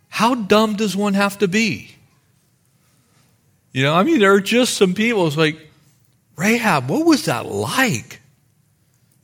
How 0.09 0.35
dumb 0.35 0.75
does 0.75 0.95
one 0.95 1.15
have 1.15 1.39
to 1.39 1.47
be? 1.47 1.94
You 3.75 3.83
know, 3.83 3.93
I 3.93 4.03
mean, 4.03 4.19
there 4.19 4.33
are 4.33 4.39
just 4.39 4.75
some 4.75 4.93
people, 4.93 5.27
it's 5.27 5.35
like, 5.35 5.59
Rahab, 6.37 6.89
what 6.89 7.05
was 7.05 7.25
that 7.25 7.45
like? 7.45 8.21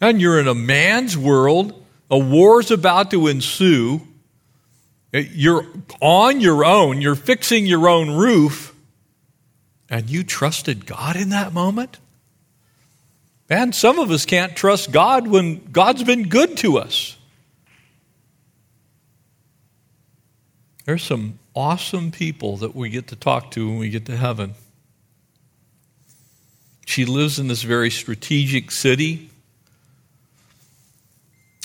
And 0.01 0.19
you're 0.19 0.41
in 0.41 0.49
a 0.49 0.53
man's 0.53 1.17
world, 1.17 1.81
a 2.09 2.17
war's 2.17 2.69
about 2.69 3.11
to 3.11 3.27
ensue, 3.27 4.01
you're 5.13 5.65
on 6.01 6.41
your 6.41 6.65
own, 6.65 6.99
you're 6.99 7.15
fixing 7.15 7.65
your 7.65 7.87
own 7.87 8.11
roof 8.11 8.75
and 9.89 10.09
you 10.09 10.21
trusted 10.21 10.85
God 10.85 11.15
in 11.15 11.29
that 11.29 11.53
moment? 11.53 11.99
And 13.49 13.73
some 13.73 13.99
of 13.99 14.11
us 14.11 14.25
can't 14.25 14.53
trust 14.53 14.91
God 14.91 15.27
when 15.27 15.71
God's 15.71 16.03
been 16.03 16.27
good 16.27 16.57
to 16.57 16.77
us. 16.77 17.15
There's 20.83 21.03
some 21.03 21.39
awesome 21.55 22.11
people 22.11 22.57
that 22.57 22.75
we 22.75 22.89
get 22.89 23.07
to 23.07 23.15
talk 23.15 23.51
to 23.51 23.67
when 23.67 23.79
we 23.79 23.89
get 23.89 24.05
to 24.05 24.15
heaven. 24.15 24.53
She 26.85 27.05
lives 27.05 27.39
in 27.39 27.47
this 27.47 27.63
very 27.63 27.89
strategic 27.89 28.71
city. 28.71 29.29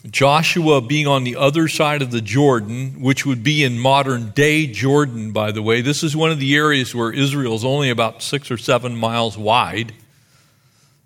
Joshua 0.09 0.81
being 0.81 1.07
on 1.09 1.25
the 1.25 1.35
other 1.35 1.66
side 1.66 2.01
of 2.01 2.12
the 2.12 2.20
Jordan, 2.20 3.01
which 3.01 3.27
would 3.27 3.42
be 3.42 3.64
in 3.64 3.79
modern 3.79 4.31
day 4.31 4.66
Jordan, 4.66 5.33
by 5.33 5.51
the 5.51 5.62
way. 5.62 5.81
This 5.81 6.05
is 6.05 6.16
one 6.16 6.31
of 6.31 6.38
the 6.38 6.55
areas 6.55 6.94
where 6.94 7.12
Israel 7.12 7.55
is 7.55 7.64
only 7.64 7.90
about 7.90 8.22
six 8.22 8.51
or 8.51 8.57
seven 8.57 8.94
miles 8.94 9.37
wide. 9.37 9.94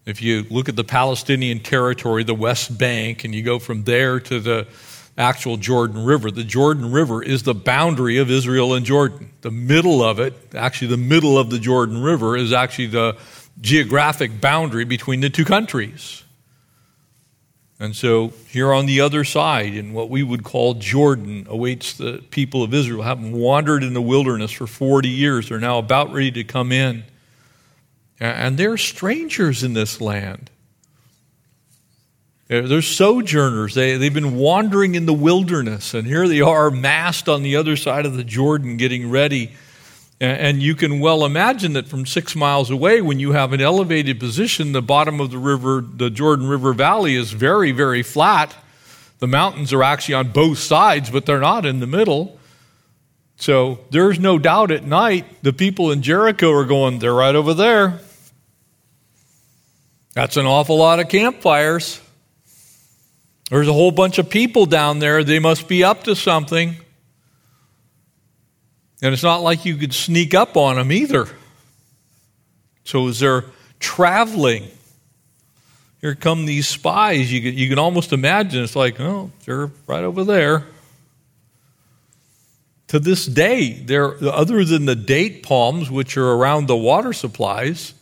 If 0.04 0.20
you 0.20 0.44
look 0.50 0.68
at 0.68 0.76
the 0.76 0.84
Palestinian 0.84 1.60
territory, 1.60 2.24
the 2.24 2.34
West 2.34 2.76
Bank, 2.76 3.24
and 3.24 3.34
you 3.34 3.42
go 3.42 3.58
from 3.58 3.84
there 3.84 4.20
to 4.20 4.40
the 4.40 4.66
actual 5.18 5.56
Jordan 5.56 6.04
River, 6.04 6.30
the 6.30 6.44
Jordan 6.44 6.92
River 6.92 7.22
is 7.22 7.42
the 7.42 7.54
boundary 7.54 8.18
of 8.18 8.30
Israel 8.30 8.74
and 8.74 8.86
Jordan. 8.86 9.32
The 9.42 9.50
middle 9.50 10.02
of 10.02 10.18
it, 10.18 10.34
actually, 10.54 10.88
the 10.88 10.96
middle 10.96 11.38
of 11.38 11.50
the 11.50 11.58
Jordan 11.58 12.02
River, 12.02 12.36
is 12.36 12.52
actually 12.52 12.86
the 12.88 13.16
geographic 13.60 14.40
boundary 14.40 14.84
between 14.84 15.20
the 15.20 15.30
two 15.30 15.44
countries. 15.44 16.24
And 17.78 17.96
so, 17.96 18.34
here 18.48 18.74
on 18.74 18.84
the 18.84 19.00
other 19.00 19.24
side, 19.24 19.74
in 19.74 19.94
what 19.94 20.10
we 20.10 20.22
would 20.22 20.44
call 20.44 20.74
Jordan, 20.74 21.46
awaits 21.48 21.94
the 21.94 22.22
people 22.30 22.62
of 22.62 22.74
Israel, 22.74 23.02
having 23.02 23.32
wandered 23.32 23.82
in 23.82 23.94
the 23.94 24.02
wilderness 24.02 24.52
for 24.52 24.66
40 24.66 25.08
years. 25.08 25.48
They're 25.48 25.58
now 25.58 25.78
about 25.78 26.12
ready 26.12 26.30
to 26.32 26.44
come 26.44 26.72
in. 26.72 27.04
And 28.20 28.58
they're 28.58 28.76
strangers 28.76 29.64
in 29.64 29.72
this 29.72 29.98
land. 29.98 30.50
They're 32.50 32.82
sojourners. 32.82 33.74
They, 33.74 33.96
they've 33.96 34.12
been 34.12 34.36
wandering 34.36 34.96
in 34.96 35.06
the 35.06 35.14
wilderness, 35.14 35.94
and 35.94 36.06
here 36.06 36.26
they 36.26 36.40
are 36.40 36.70
massed 36.70 37.28
on 37.28 37.42
the 37.42 37.56
other 37.56 37.76
side 37.76 38.06
of 38.06 38.14
the 38.16 38.24
Jordan 38.24 38.76
getting 38.76 39.08
ready 39.08 39.52
and 40.20 40.62
you 40.62 40.74
can 40.74 41.00
well 41.00 41.24
imagine 41.24 41.72
that 41.72 41.88
from 41.88 42.04
six 42.04 42.36
miles 42.36 42.70
away, 42.70 43.00
when 43.00 43.18
you 43.18 43.32
have 43.32 43.54
an 43.54 43.62
elevated 43.62 44.20
position, 44.20 44.72
the 44.72 44.82
bottom 44.82 45.18
of 45.18 45.30
the 45.30 45.38
river, 45.38 45.80
the 45.80 46.10
Jordan 46.10 46.46
River 46.46 46.74
Valley, 46.74 47.14
is 47.14 47.32
very, 47.32 47.72
very 47.72 48.02
flat. 48.02 48.54
The 49.18 49.26
mountains 49.26 49.72
are 49.72 49.82
actually 49.82 50.16
on 50.16 50.30
both 50.30 50.58
sides, 50.58 51.08
but 51.08 51.24
they're 51.24 51.40
not 51.40 51.64
in 51.64 51.80
the 51.80 51.86
middle. 51.86 52.38
So 53.36 53.80
there's 53.90 54.20
no 54.20 54.38
doubt 54.38 54.70
at 54.70 54.84
night 54.84 55.24
the 55.42 55.54
people 55.54 55.90
in 55.90 56.02
Jericho 56.02 56.52
are 56.52 56.66
going, 56.66 56.98
they're 56.98 57.14
right 57.14 57.34
over 57.34 57.54
there. 57.54 58.00
That's 60.12 60.36
an 60.36 60.44
awful 60.44 60.76
lot 60.76 61.00
of 61.00 61.08
campfires. 61.08 61.98
There's 63.50 63.68
a 63.68 63.72
whole 63.72 63.90
bunch 63.90 64.18
of 64.18 64.30
people 64.30 64.64
down 64.64 65.00
there. 65.00 65.24
They 65.24 65.40
must 65.40 65.66
be 65.66 65.82
up 65.82 66.04
to 66.04 66.14
something. 66.14 66.76
And 69.02 69.12
it's 69.12 69.24
not 69.24 69.42
like 69.42 69.64
you 69.64 69.76
could 69.76 69.92
sneak 69.92 70.34
up 70.34 70.56
on 70.56 70.76
them 70.76 70.92
either. 70.92 71.26
So 72.84 73.08
as 73.08 73.18
they're 73.18 73.44
traveling, 73.80 74.68
here 76.00 76.14
come 76.14 76.46
these 76.46 76.68
spies. 76.68 77.32
You 77.32 77.42
can, 77.42 77.58
you 77.58 77.68
can 77.68 77.78
almost 77.78 78.12
imagine 78.12 78.62
it's 78.62 78.76
like, 78.76 79.00
oh, 79.00 79.32
they're 79.44 79.70
right 79.86 80.04
over 80.04 80.22
there. 80.22 80.66
To 82.88 83.00
this 83.00 83.26
day, 83.26 83.72
there, 83.72 84.16
other 84.24 84.64
than 84.64 84.84
the 84.84 84.96
date 84.96 85.42
palms, 85.42 85.90
which 85.90 86.16
are 86.16 86.32
around 86.32 86.66
the 86.66 86.76
water 86.76 87.12
supplies, 87.12 87.94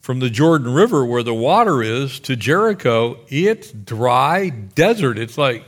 from 0.00 0.18
the 0.18 0.30
Jordan 0.30 0.72
River 0.72 1.04
where 1.04 1.22
the 1.22 1.34
water 1.34 1.82
is 1.82 2.20
to 2.20 2.36
Jericho, 2.36 3.18
it's 3.28 3.70
dry 3.70 4.48
desert. 4.48 5.18
It's 5.18 5.36
like 5.36 5.64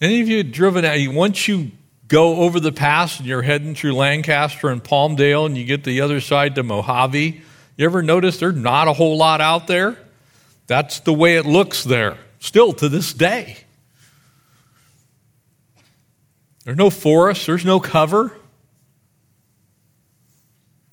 any 0.00 0.20
of 0.20 0.28
you 0.28 0.42
driven 0.42 0.84
out, 0.84 0.96
once 1.08 1.48
you 1.48 1.72
go 2.06 2.36
over 2.36 2.60
the 2.60 2.72
pass 2.72 3.18
and 3.18 3.26
you're 3.26 3.42
heading 3.42 3.74
through 3.74 3.94
Lancaster 3.94 4.68
and 4.68 4.82
Palmdale 4.82 5.44
and 5.44 5.58
you 5.58 5.64
get 5.64 5.84
the 5.84 6.00
other 6.00 6.20
side 6.20 6.54
to 6.54 6.62
Mojave, 6.62 7.42
you 7.76 7.84
ever 7.84 8.02
notice 8.02 8.38
there's 8.38 8.56
not 8.56 8.88
a 8.88 8.92
whole 8.92 9.16
lot 9.16 9.40
out 9.40 9.66
there? 9.66 9.98
That's 10.66 11.00
the 11.00 11.12
way 11.12 11.36
it 11.36 11.46
looks 11.46 11.84
there, 11.84 12.16
still 12.40 12.72
to 12.74 12.88
this 12.88 13.12
day. 13.12 13.58
There's 16.64 16.76
no 16.76 16.90
forest, 16.90 17.46
there's 17.46 17.64
no 17.64 17.80
cover. 17.80 18.32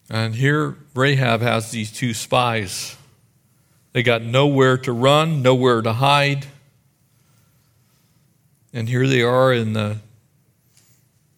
And 0.10 0.36
here 0.36 0.78
Rahab 0.96 1.42
has 1.42 1.72
these 1.72 1.92
two 1.92 2.14
spies. 2.14 2.96
They 3.92 4.02
got 4.02 4.22
nowhere 4.22 4.78
to 4.80 4.94
run, 4.94 5.42
nowhere 5.42 5.82
to 5.82 5.94
hide. 5.94 6.48
And 8.74 8.90
here 8.90 9.08
they 9.08 9.22
are 9.22 9.54
in 9.54 9.74
the 9.74 9.98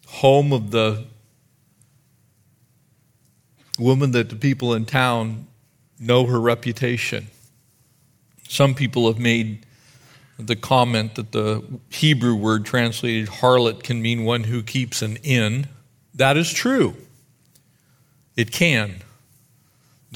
home 0.07 0.53
of 0.53 0.71
the 0.71 1.05
woman 3.77 4.11
that 4.11 4.29
the 4.29 4.35
people 4.35 4.73
in 4.73 4.85
town 4.85 5.47
know 5.99 6.25
her 6.25 6.39
reputation. 6.39 7.27
Some 8.47 8.73
people 8.73 9.07
have 9.07 9.19
made 9.19 9.65
the 10.39 10.55
comment 10.55 11.15
that 11.15 11.31
the 11.31 11.63
Hebrew 11.89 12.35
word 12.35 12.65
translated 12.65 13.27
harlot 13.27 13.83
can 13.83 14.01
mean 14.01 14.23
one 14.23 14.45
who 14.45 14.61
keeps 14.61 15.01
an 15.01 15.17
inn. 15.17 15.67
That 16.13 16.37
is 16.37 16.53
true. 16.53 16.95
It 18.35 18.51
can. 18.51 19.01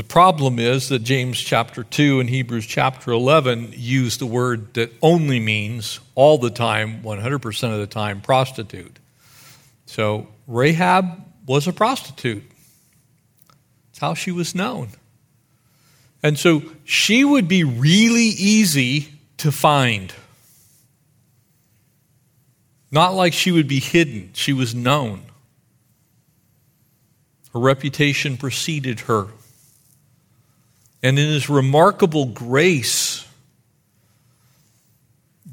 The 0.02 0.08
problem 0.08 0.58
is 0.58 0.90
that 0.90 1.04
James 1.04 1.40
chapter 1.40 1.84
2 1.84 2.22
and 2.22 2.28
Hebrews 2.28 2.66
chapter 2.66 3.12
11 3.12 3.76
use 3.78 4.18
the 4.18 4.26
word 4.26 4.74
that 4.74 4.92
only 5.00 5.40
means 5.40 6.00
all 6.16 6.40
the 6.40 6.50
time, 6.50 7.04
100% 7.04 7.72
of 7.72 7.78
the 7.78 7.86
time, 7.86 8.20
prostitute. 8.20 8.98
So 9.86 10.28
Rahab 10.48 11.24
was 11.46 11.68
a 11.68 11.72
prostitute. 11.72 12.42
That's 13.90 14.00
how 14.00 14.16
she 14.16 14.32
was 14.32 14.56
known. 14.56 14.90
And 16.24 16.36
so 16.36 16.64
she 16.84 17.24
would 17.24 17.48
be 17.48 17.64
really 17.64 18.24
easy 18.24 19.10
to 19.38 19.52
find. 19.52 20.12
Not 22.90 23.14
like 23.14 23.34
she 23.34 23.52
would 23.52 23.68
be 23.68 23.80
hidden, 23.80 24.32
she 24.34 24.52
was 24.52 24.74
known. 24.74 25.22
Her 27.54 27.60
reputation 27.60 28.36
preceded 28.36 29.02
her. 29.02 29.28
And 31.04 31.18
in 31.18 31.30
his 31.30 31.50
remarkable 31.50 32.26
grace, 32.26 33.28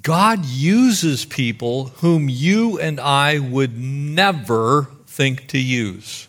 God 0.03 0.45
uses 0.45 1.25
people 1.25 1.87
whom 1.87 2.29
you 2.29 2.79
and 2.79 3.01
I 3.01 3.39
would 3.39 3.79
never 3.79 4.89
think 5.07 5.49
to 5.49 5.59
use. 5.59 6.29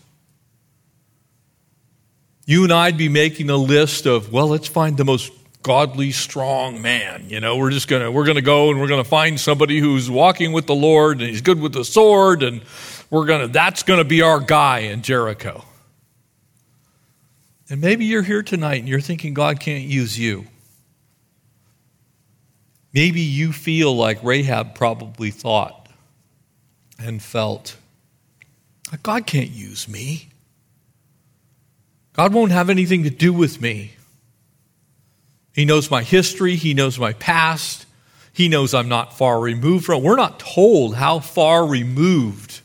You 2.46 2.64
and 2.64 2.74
I'd 2.74 2.98
be 2.98 3.10
making 3.10 3.50
a 3.50 3.58
list 3.58 4.08
of, 4.08 4.32
well, 4.32 4.48
let's 4.48 4.68
find 4.68 4.98
the 4.98 5.06
most 5.06 5.32
godly, 5.62 6.12
strong 6.12 6.82
man. 6.82 7.26
You 7.30 7.40
know, 7.40 7.58
we're 7.58 7.70
just 7.70 7.88
gonna 7.88 8.10
we're 8.12 8.26
gonna 8.26 8.42
go 8.42 8.72
and 8.72 8.80
we're 8.80 8.88
gonna 8.88 9.04
find 9.04 9.40
somebody 9.40 9.80
who's 9.80 10.10
walking 10.10 10.52
with 10.52 10.66
the 10.66 10.76
Lord 10.76 11.20
and 11.20 11.30
he's 11.30 11.42
good 11.42 11.60
with 11.60 11.74
the 11.74 11.86
sword, 11.86 12.44
and 12.44 12.62
we're 13.10 13.26
gonna 13.26 13.48
that's 13.48 13.84
gonna 13.84 14.04
be 14.04 14.22
our 14.22 14.40
guy 14.40 14.80
in 14.80 15.02
Jericho. 15.02 15.64
And 17.70 17.82
maybe 17.82 18.06
you're 18.06 18.24
here 18.24 18.42
tonight 18.42 18.80
and 18.80 18.88
you're 18.88 19.00
thinking 19.00 19.34
God 19.34 19.60
can't 19.60 19.84
use 19.84 20.18
you. 20.18 20.48
Maybe 22.94 23.22
you 23.22 23.54
feel 23.54 23.96
like 23.96 24.24
Rahab 24.24 24.74
probably 24.74 25.30
thought 25.30 25.88
and 26.98 27.22
felt 27.22 27.78
God 29.04 29.28
can't 29.28 29.52
use 29.52 29.88
me. 29.88 30.30
God 32.14 32.34
won't 32.34 32.52
have 32.52 32.70
anything 32.70 33.04
to 33.04 33.12
do 33.12 33.32
with 33.32 33.62
me. 33.62 33.94
He 35.54 35.66
knows 35.66 35.92
my 35.92 36.04
history, 36.04 36.56
He 36.56 36.74
knows 36.74 36.98
my 36.98 37.14
past, 37.14 37.86
He 38.34 38.50
knows 38.50 38.74
I'm 38.74 38.90
not 38.90 39.18
far 39.18 39.40
removed 39.40 39.86
from. 39.86 40.02
We're 40.02 40.16
not 40.16 40.40
told 40.40 40.96
how 40.96 41.20
far 41.20 41.66
removed, 41.66 42.62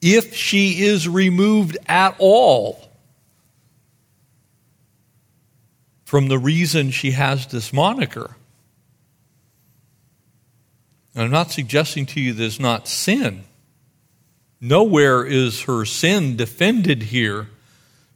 if 0.00 0.34
she 0.34 0.82
is 0.84 1.08
removed 1.08 1.76
at 1.86 2.14
all, 2.18 2.81
from 6.12 6.28
the 6.28 6.38
reason 6.38 6.90
she 6.90 7.12
has 7.12 7.46
this 7.46 7.72
moniker. 7.72 8.36
And 11.14 11.24
I'm 11.24 11.30
not 11.30 11.50
suggesting 11.50 12.04
to 12.04 12.20
you 12.20 12.34
there's 12.34 12.60
not 12.60 12.86
sin. 12.86 13.44
Nowhere 14.60 15.24
is 15.24 15.62
her 15.62 15.86
sin 15.86 16.36
defended 16.36 17.04
here. 17.04 17.48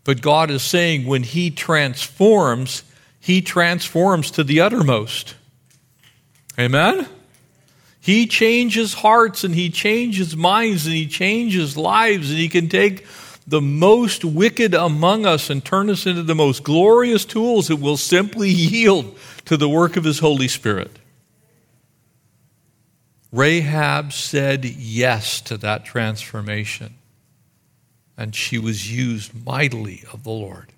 But 0.04 0.20
God 0.20 0.50
is 0.50 0.62
saying 0.62 1.06
when 1.06 1.22
He 1.22 1.50
transforms, 1.50 2.82
He 3.18 3.40
transforms 3.40 4.30
to 4.32 4.44
the 4.44 4.60
uttermost. 4.60 5.34
Amen? 6.58 7.08
He 7.98 8.26
changes 8.26 8.92
hearts 8.92 9.42
and 9.42 9.54
He 9.54 9.70
changes 9.70 10.36
minds 10.36 10.84
and 10.84 10.94
He 10.94 11.06
changes 11.06 11.78
lives 11.78 12.28
and 12.28 12.38
He 12.38 12.50
can 12.50 12.68
take 12.68 13.06
the 13.46 13.60
most 13.60 14.24
wicked 14.24 14.74
among 14.74 15.24
us 15.24 15.50
and 15.50 15.64
turn 15.64 15.88
us 15.88 16.06
into 16.06 16.22
the 16.22 16.34
most 16.34 16.64
glorious 16.64 17.24
tools 17.24 17.68
that 17.68 17.76
will 17.76 17.96
simply 17.96 18.50
yield 18.50 19.16
to 19.44 19.56
the 19.56 19.68
work 19.68 19.96
of 19.96 20.04
His 20.04 20.18
Holy 20.18 20.48
Spirit. 20.48 20.98
Rahab 23.32 24.12
said 24.12 24.64
yes 24.64 25.40
to 25.42 25.56
that 25.58 25.84
transformation, 25.84 26.94
and 28.16 28.34
she 28.34 28.58
was 28.58 28.90
used 28.92 29.44
mightily 29.46 30.02
of 30.12 30.24
the 30.24 30.30
Lord. 30.30 30.72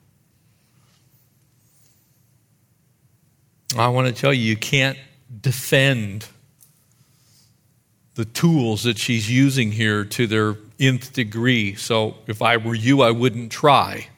I 3.76 3.88
want 3.88 4.09
to 4.09 4.14
tell 4.18 4.33
you, 4.33 4.42
you 4.42 4.57
can't 4.57 4.98
defend 5.40 6.26
the 8.14 8.24
tools 8.24 8.83
that 8.83 8.98
she's 8.98 9.31
using 9.31 9.72
here 9.72 10.04
to 10.04 10.26
their 10.26 10.57
nth 10.78 11.12
degree. 11.12 11.74
So 11.74 12.16
if 12.26 12.42
I 12.42 12.56
were 12.56 12.74
you, 12.74 13.02
I 13.02 13.10
wouldn't 13.10 13.50
try. 13.52 14.08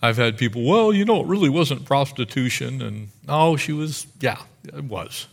I've 0.00 0.16
had 0.16 0.36
people, 0.36 0.64
well, 0.64 0.92
you 0.92 1.04
know, 1.04 1.20
it 1.20 1.26
really 1.26 1.48
wasn't 1.48 1.84
prostitution. 1.84 2.82
And 2.82 3.08
oh, 3.28 3.56
she 3.56 3.72
was, 3.72 4.06
yeah, 4.20 4.40
it 4.64 4.84
was. 4.84 5.28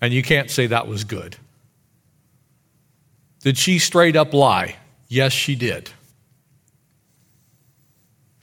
And 0.00 0.12
you 0.12 0.22
can't 0.22 0.50
say 0.50 0.66
that 0.68 0.86
was 0.86 1.04
good. 1.04 1.36
Did 3.40 3.58
she 3.58 3.78
straight 3.78 4.14
up 4.14 4.32
lie? 4.32 4.76
Yes, 5.08 5.32
she 5.32 5.56
did. 5.56 5.90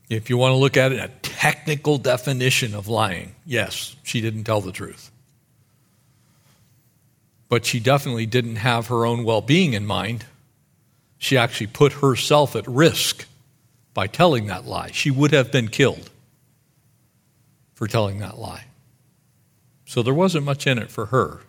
If 0.09 0.29
you 0.29 0.37
want 0.37 0.53
to 0.53 0.57
look 0.57 0.75
at 0.75 0.91
it, 0.91 0.99
a 0.99 1.11
technical 1.21 1.97
definition 1.97 2.75
of 2.75 2.87
lying, 2.87 3.35
yes, 3.45 3.95
she 4.03 4.21
didn't 4.21 4.43
tell 4.43 4.59
the 4.59 4.71
truth. 4.71 5.11
But 7.47 7.65
she 7.65 7.79
definitely 7.79 8.25
didn't 8.25 8.57
have 8.57 8.87
her 8.87 9.05
own 9.05 9.23
well 9.23 9.41
being 9.41 9.73
in 9.73 9.85
mind. 9.85 10.25
She 11.19 11.37
actually 11.37 11.67
put 11.67 11.93
herself 11.93 12.55
at 12.55 12.67
risk 12.67 13.27
by 13.93 14.07
telling 14.07 14.47
that 14.47 14.65
lie. 14.65 14.89
She 14.91 15.11
would 15.11 15.31
have 15.31 15.51
been 15.51 15.67
killed 15.67 16.09
for 17.75 17.87
telling 17.87 18.19
that 18.19 18.39
lie. 18.39 18.65
So 19.85 20.01
there 20.01 20.13
wasn't 20.13 20.45
much 20.45 20.65
in 20.65 20.77
it 20.77 20.89
for 20.89 21.07
her. 21.07 21.41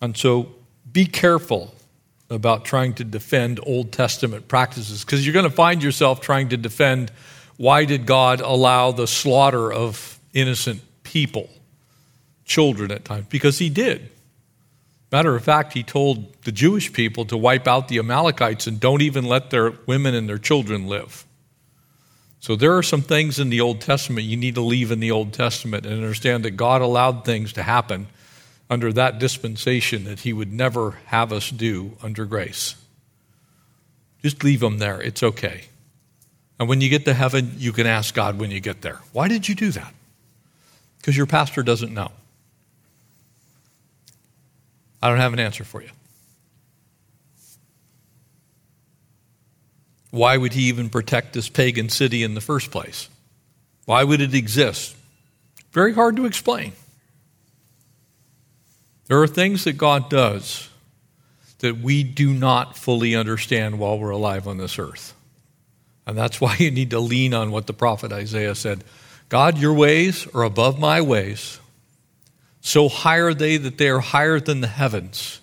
And 0.00 0.16
so 0.16 0.54
be 0.90 1.06
careful 1.06 1.74
about 2.30 2.64
trying 2.64 2.94
to 2.94 3.04
defend 3.04 3.60
Old 3.62 3.92
Testament 3.92 4.48
practices 4.48 5.04
because 5.04 5.24
you're 5.24 5.32
going 5.32 5.48
to 5.48 5.50
find 5.50 5.82
yourself 5.82 6.20
trying 6.20 6.48
to 6.48 6.56
defend 6.56 7.12
why 7.56 7.84
did 7.84 8.06
God 8.06 8.40
allow 8.40 8.92
the 8.92 9.06
slaughter 9.06 9.72
of 9.72 10.18
innocent 10.34 10.82
people, 11.02 11.48
children 12.44 12.90
at 12.90 13.04
times? 13.04 13.26
Because 13.28 13.58
He 13.58 13.70
did. 13.70 14.10
Matter 15.16 15.34
of 15.34 15.42
fact, 15.42 15.72
He 15.72 15.82
told 15.82 16.42
the 16.42 16.52
Jewish 16.52 16.92
people 16.92 17.24
to 17.24 17.38
wipe 17.38 17.66
out 17.66 17.88
the 17.88 17.98
Amalekites 17.98 18.66
and 18.66 18.78
don't 18.78 19.00
even 19.00 19.24
let 19.24 19.48
their 19.48 19.70
women 19.86 20.14
and 20.14 20.28
their 20.28 20.36
children 20.36 20.88
live. 20.88 21.24
So 22.38 22.54
there 22.54 22.76
are 22.76 22.82
some 22.82 23.00
things 23.00 23.38
in 23.38 23.48
the 23.48 23.62
Old 23.62 23.80
Testament 23.80 24.26
you 24.26 24.36
need 24.36 24.56
to 24.56 24.60
leave 24.60 24.92
in 24.92 25.00
the 25.00 25.12
Old 25.12 25.32
Testament 25.32 25.86
and 25.86 25.94
understand 25.94 26.44
that 26.44 26.50
God 26.50 26.82
allowed 26.82 27.24
things 27.24 27.54
to 27.54 27.62
happen 27.62 28.08
under 28.68 28.92
that 28.92 29.18
dispensation 29.18 30.04
that 30.04 30.20
He 30.20 30.34
would 30.34 30.52
never 30.52 30.98
have 31.06 31.32
us 31.32 31.50
do 31.50 31.96
under 32.02 32.26
grace. 32.26 32.74
Just 34.22 34.44
leave 34.44 34.60
them 34.60 34.76
there. 34.76 35.00
It's 35.00 35.22
okay. 35.22 35.64
And 36.58 36.68
when 36.68 36.82
you 36.82 36.90
get 36.90 37.06
to 37.06 37.14
heaven, 37.14 37.54
you 37.56 37.72
can 37.72 37.86
ask 37.86 38.14
God 38.14 38.38
when 38.38 38.50
you 38.50 38.60
get 38.60 38.82
there, 38.82 39.00
why 39.14 39.28
did 39.28 39.48
you 39.48 39.54
do 39.54 39.70
that? 39.70 39.94
Because 40.98 41.16
your 41.16 41.24
pastor 41.24 41.62
doesn't 41.62 41.94
know. 41.94 42.12
I 45.02 45.08
don't 45.08 45.18
have 45.18 45.32
an 45.32 45.40
answer 45.40 45.64
for 45.64 45.82
you. 45.82 45.90
Why 50.10 50.36
would 50.36 50.54
he 50.54 50.68
even 50.68 50.88
protect 50.88 51.32
this 51.32 51.48
pagan 51.48 51.88
city 51.88 52.22
in 52.22 52.34
the 52.34 52.40
first 52.40 52.70
place? 52.70 53.08
Why 53.84 54.02
would 54.02 54.20
it 54.20 54.34
exist? 54.34 54.96
Very 55.72 55.92
hard 55.92 56.16
to 56.16 56.26
explain. 56.26 56.72
There 59.06 59.22
are 59.22 59.26
things 59.26 59.64
that 59.64 59.74
God 59.74 60.08
does 60.08 60.68
that 61.58 61.78
we 61.78 62.02
do 62.02 62.32
not 62.32 62.76
fully 62.76 63.14
understand 63.14 63.78
while 63.78 63.98
we're 63.98 64.10
alive 64.10 64.48
on 64.48 64.58
this 64.58 64.78
earth. 64.78 65.14
And 66.06 66.16
that's 66.16 66.40
why 66.40 66.56
you 66.58 66.70
need 66.70 66.90
to 66.90 67.00
lean 67.00 67.34
on 67.34 67.50
what 67.50 67.66
the 67.66 67.72
prophet 67.72 68.12
Isaiah 68.12 68.54
said 68.54 68.84
God, 69.28 69.58
your 69.58 69.74
ways 69.74 70.26
are 70.34 70.44
above 70.44 70.78
my 70.78 71.00
ways. 71.00 71.58
So 72.66 72.88
high 72.88 73.18
are 73.18 73.32
they 73.32 73.58
that 73.58 73.78
they 73.78 73.88
are 73.88 74.00
higher 74.00 74.40
than 74.40 74.60
the 74.60 74.66
heavens, 74.66 75.40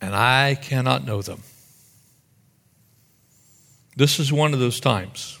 and 0.00 0.12
I 0.12 0.56
cannot 0.56 1.06
know 1.06 1.22
them. 1.22 1.44
This 3.94 4.18
is 4.18 4.32
one 4.32 4.52
of 4.52 4.58
those 4.58 4.80
times. 4.80 5.38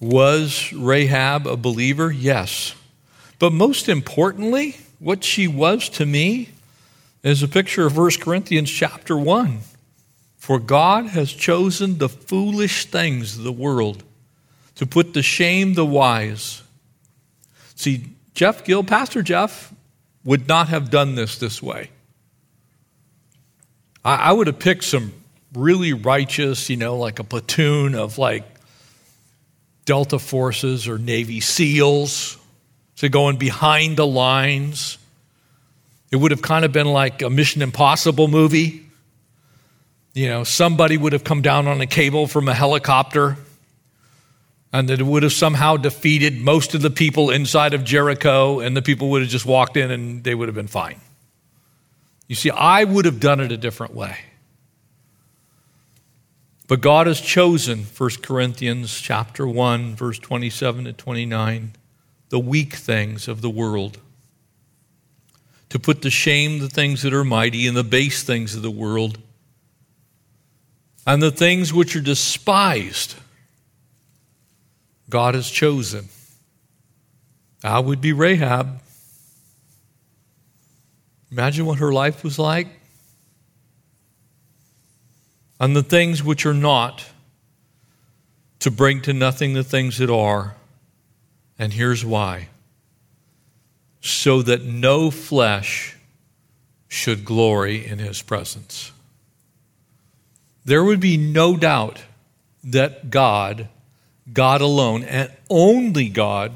Was 0.00 0.72
Rahab 0.72 1.46
a 1.46 1.58
believer? 1.58 2.10
Yes. 2.10 2.74
But 3.38 3.52
most 3.52 3.86
importantly, 3.86 4.78
what 4.98 5.22
she 5.22 5.46
was 5.46 5.90
to 5.90 6.06
me 6.06 6.48
is 7.22 7.42
a 7.42 7.48
picture 7.48 7.84
of 7.84 7.98
1 7.98 8.12
Corinthians 8.18 8.70
chapter 8.70 9.14
1. 9.14 9.58
For 10.38 10.58
God 10.58 11.08
has 11.08 11.30
chosen 11.30 11.98
the 11.98 12.08
foolish 12.08 12.86
things 12.86 13.36
of 13.36 13.44
the 13.44 13.52
world 13.52 14.04
to 14.76 14.86
put 14.86 15.12
to 15.12 15.22
shame 15.22 15.74
the 15.74 15.84
wise. 15.84 16.61
See, 17.82 18.04
Jeff 18.34 18.62
Gill, 18.62 18.84
Pastor 18.84 19.22
Jeff, 19.22 19.74
would 20.24 20.46
not 20.46 20.68
have 20.68 20.88
done 20.88 21.16
this 21.16 21.38
this 21.38 21.60
way. 21.60 21.90
I, 24.04 24.14
I 24.14 24.32
would 24.32 24.46
have 24.46 24.60
picked 24.60 24.84
some 24.84 25.12
really 25.52 25.92
righteous, 25.92 26.70
you 26.70 26.76
know, 26.76 26.96
like 26.96 27.18
a 27.18 27.24
platoon 27.24 27.96
of 27.96 28.18
like 28.18 28.44
Delta 29.84 30.20
forces 30.20 30.86
or 30.86 30.96
Navy 30.96 31.40
SEALs 31.40 32.38
to 32.98 33.08
going 33.08 33.36
behind 33.36 33.96
the 33.96 34.06
lines. 34.06 34.96
It 36.12 36.16
would 36.16 36.30
have 36.30 36.40
kind 36.40 36.64
of 36.64 36.70
been 36.70 36.86
like 36.86 37.20
a 37.20 37.30
Mission 37.30 37.62
Impossible 37.62 38.28
movie. 38.28 38.86
You 40.14 40.28
know, 40.28 40.44
somebody 40.44 40.96
would 40.96 41.14
have 41.14 41.24
come 41.24 41.42
down 41.42 41.66
on 41.66 41.80
a 41.80 41.86
cable 41.88 42.28
from 42.28 42.46
a 42.46 42.54
helicopter 42.54 43.38
and 44.72 44.88
that 44.88 45.00
it 45.00 45.04
would 45.04 45.22
have 45.22 45.32
somehow 45.32 45.76
defeated 45.76 46.40
most 46.40 46.74
of 46.74 46.80
the 46.80 46.90
people 46.90 47.30
inside 47.30 47.74
of 47.74 47.84
Jericho, 47.84 48.60
and 48.60 48.76
the 48.76 48.82
people 48.82 49.10
would 49.10 49.22
have 49.22 49.30
just 49.30 49.44
walked 49.44 49.76
in 49.76 49.90
and 49.90 50.24
they 50.24 50.34
would 50.34 50.48
have 50.48 50.54
been 50.54 50.66
fine. 50.66 51.00
You 52.26 52.34
see, 52.34 52.50
I 52.50 52.84
would 52.84 53.04
have 53.04 53.20
done 53.20 53.40
it 53.40 53.52
a 53.52 53.56
different 53.58 53.94
way. 53.94 54.16
But 56.68 56.80
God 56.80 57.06
has 57.06 57.20
chosen, 57.20 57.80
1 57.84 58.10
Corinthians 58.22 58.98
chapter 58.98 59.46
1, 59.46 59.94
verse 59.94 60.18
27 60.18 60.86
to 60.86 60.94
29, 60.94 61.72
the 62.30 62.38
weak 62.38 62.74
things 62.74 63.28
of 63.28 63.42
the 63.42 63.50
world, 63.50 63.98
to 65.68 65.78
put 65.78 66.00
to 66.00 66.08
shame 66.08 66.60
the 66.60 66.70
things 66.70 67.02
that 67.02 67.12
are 67.12 67.24
mighty 67.24 67.66
and 67.66 67.76
the 67.76 67.84
base 67.84 68.22
things 68.22 68.54
of 68.54 68.62
the 68.62 68.70
world, 68.70 69.18
and 71.06 71.22
the 71.22 71.30
things 71.30 71.74
which 71.74 71.94
are 71.94 72.00
despised. 72.00 73.16
God 75.08 75.34
has 75.34 75.50
chosen. 75.50 76.08
I 77.62 77.78
would 77.78 78.00
be 78.00 78.12
Rahab. 78.12 78.80
Imagine 81.30 81.66
what 81.66 81.78
her 81.78 81.92
life 81.92 82.24
was 82.24 82.38
like. 82.38 82.68
And 85.60 85.76
the 85.76 85.82
things 85.82 86.22
which 86.22 86.44
are 86.44 86.54
not, 86.54 87.04
to 88.58 88.70
bring 88.70 89.00
to 89.02 89.12
nothing 89.12 89.54
the 89.54 89.64
things 89.64 89.98
that 89.98 90.10
are 90.10 90.54
and 91.58 91.72
here's 91.72 92.04
why 92.04 92.48
so 94.00 94.42
that 94.42 94.64
no 94.64 95.10
flesh 95.10 95.96
should 96.88 97.24
glory 97.24 97.86
in 97.86 98.00
his 98.00 98.20
presence. 98.20 98.90
There 100.64 100.82
would 100.82 100.98
be 100.98 101.16
no 101.16 101.56
doubt 101.56 102.02
that 102.64 103.10
God, 103.10 103.68
God 104.32 104.60
alone, 104.60 105.04
and 105.04 105.30
only 105.50 106.08
God, 106.08 106.52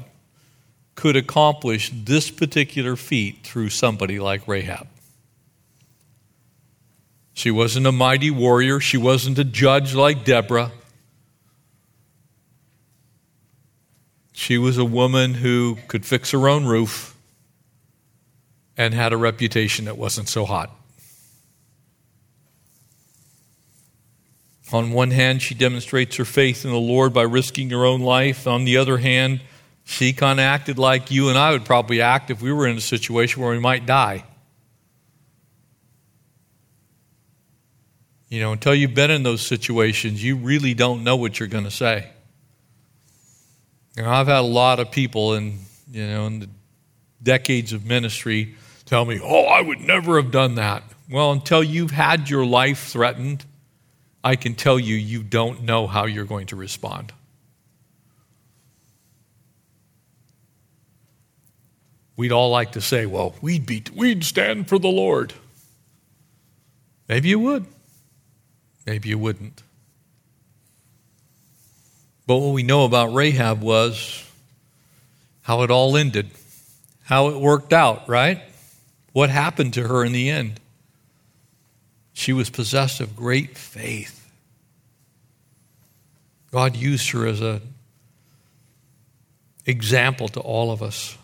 could 0.95 1.15
accomplish 1.15 1.91
this 1.93 2.31
particular 2.31 2.95
feat 2.95 3.43
through 3.43 3.69
somebody 3.69 4.19
like 4.19 4.47
Rahab. 4.47 4.87
She 7.33 7.51
wasn't 7.51 7.85
a 7.85 7.91
mighty 7.91 8.31
warrior, 8.31 8.79
she 8.79 8.97
wasn't 8.97 9.37
a 9.37 9.43
judge 9.43 9.93
like 9.93 10.25
Deborah. 10.25 10.71
She 14.33 14.57
was 14.57 14.77
a 14.77 14.85
woman 14.85 15.35
who 15.35 15.77
could 15.87 16.05
fix 16.05 16.31
her 16.31 16.47
own 16.49 16.65
roof 16.65 17.15
and 18.75 18.93
had 18.93 19.13
a 19.13 19.17
reputation 19.17 19.85
that 19.85 19.97
wasn't 19.97 20.29
so 20.29 20.45
hot. 20.45 20.71
On 24.73 24.91
one 24.91 25.11
hand, 25.11 25.41
she 25.41 25.55
demonstrates 25.55 26.17
her 26.17 26.25
faith 26.25 26.65
in 26.65 26.71
the 26.71 26.77
Lord 26.77 27.13
by 27.13 27.23
risking 27.23 27.69
her 27.69 27.85
own 27.85 28.01
life. 28.01 28.47
On 28.47 28.65
the 28.65 28.77
other 28.77 28.97
hand, 28.97 29.41
she 29.85 30.11
kind 30.11 30.39
of 30.39 30.43
acted 30.43 30.77
like 30.77 31.09
you 31.09 31.29
and 31.29 31.37
I 31.37 31.51
would 31.51 31.63
probably 31.63 32.01
act 32.01 32.29
if 32.29 32.41
we 32.41 32.51
were 32.51 32.67
in 32.67 32.75
a 32.75 32.81
situation 32.81 33.41
where 33.41 33.51
we 33.51 33.59
might 33.59 33.85
die. 33.85 34.25
You 38.27 38.41
know, 38.41 38.51
until 38.51 38.75
you've 38.75 38.93
been 38.93 39.09
in 39.09 39.23
those 39.23 39.41
situations, 39.41 40.21
you 40.21 40.35
really 40.35 40.73
don't 40.73 41.05
know 41.05 41.15
what 41.15 41.39
you're 41.39 41.47
going 41.47 41.63
to 41.63 41.71
say. 41.71 42.09
You 43.95 44.03
know, 44.03 44.09
I've 44.09 44.27
had 44.27 44.39
a 44.39 44.41
lot 44.41 44.81
of 44.81 44.91
people 44.91 45.35
in, 45.35 45.59
you 45.89 46.05
know, 46.05 46.25
in 46.25 46.39
the 46.39 46.49
decades 47.23 47.71
of 47.71 47.85
ministry 47.85 48.55
tell 48.85 49.05
me, 49.05 49.19
oh, 49.23 49.45
I 49.45 49.61
would 49.61 49.79
never 49.79 50.21
have 50.21 50.31
done 50.31 50.55
that. 50.55 50.83
Well, 51.09 51.31
until 51.31 51.63
you've 51.63 51.91
had 51.91 52.29
your 52.29 52.45
life 52.45 52.89
threatened, 52.89 53.45
I 54.23 54.35
can 54.35 54.55
tell 54.55 54.79
you, 54.79 54.95
you 54.95 55.23
don't 55.23 55.63
know 55.63 55.87
how 55.87 56.05
you're 56.05 56.25
going 56.25 56.47
to 56.47 56.55
respond. 56.55 57.13
we'd 62.17 62.31
all 62.31 62.49
like 62.49 62.73
to 62.73 62.81
say, 62.81 63.05
well, 63.05 63.35
we'd, 63.41 63.65
be, 63.65 63.83
we'd 63.95 64.25
stand 64.25 64.67
for 64.67 64.77
the 64.77 64.89
Lord. 64.89 65.33
Maybe 67.07 67.29
you 67.29 67.39
would. 67.39 67.65
Maybe 68.85 69.07
you 69.09 69.17
wouldn't. 69.17 69.63
But 72.25 72.37
what 72.37 72.53
we 72.53 72.63
know 72.63 72.83
about 72.83 73.13
Rahab 73.13 73.61
was 73.61 74.29
how 75.43 75.61
it 75.61 75.71
all 75.71 75.95
ended, 75.95 76.29
how 77.03 77.29
it 77.29 77.37
worked 77.37 77.71
out, 77.71 78.09
right? 78.09 78.41
What 79.13 79.29
happened 79.29 79.75
to 79.75 79.87
her 79.87 80.03
in 80.03 80.11
the 80.11 80.29
end? 80.29 80.59
She 82.17 82.33
was 82.33 82.49
possessed 82.49 82.99
of 82.99 83.15
great 83.15 83.59
faith. 83.59 84.27
God 86.51 86.75
used 86.75 87.11
her 87.11 87.27
as 87.27 87.41
an 87.41 87.61
example 89.67 90.27
to 90.29 90.39
all 90.39 90.71
of 90.71 90.81
us. 90.81 91.15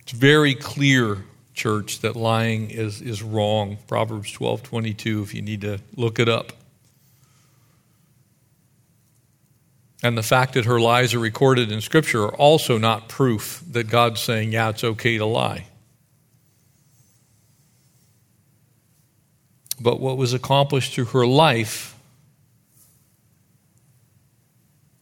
It's 0.00 0.10
very 0.10 0.56
clear, 0.56 1.18
church, 1.54 2.00
that 2.00 2.16
lying 2.16 2.70
is, 2.70 3.00
is 3.00 3.22
wrong. 3.22 3.78
Proverbs 3.86 4.32
12 4.32 4.64
22, 4.64 5.22
if 5.22 5.34
you 5.34 5.40
need 5.40 5.60
to 5.60 5.78
look 5.94 6.18
it 6.18 6.28
up. 6.28 6.52
And 10.02 10.18
the 10.18 10.24
fact 10.24 10.54
that 10.54 10.64
her 10.64 10.80
lies 10.80 11.14
are 11.14 11.20
recorded 11.20 11.70
in 11.70 11.80
Scripture 11.80 12.24
are 12.24 12.34
also 12.34 12.76
not 12.76 13.08
proof 13.08 13.62
that 13.70 13.88
God's 13.88 14.20
saying, 14.20 14.50
yeah, 14.50 14.70
it's 14.70 14.82
okay 14.82 15.16
to 15.18 15.26
lie. 15.26 15.68
But 19.82 19.98
what 19.98 20.16
was 20.16 20.32
accomplished 20.32 20.94
through 20.94 21.06
her 21.06 21.26
life 21.26 21.96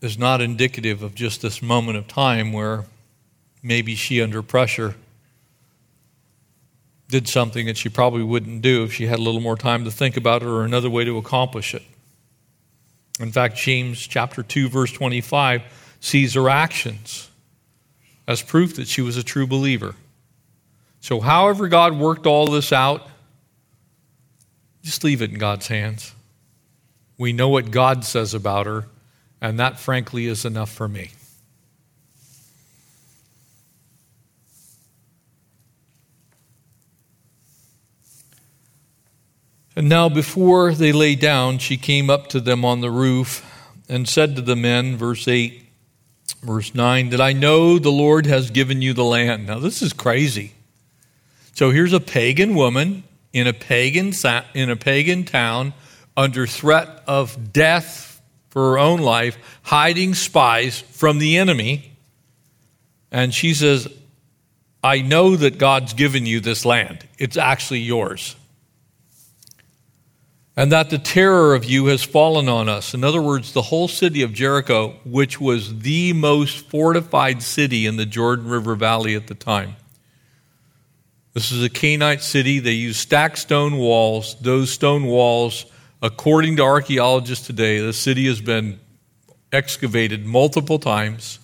is 0.00 0.18
not 0.18 0.40
indicative 0.40 1.02
of 1.02 1.14
just 1.14 1.42
this 1.42 1.60
moment 1.60 1.98
of 1.98 2.08
time 2.08 2.52
where 2.52 2.86
maybe 3.62 3.94
she, 3.94 4.22
under 4.22 4.42
pressure, 4.42 4.94
did 7.08 7.28
something 7.28 7.66
that 7.66 7.76
she 7.76 7.90
probably 7.90 8.22
wouldn't 8.22 8.62
do 8.62 8.84
if 8.84 8.94
she 8.94 9.06
had 9.06 9.18
a 9.18 9.22
little 9.22 9.40
more 9.40 9.56
time 9.56 9.84
to 9.84 9.90
think 9.90 10.16
about 10.16 10.42
it 10.42 10.46
or 10.46 10.62
another 10.62 10.88
way 10.88 11.04
to 11.04 11.18
accomplish 11.18 11.74
it. 11.74 11.82
In 13.18 13.32
fact, 13.32 13.56
James 13.56 13.98
chapter 14.06 14.42
2 14.42 14.70
verse 14.70 14.92
25 14.92 15.62
sees 16.00 16.34
her 16.34 16.48
actions 16.48 17.28
as 18.26 18.40
proof 18.40 18.76
that 18.76 18.88
she 18.88 19.02
was 19.02 19.18
a 19.18 19.22
true 19.22 19.46
believer. 19.46 19.94
So 21.00 21.20
however 21.20 21.68
God 21.68 21.98
worked 21.98 22.26
all 22.26 22.46
this 22.46 22.72
out, 22.72 23.06
just 24.82 25.04
leave 25.04 25.22
it 25.22 25.30
in 25.30 25.38
God's 25.38 25.68
hands. 25.68 26.14
We 27.18 27.32
know 27.32 27.48
what 27.48 27.70
God 27.70 28.04
says 28.04 28.32
about 28.32 28.66
her, 28.66 28.86
and 29.40 29.58
that 29.60 29.78
frankly 29.78 30.26
is 30.26 30.44
enough 30.44 30.70
for 30.70 30.88
me. 30.88 31.10
And 39.76 39.88
now, 39.88 40.08
before 40.08 40.74
they 40.74 40.92
lay 40.92 41.14
down, 41.14 41.58
she 41.58 41.76
came 41.76 42.10
up 42.10 42.26
to 42.28 42.40
them 42.40 42.64
on 42.64 42.80
the 42.80 42.90
roof 42.90 43.46
and 43.88 44.08
said 44.08 44.36
to 44.36 44.42
the 44.42 44.56
men, 44.56 44.96
verse 44.96 45.26
8, 45.26 45.62
verse 46.42 46.74
9, 46.74 47.10
that 47.10 47.20
I 47.20 47.32
know 47.32 47.78
the 47.78 47.90
Lord 47.90 48.26
has 48.26 48.50
given 48.50 48.82
you 48.82 48.92
the 48.92 49.04
land. 49.04 49.46
Now, 49.46 49.58
this 49.58 49.80
is 49.80 49.92
crazy. 49.92 50.52
So 51.54 51.70
here's 51.70 51.92
a 51.92 52.00
pagan 52.00 52.54
woman 52.54 53.04
in 53.32 53.46
a 53.46 53.52
pagan, 53.52 54.12
in 54.54 54.70
a 54.70 54.76
pagan 54.76 55.24
town 55.24 55.72
under 56.16 56.46
threat 56.46 57.02
of 57.06 57.52
death 57.52 58.20
for 58.48 58.72
her 58.72 58.78
own 58.78 59.00
life, 59.00 59.38
hiding 59.62 60.14
spies 60.14 60.80
from 60.80 61.18
the 61.18 61.38
enemy. 61.38 61.92
And 63.12 63.32
she 63.32 63.54
says, 63.54 63.88
I 64.82 65.02
know 65.02 65.36
that 65.36 65.58
God's 65.58 65.92
given 65.94 66.26
you 66.26 66.40
this 66.40 66.64
land. 66.64 67.06
It's 67.18 67.36
actually 67.36 67.80
yours 67.80 68.36
and 70.60 70.72
that 70.72 70.90
the 70.90 70.98
terror 70.98 71.54
of 71.54 71.64
you 71.64 71.86
has 71.86 72.02
fallen 72.02 72.46
on 72.46 72.68
us. 72.68 72.92
In 72.92 73.02
other 73.02 73.22
words, 73.22 73.54
the 73.54 73.62
whole 73.62 73.88
city 73.88 74.20
of 74.20 74.34
Jericho, 74.34 74.94
which 75.06 75.40
was 75.40 75.78
the 75.78 76.12
most 76.12 76.66
fortified 76.68 77.42
city 77.42 77.86
in 77.86 77.96
the 77.96 78.04
Jordan 78.04 78.46
River 78.46 78.74
Valley 78.74 79.14
at 79.14 79.26
the 79.26 79.34
time. 79.34 79.76
This 81.32 81.52
is 81.52 81.62
a 81.62 81.68
Canaanite 81.68 82.22
city. 82.22 82.58
They 82.58 82.72
use 82.72 82.96
stacked 82.96 83.38
stone 83.38 83.76
walls. 83.76 84.36
Those 84.40 84.70
stone 84.70 85.06
walls, 85.06 85.64
according 86.02 86.56
to 86.56 86.62
archaeologists 86.62 87.46
today, 87.46 87.80
the 87.80 87.92
city 87.92 88.26
has 88.26 88.40
been 88.40 88.80
excavated 89.52 90.26
multiple 90.26 90.78
times, 90.78 91.38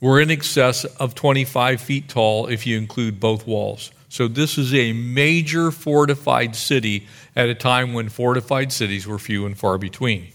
were 0.00 0.20
in 0.20 0.30
excess 0.30 0.84
of 0.84 1.14
25 1.14 1.80
feet 1.80 2.08
tall 2.08 2.48
if 2.48 2.66
you 2.66 2.76
include 2.76 3.20
both 3.20 3.46
walls. 3.46 3.92
So, 4.08 4.28
this 4.28 4.56
is 4.56 4.72
a 4.72 4.92
major 4.92 5.70
fortified 5.70 6.56
city 6.56 7.06
at 7.34 7.48
a 7.48 7.54
time 7.54 7.92
when 7.92 8.08
fortified 8.08 8.72
cities 8.72 9.06
were 9.06 9.18
few 9.18 9.46
and 9.46 9.56
far 9.58 9.78
between. 9.78 10.28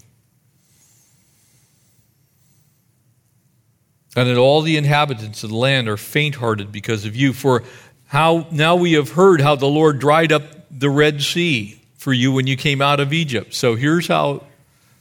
And 4.16 4.28
that 4.28 4.38
all 4.38 4.62
the 4.62 4.76
inhabitants 4.76 5.44
of 5.44 5.52
the 5.52 5.56
land 5.56 5.88
are 5.88 5.98
faint 5.98 6.36
hearted 6.36 6.72
because 6.72 7.06
of 7.06 7.16
you. 7.16 7.32
For 7.32 7.64
how 8.12 8.46
now 8.52 8.76
we 8.76 8.92
have 8.92 9.12
heard 9.12 9.40
how 9.40 9.56
the 9.56 9.68
Lord 9.68 9.98
dried 9.98 10.34
up 10.34 10.44
the 10.70 10.90
Red 10.90 11.22
Sea 11.22 11.82
for 11.96 12.12
you 12.12 12.34
when 12.34 12.46
you 12.46 12.58
came 12.58 12.82
out 12.82 13.00
of 13.00 13.14
Egypt. 13.14 13.54
So 13.54 13.76
here's 13.76 14.06
how 14.06 14.44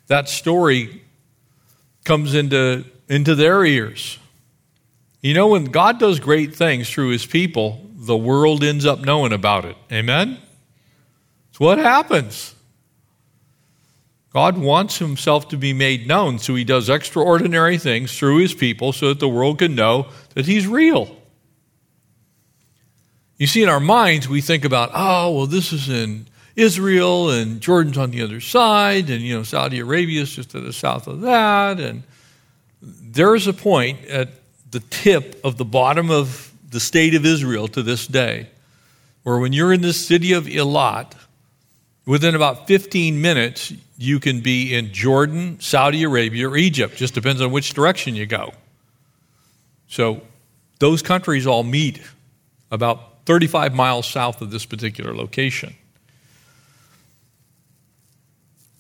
that 0.06 0.28
story 0.28 1.02
comes 2.04 2.34
into, 2.34 2.84
into 3.08 3.34
their 3.34 3.64
ears. 3.64 4.16
You 5.22 5.34
know, 5.34 5.48
when 5.48 5.64
God 5.64 5.98
does 5.98 6.20
great 6.20 6.54
things 6.54 6.88
through 6.88 7.08
his 7.08 7.26
people, 7.26 7.84
the 7.96 8.16
world 8.16 8.62
ends 8.62 8.86
up 8.86 9.00
knowing 9.00 9.32
about 9.32 9.64
it. 9.64 9.76
Amen? 9.90 10.38
It's 11.48 11.58
what 11.58 11.78
happens. 11.78 12.54
God 14.32 14.56
wants 14.56 14.98
himself 14.98 15.48
to 15.48 15.56
be 15.56 15.72
made 15.72 16.06
known, 16.06 16.38
so 16.38 16.54
he 16.54 16.62
does 16.62 16.88
extraordinary 16.88 17.76
things 17.76 18.16
through 18.16 18.36
his 18.36 18.54
people 18.54 18.92
so 18.92 19.08
that 19.08 19.18
the 19.18 19.28
world 19.28 19.58
can 19.58 19.74
know 19.74 20.06
that 20.34 20.46
he's 20.46 20.68
real. 20.68 21.16
You 23.40 23.46
see, 23.46 23.62
in 23.62 23.70
our 23.70 23.80
minds, 23.80 24.28
we 24.28 24.42
think 24.42 24.66
about, 24.66 24.90
oh, 24.92 25.34
well, 25.34 25.46
this 25.46 25.72
is 25.72 25.88
in 25.88 26.26
Israel, 26.56 27.30
and 27.30 27.58
Jordan's 27.58 27.96
on 27.96 28.10
the 28.10 28.20
other 28.20 28.38
side, 28.38 29.08
and, 29.08 29.22
you 29.22 29.34
know, 29.34 29.44
Saudi 29.44 29.78
Arabia 29.78 30.20
is 30.20 30.36
just 30.36 30.50
to 30.50 30.60
the 30.60 30.74
south 30.74 31.06
of 31.06 31.22
that. 31.22 31.80
And 31.80 32.02
there 32.82 33.34
is 33.34 33.46
a 33.46 33.54
point 33.54 34.04
at 34.04 34.28
the 34.70 34.80
tip 34.80 35.40
of 35.42 35.56
the 35.56 35.64
bottom 35.64 36.10
of 36.10 36.52
the 36.68 36.80
state 36.80 37.14
of 37.14 37.24
Israel 37.24 37.66
to 37.68 37.82
this 37.82 38.06
day, 38.06 38.50
where 39.22 39.38
when 39.38 39.54
you're 39.54 39.72
in 39.72 39.80
the 39.80 39.94
city 39.94 40.34
of 40.34 40.44
Eilat, 40.44 41.14
within 42.04 42.34
about 42.34 42.66
15 42.66 43.22
minutes, 43.22 43.72
you 43.96 44.20
can 44.20 44.40
be 44.42 44.74
in 44.74 44.92
Jordan, 44.92 45.58
Saudi 45.60 46.02
Arabia, 46.02 46.46
or 46.46 46.58
Egypt. 46.58 46.94
Just 46.94 47.14
depends 47.14 47.40
on 47.40 47.52
which 47.52 47.72
direction 47.72 48.14
you 48.14 48.26
go. 48.26 48.52
So 49.88 50.20
those 50.78 51.00
countries 51.00 51.46
all 51.46 51.62
meet 51.62 52.02
about 52.70 53.06
35 53.30 53.76
miles 53.76 54.08
south 54.08 54.42
of 54.42 54.50
this 54.50 54.66
particular 54.66 55.14
location. 55.14 55.72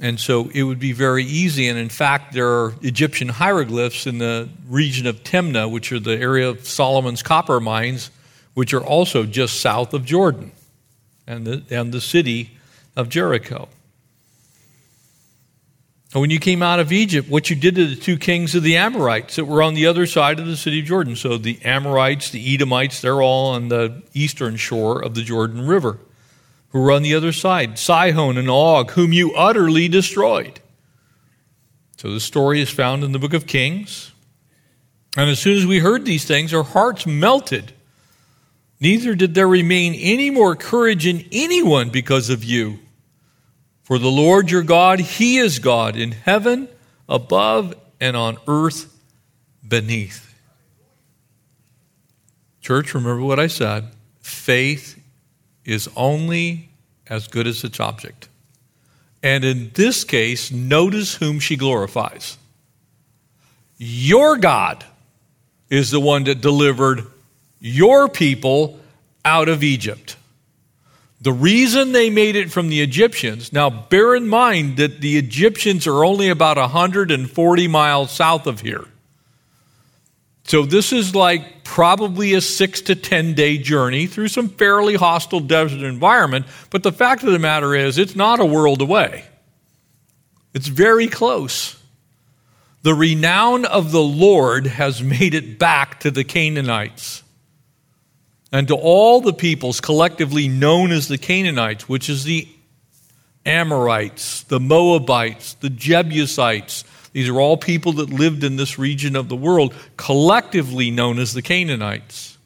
And 0.00 0.18
so 0.18 0.50
it 0.52 0.64
would 0.64 0.80
be 0.80 0.90
very 0.90 1.22
easy. 1.22 1.68
And 1.68 1.78
in 1.78 1.88
fact, 1.88 2.32
there 2.32 2.48
are 2.48 2.74
Egyptian 2.82 3.28
hieroglyphs 3.28 4.08
in 4.08 4.18
the 4.18 4.48
region 4.68 5.06
of 5.06 5.22
Timnah, 5.22 5.70
which 5.70 5.92
are 5.92 6.00
the 6.00 6.18
area 6.18 6.48
of 6.48 6.66
Solomon's 6.66 7.22
copper 7.22 7.60
mines, 7.60 8.10
which 8.54 8.74
are 8.74 8.84
also 8.84 9.24
just 9.24 9.60
south 9.60 9.94
of 9.94 10.04
Jordan 10.04 10.50
and 11.28 11.46
the, 11.46 11.62
and 11.70 11.92
the 11.92 12.00
city 12.00 12.58
of 12.96 13.08
Jericho. 13.08 13.68
When 16.12 16.30
you 16.30 16.40
came 16.40 16.60
out 16.60 16.80
of 16.80 16.90
Egypt, 16.90 17.28
what 17.28 17.50
you 17.50 17.56
did 17.56 17.76
to 17.76 17.86
the 17.86 17.94
two 17.94 18.18
kings 18.18 18.56
of 18.56 18.64
the 18.64 18.76
Amorites 18.76 19.36
that 19.36 19.44
were 19.44 19.62
on 19.62 19.74
the 19.74 19.86
other 19.86 20.06
side 20.06 20.40
of 20.40 20.46
the 20.46 20.56
city 20.56 20.80
of 20.80 20.86
Jordan. 20.86 21.14
So 21.14 21.38
the 21.38 21.60
Amorites, 21.64 22.30
the 22.30 22.54
Edomites, 22.54 23.00
they're 23.00 23.22
all 23.22 23.54
on 23.54 23.68
the 23.68 24.02
eastern 24.12 24.56
shore 24.56 25.00
of 25.00 25.14
the 25.14 25.22
Jordan 25.22 25.66
River 25.66 26.00
who 26.70 26.80
were 26.80 26.92
on 26.92 27.02
the 27.02 27.14
other 27.14 27.32
side, 27.32 27.78
Sihon 27.78 28.38
and 28.38 28.48
Og, 28.48 28.92
whom 28.92 29.12
you 29.12 29.34
utterly 29.34 29.88
destroyed. 29.88 30.60
So 31.96 32.12
the 32.12 32.20
story 32.20 32.60
is 32.60 32.70
found 32.70 33.04
in 33.04 33.12
the 33.12 33.18
book 33.18 33.34
of 33.34 33.46
Kings. 33.46 34.12
And 35.16 35.28
as 35.28 35.38
soon 35.38 35.56
as 35.56 35.66
we 35.66 35.80
heard 35.80 36.04
these 36.04 36.24
things, 36.24 36.54
our 36.54 36.62
hearts 36.62 37.06
melted. 37.06 37.72
Neither 38.80 39.14
did 39.14 39.34
there 39.34 39.48
remain 39.48 39.94
any 39.94 40.30
more 40.30 40.56
courage 40.56 41.06
in 41.06 41.26
anyone 41.32 41.90
because 41.90 42.30
of 42.30 42.42
you. 42.42 42.78
For 43.90 43.98
the 43.98 44.08
Lord 44.08 44.52
your 44.52 44.62
God, 44.62 45.00
He 45.00 45.38
is 45.38 45.58
God 45.58 45.96
in 45.96 46.12
heaven 46.12 46.68
above 47.08 47.74
and 48.00 48.16
on 48.16 48.38
earth 48.46 48.96
beneath. 49.66 50.32
Church, 52.60 52.94
remember 52.94 53.24
what 53.24 53.40
I 53.40 53.48
said. 53.48 53.88
Faith 54.20 54.96
is 55.64 55.88
only 55.96 56.68
as 57.08 57.26
good 57.26 57.48
as 57.48 57.64
its 57.64 57.80
object. 57.80 58.28
And 59.24 59.44
in 59.44 59.72
this 59.74 60.04
case, 60.04 60.52
notice 60.52 61.16
whom 61.16 61.40
she 61.40 61.56
glorifies. 61.56 62.38
Your 63.76 64.36
God 64.36 64.84
is 65.68 65.90
the 65.90 65.98
one 65.98 66.22
that 66.24 66.40
delivered 66.40 67.08
your 67.58 68.08
people 68.08 68.78
out 69.24 69.48
of 69.48 69.64
Egypt. 69.64 70.14
The 71.22 71.32
reason 71.32 71.92
they 71.92 72.08
made 72.08 72.34
it 72.34 72.50
from 72.50 72.68
the 72.68 72.80
Egyptians, 72.80 73.52
now 73.52 73.68
bear 73.68 74.14
in 74.14 74.26
mind 74.26 74.78
that 74.78 75.00
the 75.00 75.18
Egyptians 75.18 75.86
are 75.86 76.02
only 76.02 76.30
about 76.30 76.56
140 76.56 77.68
miles 77.68 78.10
south 78.10 78.46
of 78.46 78.60
here. 78.60 78.86
So 80.44 80.64
this 80.64 80.92
is 80.92 81.14
like 81.14 81.62
probably 81.62 82.32
a 82.34 82.40
six 82.40 82.80
to 82.82 82.94
10 82.94 83.34
day 83.34 83.58
journey 83.58 84.06
through 84.06 84.28
some 84.28 84.48
fairly 84.48 84.96
hostile 84.96 85.40
desert 85.40 85.82
environment. 85.82 86.46
But 86.70 86.82
the 86.82 86.90
fact 86.90 87.22
of 87.22 87.32
the 87.32 87.38
matter 87.38 87.74
is, 87.74 87.98
it's 87.98 88.16
not 88.16 88.40
a 88.40 88.44
world 88.44 88.80
away, 88.80 89.24
it's 90.54 90.68
very 90.68 91.06
close. 91.06 91.76
The 92.82 92.94
renown 92.94 93.66
of 93.66 93.92
the 93.92 94.02
Lord 94.02 94.66
has 94.66 95.02
made 95.02 95.34
it 95.34 95.58
back 95.58 96.00
to 96.00 96.10
the 96.10 96.24
Canaanites 96.24 97.22
and 98.52 98.68
to 98.68 98.74
all 98.74 99.20
the 99.20 99.32
peoples 99.32 99.80
collectively 99.80 100.48
known 100.48 100.90
as 100.90 101.08
the 101.08 101.18
Canaanites, 101.18 101.88
which 101.88 102.08
is 102.08 102.24
the 102.24 102.48
Amorites, 103.46 104.42
the 104.44 104.60
Moabites, 104.60 105.54
the 105.54 105.70
Jebusites. 105.70 106.84
These 107.12 107.28
are 107.28 107.40
all 107.40 107.56
people 107.56 107.94
that 107.94 108.10
lived 108.10 108.44
in 108.44 108.56
this 108.56 108.78
region 108.78 109.16
of 109.16 109.28
the 109.28 109.36
world, 109.36 109.74
collectively 109.96 110.90
known 110.90 111.18
as 111.18 111.32
the 111.32 111.42
Canaanites. 111.42 112.38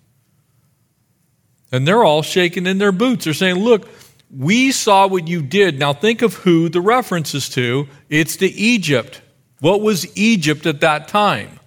And 1.73 1.89
they're 1.89 2.05
all 2.05 2.23
shaking 2.23 2.67
in 2.67 2.79
their 2.79 2.93
boots. 2.93 3.25
They're 3.25 3.35
saying, 3.35 3.57
Look, 3.57 3.89
we 4.31 4.73
saw 4.73 5.07
what 5.07 5.27
you 5.27 5.43
did. 5.43 5.79
Now 5.79 5.93
think 5.93 6.23
of 6.23 6.35
who 6.35 6.69
the 6.69 6.81
reference 6.81 7.35
is 7.35 7.49
to. 7.51 7.89
It's 8.09 8.37
to 8.37 8.47
Egypt. 8.47 9.21
What 9.61 9.81
was 9.81 10.17
Egypt 10.17 10.67
at 10.67 10.81
that 10.81 11.09
time? 11.09 11.59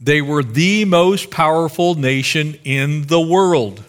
They 0.00 0.22
were 0.22 0.42
the 0.42 0.86
most 0.86 1.30
powerful 1.30 1.94
nation 1.94 2.58
in 2.64 3.06
the 3.06 3.20
world. 3.20 3.84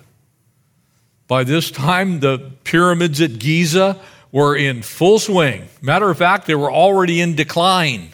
By 1.27 1.45
this 1.45 1.71
time, 1.71 2.19
the 2.19 2.51
pyramids 2.65 3.21
at 3.21 3.39
Giza 3.39 3.97
were 4.31 4.55
in 4.55 4.81
full 4.81 5.19
swing. 5.19 5.69
Matter 5.81 6.09
of 6.09 6.17
fact, 6.17 6.47
they 6.47 6.55
were 6.55 6.71
already 6.71 7.21
in 7.21 7.35
decline. 7.35 8.09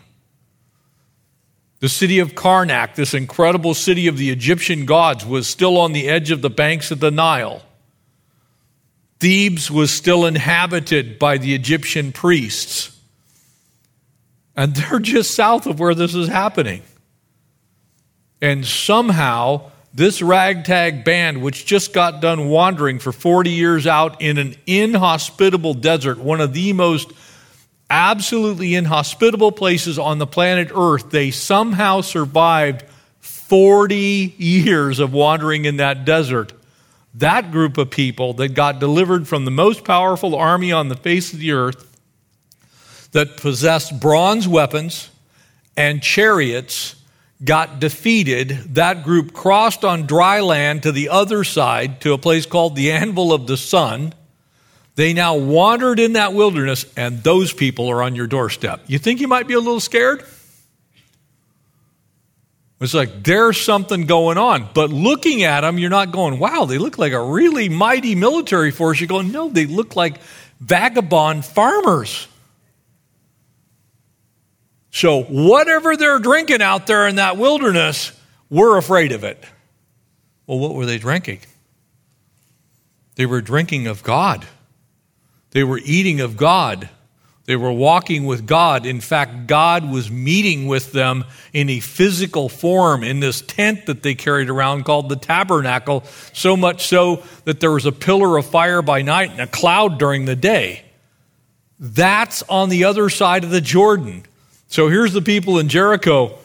The 1.79 1.89
city 1.89 2.19
of 2.19 2.33
Karnak, 2.33 2.95
this 2.95 3.13
incredible 3.13 3.73
city 3.73 4.07
of 4.07 4.17
the 4.17 4.29
Egyptian 4.29 4.85
gods, 4.85 5.25
was 5.25 5.47
still 5.47 5.77
on 5.77 5.93
the 5.93 6.07
edge 6.07 6.29
of 6.31 6.41
the 6.41 6.49
banks 6.49 6.91
of 6.91 6.99
the 6.99 7.11
Nile. 7.11 7.63
Thebes 9.19 9.71
was 9.71 9.91
still 9.91 10.25
inhabited 10.25 11.17
by 11.17 11.37
the 11.37 11.55
Egyptian 11.55 12.11
priests. 12.11 12.99
And 14.55 14.75
they're 14.75 14.99
just 14.99 15.33
south 15.33 15.65
of 15.65 15.79
where 15.79 15.95
this 15.95 16.13
is 16.13 16.27
happening. 16.27 16.83
And 18.41 18.65
somehow, 18.65 19.71
this 19.93 20.21
ragtag 20.21 21.03
band, 21.03 21.41
which 21.41 21.65
just 21.65 21.93
got 21.93 22.21
done 22.21 22.49
wandering 22.49 22.99
for 22.99 23.11
40 23.11 23.49
years 23.49 23.87
out 23.87 24.21
in 24.21 24.37
an 24.37 24.55
inhospitable 24.67 25.73
desert, 25.73 26.19
one 26.19 26.41
of 26.41 26.53
the 26.53 26.73
most 26.73 27.11
absolutely 27.89 28.75
inhospitable 28.75 29.51
places 29.51 29.97
on 29.97 30.17
the 30.19 30.27
planet 30.27 30.69
Earth, 30.75 31.09
they 31.09 31.31
somehow 31.31 32.01
survived 32.01 32.83
40 33.19 34.35
years 34.37 34.99
of 34.99 35.13
wandering 35.13 35.65
in 35.65 35.77
that 35.77 36.03
desert. 36.03 36.51
That 37.15 37.49
group 37.51 37.77
of 37.77 37.89
people 37.89 38.33
that 38.33 38.49
got 38.49 38.79
delivered 38.79 39.27
from 39.27 39.45
the 39.45 39.51
most 39.51 39.83
powerful 39.83 40.35
army 40.35 40.71
on 40.71 40.89
the 40.89 40.95
face 40.95 41.33
of 41.33 41.39
the 41.39 41.53
earth, 41.53 41.85
that 43.13 43.37
possessed 43.37 43.99
bronze 43.99 44.47
weapons 44.47 45.09
and 45.77 46.03
chariots 46.03 46.96
got 47.43 47.79
defeated, 47.79 48.49
that 48.75 49.03
group 49.03 49.33
crossed 49.33 49.85
on 49.85 50.07
dry 50.07 50.39
land 50.39 50.83
to 50.83 50.91
the 50.91 51.09
other 51.09 51.43
side 51.43 52.01
to 52.01 52.13
a 52.13 52.17
place 52.17 52.45
called 52.45 52.75
the 52.75 52.91
Anvil 52.91 53.33
of 53.33 53.47
the 53.47 53.57
Sun. 53.57 54.13
They 54.95 55.13
now 55.13 55.35
wandered 55.35 55.99
in 55.99 56.13
that 56.13 56.33
wilderness, 56.33 56.85
and 56.97 57.21
those 57.21 57.53
people 57.53 57.89
are 57.89 58.01
on 58.01 58.15
your 58.15 58.25
doorstep. 58.25 58.81
You 58.87 58.97
think 58.97 59.19
you 59.19 59.27
might 59.27 59.47
be 59.47 59.53
a 59.53 59.59
little 59.59 59.79
scared? 59.79 60.23
It's 62.79 62.93
like 62.93 63.23
there's 63.23 63.59
something 63.59 64.05
going 64.05 64.37
on. 64.37 64.69
But 64.73 64.91
looking 64.91 65.43
at 65.43 65.61
them, 65.61 65.77
you're 65.77 65.89
not 65.89 66.11
going, 66.11 66.39
wow, 66.39 66.65
they 66.65 66.77
look 66.77 66.97
like 66.97 67.13
a 67.13 67.21
really 67.21 67.69
mighty 67.69 68.15
military 68.15 68.71
force. 68.71 68.99
You're 68.99 69.07
going, 69.07 69.31
no, 69.31 69.49
they 69.49 69.65
look 69.65 69.95
like 69.95 70.19
vagabond 70.59 71.45
farmers. 71.45 72.27
So, 74.91 75.23
whatever 75.23 75.95
they're 75.97 76.19
drinking 76.19 76.61
out 76.61 76.87
there 76.87 77.07
in 77.07 77.17
that 77.17 77.37
wilderness, 77.37 78.11
we're 78.49 78.77
afraid 78.77 79.11
of 79.11 79.23
it. 79.23 79.43
Well, 80.47 80.59
what 80.59 80.75
were 80.75 80.85
they 80.85 80.97
drinking? 80.97 81.41
They 83.15 83.25
were 83.25 83.41
drinking 83.41 83.87
of 83.87 84.03
God. 84.03 84.45
They 85.51 85.63
were 85.63 85.79
eating 85.83 86.21
of 86.21 86.37
God. 86.37 86.89
They 87.47 87.55
were 87.55 87.71
walking 87.71 88.25
with 88.25 88.45
God. 88.45 88.85
In 88.85 88.99
fact, 88.99 89.47
God 89.47 89.89
was 89.89 90.11
meeting 90.11 90.67
with 90.67 90.91
them 90.91 91.23
in 91.53 91.69
a 91.69 91.79
physical 91.79 92.49
form 92.49 93.03
in 93.03 93.21
this 93.21 93.41
tent 93.41 93.85
that 93.85 94.03
they 94.03 94.15
carried 94.15 94.49
around 94.49 94.83
called 94.83 95.07
the 95.07 95.15
tabernacle, 95.15 96.03
so 96.33 96.57
much 96.57 96.87
so 96.87 97.23
that 97.45 97.61
there 97.61 97.71
was 97.71 97.85
a 97.85 97.91
pillar 97.93 98.37
of 98.37 98.45
fire 98.45 98.81
by 98.81 99.01
night 99.01 99.31
and 99.31 99.39
a 99.39 99.47
cloud 99.47 99.97
during 99.97 100.25
the 100.25 100.35
day. 100.35 100.83
That's 101.79 102.43
on 102.43 102.67
the 102.67 102.83
other 102.83 103.09
side 103.09 103.45
of 103.45 103.49
the 103.49 103.61
Jordan. 103.61 104.25
So 104.67 104.89
here's 104.89 105.13
the 105.13 105.21
people 105.21 105.59
in 105.59 105.69
Jericho. 105.69 106.37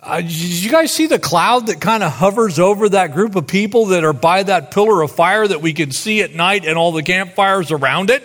Uh, 0.00 0.20
did 0.20 0.32
you 0.32 0.70
guys 0.70 0.92
see 0.92 1.06
the 1.06 1.18
cloud 1.18 1.66
that 1.66 1.80
kind 1.80 2.02
of 2.02 2.10
hovers 2.10 2.58
over 2.58 2.88
that 2.88 3.12
group 3.12 3.36
of 3.36 3.46
people 3.46 3.86
that 3.86 4.04
are 4.04 4.12
by 4.12 4.42
that 4.42 4.72
pillar 4.72 5.02
of 5.02 5.12
fire 5.12 5.46
that 5.46 5.62
we 5.62 5.72
can 5.72 5.92
see 5.92 6.22
at 6.22 6.34
night 6.34 6.64
and 6.64 6.76
all 6.76 6.90
the 6.92 7.02
campfires 7.02 7.70
around 7.70 8.10
it? 8.10 8.24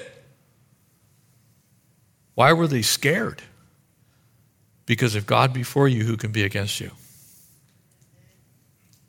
Why 2.33 2.53
were 2.53 2.67
they 2.67 2.81
scared? 2.81 3.41
Because 4.85 5.15
if 5.15 5.27
God 5.27 5.53
before 5.53 5.87
you, 5.87 6.03
who 6.03 6.17
can 6.17 6.31
be 6.31 6.43
against 6.43 6.79
you? 6.79 6.91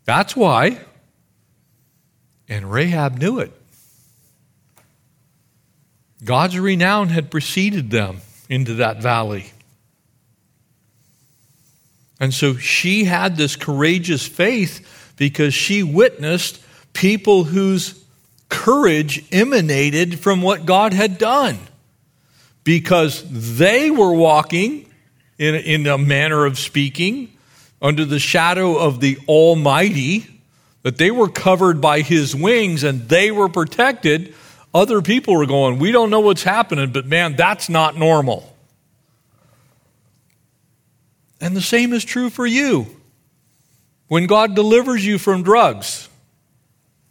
That's 0.05 0.35
why. 0.35 0.79
And 2.49 2.71
Rahab 2.71 3.19
knew 3.19 3.39
it. 3.39 3.53
God's 6.25 6.59
renown 6.59 7.11
had 7.11 7.31
preceded 7.31 7.91
them 7.91 8.23
into 8.49 8.75
that 8.75 9.01
valley. 9.01 9.53
And 12.21 12.35
so 12.35 12.57
she 12.57 13.05
had 13.05 13.37
this 13.37 13.57
courageous 13.57 14.27
faith 14.27 15.14
because 15.16 15.55
she 15.55 15.83
witnessed 15.83 16.61
people 16.93 17.45
whose 17.45 18.03
courage 18.49 19.25
emanated 19.31 20.19
from 20.19 20.43
what 20.43 20.66
God 20.66 20.93
had 20.93 21.19
done. 21.19 21.59
Because 22.64 23.25
they 23.29 23.91
were 23.91 24.12
walking, 24.12 24.91
in, 25.39 25.55
in 25.55 25.87
a 25.87 25.97
manner 25.97 26.45
of 26.45 26.59
speaking, 26.59 27.33
under 27.81 28.05
the 28.05 28.19
shadow 28.19 28.77
of 28.77 29.01
the 29.01 29.19
Almighty, 29.29 30.27
that 30.83 30.99
they 30.99 31.11
were 31.11 31.29
covered 31.29 31.81
by 31.81 32.01
His 32.01 32.35
wings 32.35 32.83
and 32.83 33.09
they 33.09 33.31
were 33.31 33.49
protected. 33.49 34.35
Other 34.75 35.01
people 35.03 35.37
were 35.37 35.47
going, 35.47 35.79
We 35.79 35.93
don't 35.93 36.11
know 36.11 36.21
what's 36.21 36.43
happening, 36.43 36.93
but 36.93 37.07
man, 37.07 37.37
that's 37.37 37.69
not 37.69 37.97
normal. 37.97 38.55
And 41.41 41.57
the 41.57 41.62
same 41.62 41.93
is 41.93 42.05
true 42.05 42.30
for 42.30 42.47
you. 42.47 42.86
When 44.09 44.26
God 44.26 44.55
delivers 44.55 45.05
you 45.05 45.18
from 45.18 45.43
drugs, 45.43 46.09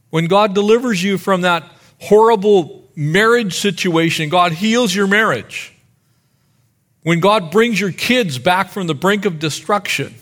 when 0.09 0.25
God 0.25 0.53
delivers 0.53 1.01
you 1.03 1.17
from 1.17 1.41
that 1.41 1.63
horrible 1.99 2.83
marriage 2.95 3.59
situation, 3.59 4.29
God 4.29 4.51
heals 4.51 4.93
your 4.93 5.07
marriage. 5.07 5.73
When 7.03 7.19
God 7.19 7.51
brings 7.51 7.79
your 7.79 7.91
kids 7.91 8.37
back 8.37 8.69
from 8.69 8.87
the 8.87 8.95
brink 8.95 9.25
of 9.25 9.39
destruction, 9.39 10.13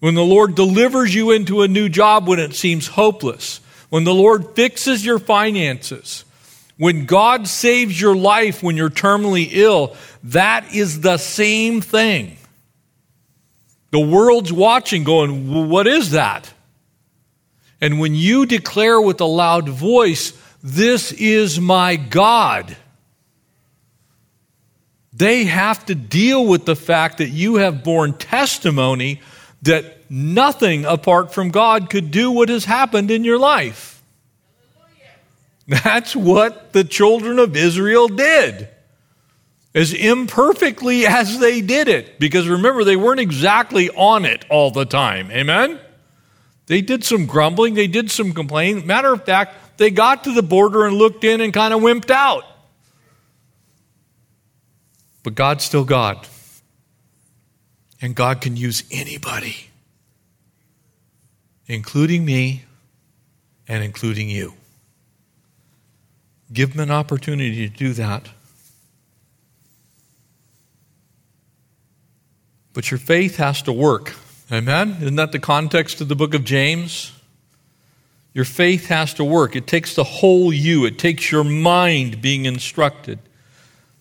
when 0.00 0.14
the 0.14 0.24
Lord 0.24 0.54
delivers 0.54 1.14
you 1.14 1.30
into 1.30 1.62
a 1.62 1.68
new 1.68 1.88
job 1.88 2.28
when 2.28 2.38
it 2.38 2.54
seems 2.54 2.88
hopeless, 2.88 3.60
when 3.88 4.04
the 4.04 4.12
Lord 4.12 4.54
fixes 4.54 5.06
your 5.06 5.18
finances, 5.18 6.24
when 6.76 7.06
God 7.06 7.46
saves 7.46 7.98
your 7.98 8.16
life 8.16 8.62
when 8.62 8.76
you're 8.76 8.90
terminally 8.90 9.48
ill, 9.52 9.96
that 10.24 10.74
is 10.74 11.00
the 11.00 11.16
same 11.16 11.80
thing. 11.80 12.36
The 13.94 14.00
world's 14.00 14.52
watching, 14.52 15.04
going, 15.04 15.68
What 15.70 15.86
is 15.86 16.10
that? 16.10 16.52
And 17.80 18.00
when 18.00 18.16
you 18.16 18.44
declare 18.44 19.00
with 19.00 19.20
a 19.20 19.24
loud 19.24 19.68
voice, 19.68 20.32
This 20.64 21.12
is 21.12 21.60
my 21.60 21.94
God, 21.94 22.76
they 25.12 25.44
have 25.44 25.86
to 25.86 25.94
deal 25.94 26.44
with 26.44 26.64
the 26.64 26.74
fact 26.74 27.18
that 27.18 27.28
you 27.28 27.54
have 27.54 27.84
borne 27.84 28.14
testimony 28.14 29.20
that 29.62 30.10
nothing 30.10 30.84
apart 30.84 31.32
from 31.32 31.50
God 31.50 31.88
could 31.88 32.10
do 32.10 32.32
what 32.32 32.48
has 32.48 32.64
happened 32.64 33.12
in 33.12 33.22
your 33.22 33.38
life. 33.38 34.02
That's 35.68 36.16
what 36.16 36.72
the 36.72 36.82
children 36.82 37.38
of 37.38 37.56
Israel 37.56 38.08
did 38.08 38.68
as 39.74 39.92
imperfectly 39.92 41.06
as 41.06 41.38
they 41.38 41.60
did 41.60 41.88
it. 41.88 42.18
Because 42.20 42.48
remember, 42.48 42.84
they 42.84 42.96
weren't 42.96 43.20
exactly 43.20 43.90
on 43.90 44.24
it 44.24 44.44
all 44.48 44.70
the 44.70 44.84
time. 44.84 45.30
Amen? 45.30 45.80
They 46.66 46.80
did 46.80 47.04
some 47.04 47.26
grumbling, 47.26 47.74
they 47.74 47.88
did 47.88 48.10
some 48.10 48.32
complaining. 48.32 48.86
Matter 48.86 49.12
of 49.12 49.24
fact, 49.24 49.78
they 49.78 49.90
got 49.90 50.24
to 50.24 50.32
the 50.32 50.42
border 50.42 50.86
and 50.86 50.96
looked 50.96 51.24
in 51.24 51.40
and 51.40 51.52
kind 51.52 51.74
of 51.74 51.80
wimped 51.80 52.10
out. 52.10 52.44
But 55.22 55.34
God's 55.34 55.64
still 55.64 55.84
God. 55.84 56.26
And 58.00 58.14
God 58.14 58.40
can 58.42 58.56
use 58.56 58.84
anybody, 58.90 59.56
including 61.66 62.24
me 62.24 62.64
and 63.66 63.82
including 63.82 64.28
you. 64.28 64.52
Give 66.52 66.72
them 66.72 66.80
an 66.80 66.90
opportunity 66.90 67.68
to 67.68 67.74
do 67.74 67.94
that. 67.94 68.28
But 72.74 72.90
your 72.90 72.98
faith 72.98 73.36
has 73.36 73.62
to 73.62 73.72
work. 73.72 74.14
Amen? 74.52 74.98
Isn't 75.00 75.16
that 75.16 75.32
the 75.32 75.38
context 75.38 76.00
of 76.00 76.08
the 76.08 76.16
book 76.16 76.34
of 76.34 76.44
James? 76.44 77.12
Your 78.34 78.44
faith 78.44 78.88
has 78.88 79.14
to 79.14 79.24
work. 79.24 79.56
It 79.56 79.66
takes 79.66 79.94
the 79.94 80.04
whole 80.04 80.52
you, 80.52 80.84
it 80.84 80.98
takes 80.98 81.30
your 81.30 81.44
mind 81.44 82.20
being 82.20 82.44
instructed, 82.44 83.20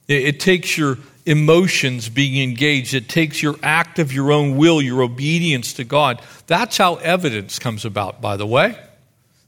it, 0.07 0.24
it 0.24 0.39
takes 0.39 0.78
your 0.78 0.97
emotions 1.26 2.09
being 2.09 2.41
engaged, 2.43 2.93
it 2.93 3.07
takes 3.07 3.41
your 3.41 3.55
act 3.63 3.99
of 3.99 4.11
your 4.11 4.32
own 4.32 4.57
will, 4.57 4.82
your 4.82 5.03
obedience 5.03 5.74
to 5.74 5.84
God. 5.84 6.21
That's 6.47 6.76
how 6.76 6.95
evidence 6.95 7.59
comes 7.59 7.86
about, 7.86 8.19
by 8.19 8.36
the 8.36 8.47
way. 8.47 8.76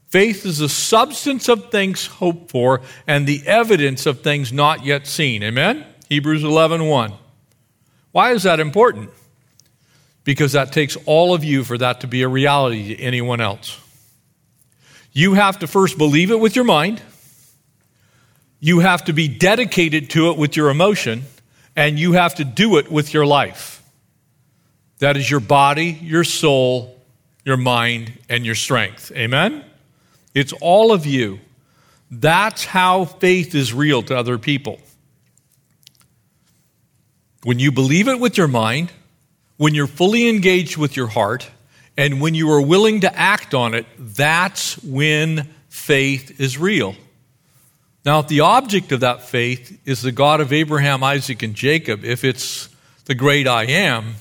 Faith 0.08 0.46
is 0.46 0.58
the 0.58 0.68
substance 0.68 1.48
of 1.48 1.70
things 1.70 2.06
hoped 2.06 2.50
for 2.50 2.80
and 3.06 3.26
the 3.26 3.46
evidence 3.46 4.06
of 4.06 4.22
things 4.22 4.52
not 4.52 4.84
yet 4.84 5.06
seen. 5.06 5.42
Amen? 5.42 5.84
Hebrews 6.08 6.44
11 6.44 6.86
1. 6.86 7.12
Why 8.16 8.32
is 8.32 8.44
that 8.44 8.60
important? 8.60 9.10
Because 10.24 10.52
that 10.52 10.72
takes 10.72 10.96
all 11.04 11.34
of 11.34 11.44
you 11.44 11.64
for 11.64 11.76
that 11.76 12.00
to 12.00 12.06
be 12.06 12.22
a 12.22 12.28
reality 12.28 12.96
to 12.96 13.02
anyone 13.02 13.42
else. 13.42 13.78
You 15.12 15.34
have 15.34 15.58
to 15.58 15.66
first 15.66 15.98
believe 15.98 16.30
it 16.30 16.40
with 16.40 16.56
your 16.56 16.64
mind, 16.64 17.02
you 18.58 18.78
have 18.78 19.04
to 19.04 19.12
be 19.12 19.28
dedicated 19.28 20.08
to 20.12 20.30
it 20.30 20.38
with 20.38 20.56
your 20.56 20.70
emotion, 20.70 21.24
and 21.76 21.98
you 21.98 22.12
have 22.12 22.36
to 22.36 22.44
do 22.46 22.78
it 22.78 22.90
with 22.90 23.12
your 23.12 23.26
life. 23.26 23.82
That 25.00 25.18
is 25.18 25.30
your 25.30 25.40
body, 25.40 25.98
your 26.00 26.24
soul, 26.24 26.98
your 27.44 27.58
mind, 27.58 28.14
and 28.30 28.46
your 28.46 28.54
strength. 28.54 29.12
Amen? 29.14 29.62
It's 30.32 30.54
all 30.62 30.90
of 30.90 31.04
you. 31.04 31.38
That's 32.10 32.64
how 32.64 33.04
faith 33.04 33.54
is 33.54 33.74
real 33.74 34.02
to 34.04 34.16
other 34.16 34.38
people. 34.38 34.80
When 37.46 37.60
you 37.60 37.70
believe 37.70 38.08
it 38.08 38.18
with 38.18 38.36
your 38.36 38.48
mind, 38.48 38.90
when 39.56 39.72
you're 39.72 39.86
fully 39.86 40.28
engaged 40.28 40.76
with 40.76 40.96
your 40.96 41.06
heart, 41.06 41.48
and 41.96 42.20
when 42.20 42.34
you 42.34 42.50
are 42.50 42.60
willing 42.60 43.02
to 43.02 43.16
act 43.16 43.54
on 43.54 43.72
it, 43.72 43.86
that's 43.96 44.82
when 44.82 45.48
faith 45.68 46.40
is 46.40 46.58
real. 46.58 46.96
Now, 48.04 48.18
if 48.18 48.26
the 48.26 48.40
object 48.40 48.90
of 48.90 48.98
that 48.98 49.28
faith 49.28 49.78
is 49.84 50.02
the 50.02 50.10
God 50.10 50.40
of 50.40 50.52
Abraham, 50.52 51.04
Isaac, 51.04 51.40
and 51.44 51.54
Jacob, 51.54 52.04
if 52.04 52.24
it's 52.24 52.68
the 53.04 53.14
great 53.14 53.46
I 53.46 53.66
am, 53.66 54.16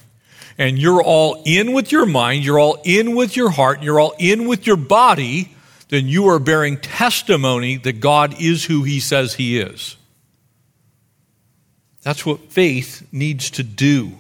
and 0.59 0.77
you're 0.77 1.01
all 1.01 1.41
in 1.47 1.73
with 1.73 1.91
your 1.91 2.05
mind, 2.05 2.43
you're 2.43 2.59
all 2.59 2.79
in 2.83 3.15
with 3.15 3.35
your 3.35 3.49
heart, 3.49 3.81
you're 3.81 3.99
all 3.99 4.13
in 4.19 4.47
with 4.47 4.67
your 4.67 4.77
body, 4.77 5.55
then 5.89 6.07
you 6.07 6.27
are 6.27 6.37
bearing 6.37 6.77
testimony 6.77 7.77
that 7.77 7.99
God 7.99 8.39
is 8.39 8.65
who 8.65 8.83
he 8.83 8.99
says 8.99 9.33
he 9.33 9.59
is. 9.59 9.97
That's 12.05 12.23
what 12.23 12.51
faith 12.51 13.07
needs 13.11 13.49
to 13.51 13.63
do. 13.63 14.11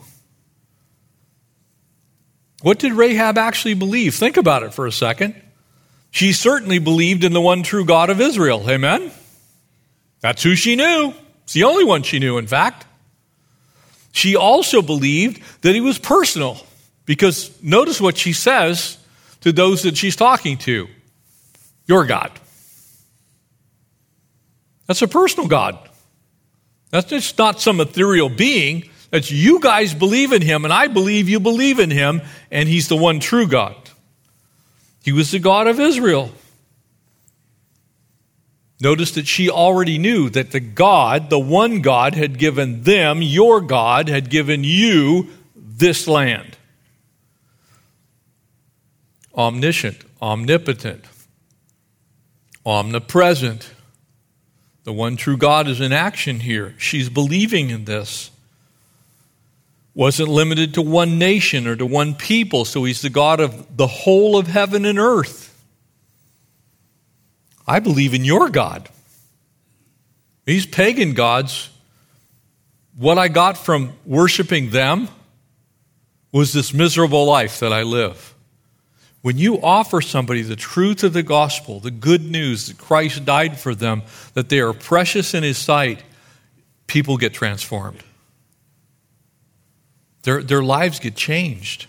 What 2.63 2.79
did 2.79 2.93
Rahab 2.93 3.37
actually 3.37 3.75
believe? 3.75 4.15
Think 4.15 4.37
about 4.37 4.63
it 4.63 4.73
for 4.73 4.87
a 4.87 4.91
second. 4.91 5.39
She 6.09 6.33
certainly 6.33 6.79
believed 6.79 7.23
in 7.23 7.31
the 7.31 7.41
one 7.41 7.61
true 7.61 7.85
God 7.85 8.09
of 8.09 8.19
Israel. 8.19 8.67
Amen? 8.67 9.11
That's 10.19 10.41
who 10.41 10.55
she 10.55 10.75
knew. 10.75 11.13
It's 11.43 11.53
the 11.53 11.65
only 11.65 11.83
one 11.83 12.01
she 12.01 12.17
knew, 12.17 12.39
in 12.39 12.47
fact. 12.47 12.87
She 14.11 14.35
also 14.35 14.81
believed 14.81 15.43
that 15.61 15.75
he 15.75 15.81
was 15.81 15.99
personal 15.99 16.57
because 17.05 17.51
notice 17.61 18.01
what 18.01 18.17
she 18.17 18.33
says 18.33 18.97
to 19.41 19.51
those 19.51 19.83
that 19.83 19.95
she's 19.95 20.15
talking 20.15 20.57
to 20.57 20.87
Your 21.85 22.03
God. 22.05 22.31
That's 24.87 25.03
a 25.03 25.07
personal 25.07 25.47
God. 25.47 25.77
That's 26.95 27.09
just 27.09 27.37
not 27.37 27.59
some 27.59 27.81
ethereal 27.81 28.29
being. 28.29 28.89
That's 29.11 29.29
you 29.29 29.59
guys 29.59 29.93
believe 29.93 30.31
in 30.31 30.41
him, 30.41 30.63
and 30.63 30.71
I 30.71 30.87
believe 30.87 31.27
you 31.27 31.41
believe 31.41 31.77
in 31.77 31.91
him, 31.91 32.21
and 32.49 32.69
he's 32.69 32.87
the 32.87 32.95
one 32.95 33.19
true 33.19 33.47
God. 33.47 33.75
He 35.03 35.11
was 35.11 35.29
the 35.29 35.39
God 35.39 35.67
of 35.67 35.77
Israel. 35.77 36.31
Notice 38.79 39.11
that 39.11 39.27
she 39.27 39.49
already 39.49 39.97
knew 39.97 40.29
that 40.29 40.51
the 40.51 40.61
God, 40.61 41.29
the 41.29 41.37
one 41.37 41.81
God, 41.81 42.15
had 42.15 42.37
given 42.37 42.83
them, 42.83 43.21
your 43.21 43.59
God, 43.59 44.07
had 44.07 44.29
given 44.29 44.63
you 44.63 45.27
this 45.53 46.07
land. 46.07 46.55
Omniscient, 49.35 49.97
omnipotent, 50.21 51.03
omnipresent. 52.65 53.74
The 54.85 54.93
one 54.93 55.17
true 55.17 55.35
God 55.35 55.67
is 55.67 55.81
in 55.81 55.91
action 55.91 56.39
here. 56.39 56.75
She's 56.77 57.09
believing 57.09 57.71
in 57.71 57.85
this. 57.85 58.29
Wasn't 59.95 60.29
limited 60.29 60.75
to 60.75 60.81
one 60.81 61.17
nation 61.17 61.67
or 61.67 61.75
to 61.75 61.85
one 61.85 62.13
people, 62.13 62.65
so 62.65 62.83
he's 62.83 63.01
the 63.01 63.09
God 63.09 63.39
of 63.39 63.77
the 63.77 63.87
whole 63.87 64.37
of 64.37 64.45
heaven 64.45 64.85
and 64.85 64.99
earth. 64.99 65.51
I 67.67 67.79
believe 67.79 68.13
in 68.13 68.23
your 68.23 68.49
God. 68.49 68.87
These 70.43 70.67
pagan 70.67 71.15
gods, 71.15 71.71
what 72.95 73.17
I 73.17 73.27
got 73.27 73.57
from 73.57 73.93
worshiping 74.05 74.69
them 74.69 75.07
was 76.31 76.53
this 76.53 76.75
miserable 76.75 77.25
life 77.25 77.59
that 77.61 77.73
I 77.73 77.81
live. 77.81 78.34
When 79.25 79.39
you 79.39 79.59
offer 79.59 80.01
somebody 80.01 80.43
the 80.43 80.55
truth 80.55 81.03
of 81.03 81.13
the 81.13 81.23
gospel, 81.23 81.79
the 81.79 81.89
good 81.89 82.21
news 82.21 82.67
that 82.67 82.77
Christ 82.77 83.25
died 83.25 83.59
for 83.59 83.73
them, 83.73 84.03
that 84.35 84.49
they 84.49 84.59
are 84.59 84.71
precious 84.71 85.33
in 85.33 85.41
His 85.41 85.57
sight, 85.57 86.03
people 86.85 87.17
get 87.17 87.33
transformed. 87.33 88.03
Their, 90.21 90.43
their 90.43 90.61
lives 90.61 90.99
get 90.99 91.15
changed. 91.15 91.87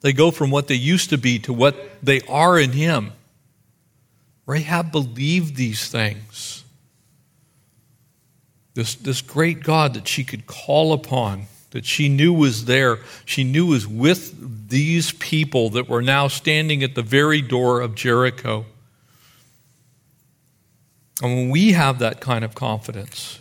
They 0.00 0.12
go 0.12 0.32
from 0.32 0.50
what 0.50 0.66
they 0.66 0.74
used 0.74 1.10
to 1.10 1.18
be 1.18 1.38
to 1.38 1.52
what 1.52 1.76
they 2.02 2.20
are 2.22 2.58
in 2.58 2.72
Him. 2.72 3.12
Rahab 4.44 4.90
believed 4.90 5.54
these 5.54 5.86
things. 5.88 6.64
This, 8.74 8.96
this 8.96 9.22
great 9.22 9.62
God 9.62 9.94
that 9.94 10.08
she 10.08 10.24
could 10.24 10.48
call 10.48 10.92
upon 10.92 11.46
that 11.76 11.84
she 11.84 12.08
knew 12.08 12.32
was 12.32 12.64
there. 12.64 13.00
She 13.26 13.44
knew 13.44 13.66
was 13.66 13.86
with 13.86 14.70
these 14.70 15.12
people 15.12 15.68
that 15.70 15.90
were 15.90 16.00
now 16.00 16.26
standing 16.26 16.82
at 16.82 16.94
the 16.94 17.02
very 17.02 17.42
door 17.42 17.82
of 17.82 17.94
Jericho. 17.94 18.64
And 21.22 21.36
when 21.36 21.50
we 21.50 21.72
have 21.72 21.98
that 21.98 22.22
kind 22.22 22.46
of 22.46 22.54
confidence, 22.54 23.40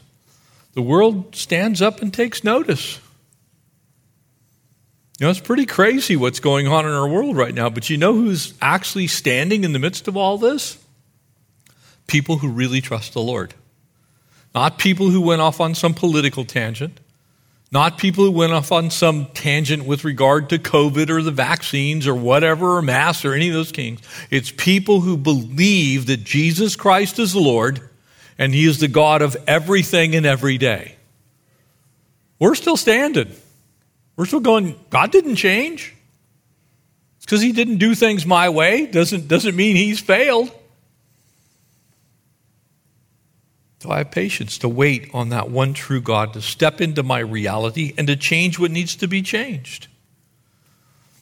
the 0.73 0.81
world 0.81 1.33
stands 1.33 1.81
up 1.81 2.01
and 2.01 2.13
takes 2.13 2.43
notice. 2.43 2.99
You 5.17 5.27
know, 5.27 5.29
it's 5.29 5.39
pretty 5.39 5.65
crazy 5.65 6.17
what's 6.17 6.41
going 6.41 6.67
on 6.67 6.85
in 6.85 6.91
our 6.91 7.07
world 7.07 7.37
right 7.37 7.53
now, 7.53 7.69
but 7.69 7.89
you 7.89 7.95
know 7.95 8.13
who's 8.13 8.53
actually 8.61 9.07
standing 9.07 9.63
in 9.63 9.71
the 9.71 9.79
midst 9.79 10.09
of 10.09 10.17
all 10.17 10.37
this? 10.37 10.77
People 12.05 12.39
who 12.39 12.49
really 12.49 12.81
trust 12.81 13.13
the 13.13 13.21
Lord. 13.21 13.53
Not 14.53 14.77
people 14.77 15.09
who 15.09 15.21
went 15.21 15.39
off 15.39 15.61
on 15.61 15.73
some 15.73 15.93
political 15.93 16.43
tangent, 16.43 16.99
not 17.71 17.97
people 17.97 18.23
who 18.23 18.31
went 18.31 18.53
off 18.53 18.71
on 18.71 18.89
some 18.89 19.25
tangent 19.33 19.85
with 19.85 20.03
regard 20.03 20.49
to 20.49 20.59
COVID 20.59 21.09
or 21.09 21.21
the 21.21 21.31
vaccines 21.31 22.07
or 22.07 22.15
whatever, 22.15 22.77
or 22.77 22.81
masks 22.81 23.25
or 23.25 23.33
any 23.33 23.49
of 23.49 23.53
those 23.53 23.71
things. 23.71 23.99
It's 24.29 24.51
people 24.51 25.01
who 25.01 25.17
believe 25.17 26.05
that 26.05 26.23
Jesus 26.23 26.75
Christ 26.75 27.19
is 27.19 27.33
the 27.33 27.39
Lord 27.39 27.81
and 28.37 28.53
He 28.53 28.65
is 28.65 28.79
the 28.79 28.87
God 28.87 29.21
of 29.21 29.35
everything 29.47 30.15
and 30.15 30.25
every 30.25 30.57
day. 30.57 30.95
We're 32.39 32.55
still 32.55 32.77
standing. 32.77 33.33
We're 34.15 34.25
still 34.25 34.39
going, 34.39 34.79
God 34.89 35.11
didn't 35.11 35.35
change. 35.35 35.93
It's 37.17 37.25
because 37.25 37.41
He 37.41 37.51
didn't 37.51 37.77
do 37.77 37.95
things 37.95 38.25
my 38.25 38.49
way, 38.49 38.85
doesn't, 38.85 39.27
doesn't 39.27 39.55
mean 39.55 39.75
He's 39.75 39.99
failed. 39.99 40.51
I 43.91 43.99
have 43.99 44.11
patience 44.11 44.57
to 44.59 44.69
wait 44.69 45.09
on 45.13 45.29
that 45.29 45.49
one 45.49 45.73
true 45.73 46.01
God 46.01 46.33
to 46.33 46.41
step 46.41 46.81
into 46.81 47.03
my 47.03 47.19
reality 47.19 47.93
and 47.97 48.07
to 48.07 48.15
change 48.15 48.59
what 48.59 48.71
needs 48.71 48.95
to 48.97 49.07
be 49.07 49.21
changed. 49.21 49.87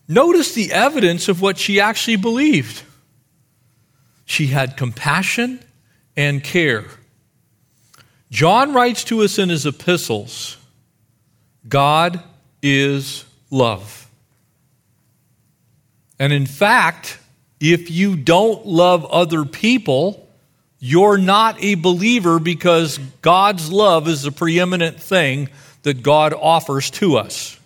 Notice 0.08 0.54
the 0.54 0.72
evidence 0.72 1.28
of 1.28 1.42
what 1.42 1.58
she 1.58 1.80
actually 1.80 2.18
believed. 2.18 2.84
She 4.26 4.48
had 4.48 4.78
compassion 4.78 5.60
and 6.16 6.44
care. 6.44 6.86
John 8.32 8.74
writes 8.74 9.04
to 9.06 9.22
us 9.22 9.38
in 9.38 9.50
his 9.50 9.66
epistles 9.66 10.58
God 11.68 12.22
is 12.62 13.26
love. 13.50 14.08
And 16.20 16.34
in 16.34 16.46
fact, 16.46 17.20
If 17.64 17.90
you 17.90 18.18
don't 18.18 18.66
love 18.66 19.06
other 19.06 19.46
people, 19.46 20.23
you're 20.86 21.18
not 21.18 21.64
a 21.64 21.76
believer 21.76 22.40
because 22.40 22.98
God's 23.22 23.72
love 23.72 24.10
is 24.10 24.24
the 24.24 24.34
preeminent 24.34 25.00
thing 25.00 25.48
that 25.84 26.04
God 26.04 26.34
offers 26.34 26.92
to 26.92 27.16
us. 27.16 27.58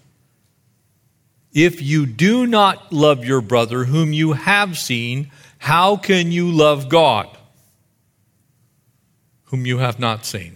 If 1.51 1.81
you 1.81 2.05
do 2.05 2.45
not 2.45 2.93
love 2.93 3.25
your 3.25 3.41
brother 3.41 3.85
whom 3.85 4.13
you 4.13 4.33
have 4.33 4.77
seen, 4.77 5.31
how 5.57 5.97
can 5.97 6.31
you 6.31 6.51
love 6.51 6.89
God 6.89 7.35
whom 9.45 9.65
you 9.65 9.79
have 9.79 9.99
not 9.99 10.23
seen? 10.23 10.55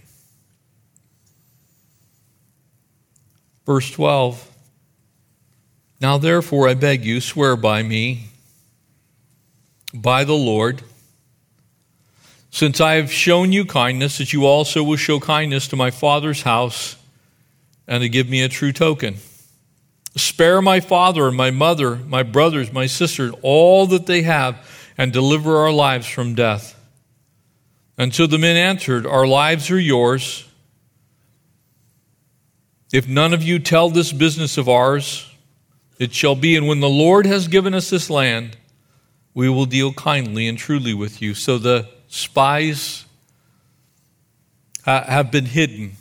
Verse 3.66 3.90
12 3.90 4.48
Now 6.00 6.16
therefore 6.16 6.68
I 6.68 6.74
beg 6.74 7.04
you, 7.04 7.20
swear 7.20 7.56
by 7.56 7.82
me, 7.82 8.28
by 9.92 10.22
the 10.22 10.32
Lord, 10.32 10.80
since 12.52 12.82
I 12.82 12.96
have 12.96 13.10
shown 13.10 13.50
you 13.50 13.64
kindness, 13.64 14.18
that 14.18 14.34
you 14.34 14.44
also 14.44 14.84
will 14.84 14.96
show 14.98 15.18
kindness 15.18 15.68
to 15.68 15.76
my 15.76 15.90
father's 15.90 16.42
house 16.42 16.96
and 17.88 18.02
to 18.02 18.10
give 18.10 18.28
me 18.28 18.42
a 18.42 18.48
true 18.48 18.72
token. 18.72 19.16
Spare 20.16 20.60
my 20.60 20.78
father 20.78 21.26
and 21.28 21.36
my 21.36 21.50
mother, 21.50 21.96
my 21.96 22.22
brothers, 22.22 22.70
my 22.70 22.84
sisters, 22.84 23.32
all 23.40 23.86
that 23.86 24.04
they 24.04 24.20
have, 24.22 24.68
and 24.98 25.14
deliver 25.14 25.56
our 25.56 25.72
lives 25.72 26.06
from 26.06 26.34
death. 26.34 26.78
And 27.96 28.14
so 28.14 28.26
the 28.26 28.36
men 28.36 28.56
answered, 28.56 29.06
Our 29.06 29.26
lives 29.26 29.70
are 29.70 29.80
yours. 29.80 30.46
If 32.92 33.08
none 33.08 33.32
of 33.32 33.42
you 33.42 33.60
tell 33.60 33.88
this 33.88 34.12
business 34.12 34.58
of 34.58 34.68
ours, 34.68 35.26
it 35.98 36.12
shall 36.12 36.34
be, 36.34 36.54
and 36.54 36.68
when 36.68 36.80
the 36.80 36.88
Lord 36.90 37.24
has 37.24 37.48
given 37.48 37.72
us 37.72 37.88
this 37.88 38.10
land, 38.10 38.58
we 39.32 39.48
will 39.48 39.64
deal 39.64 39.94
kindly 39.94 40.46
and 40.46 40.58
truly 40.58 40.92
with 40.92 41.22
you. 41.22 41.32
So 41.32 41.56
the 41.56 41.88
spies 42.12 43.06
have 44.84 45.30
been 45.30 45.46
hidden. 45.46 45.92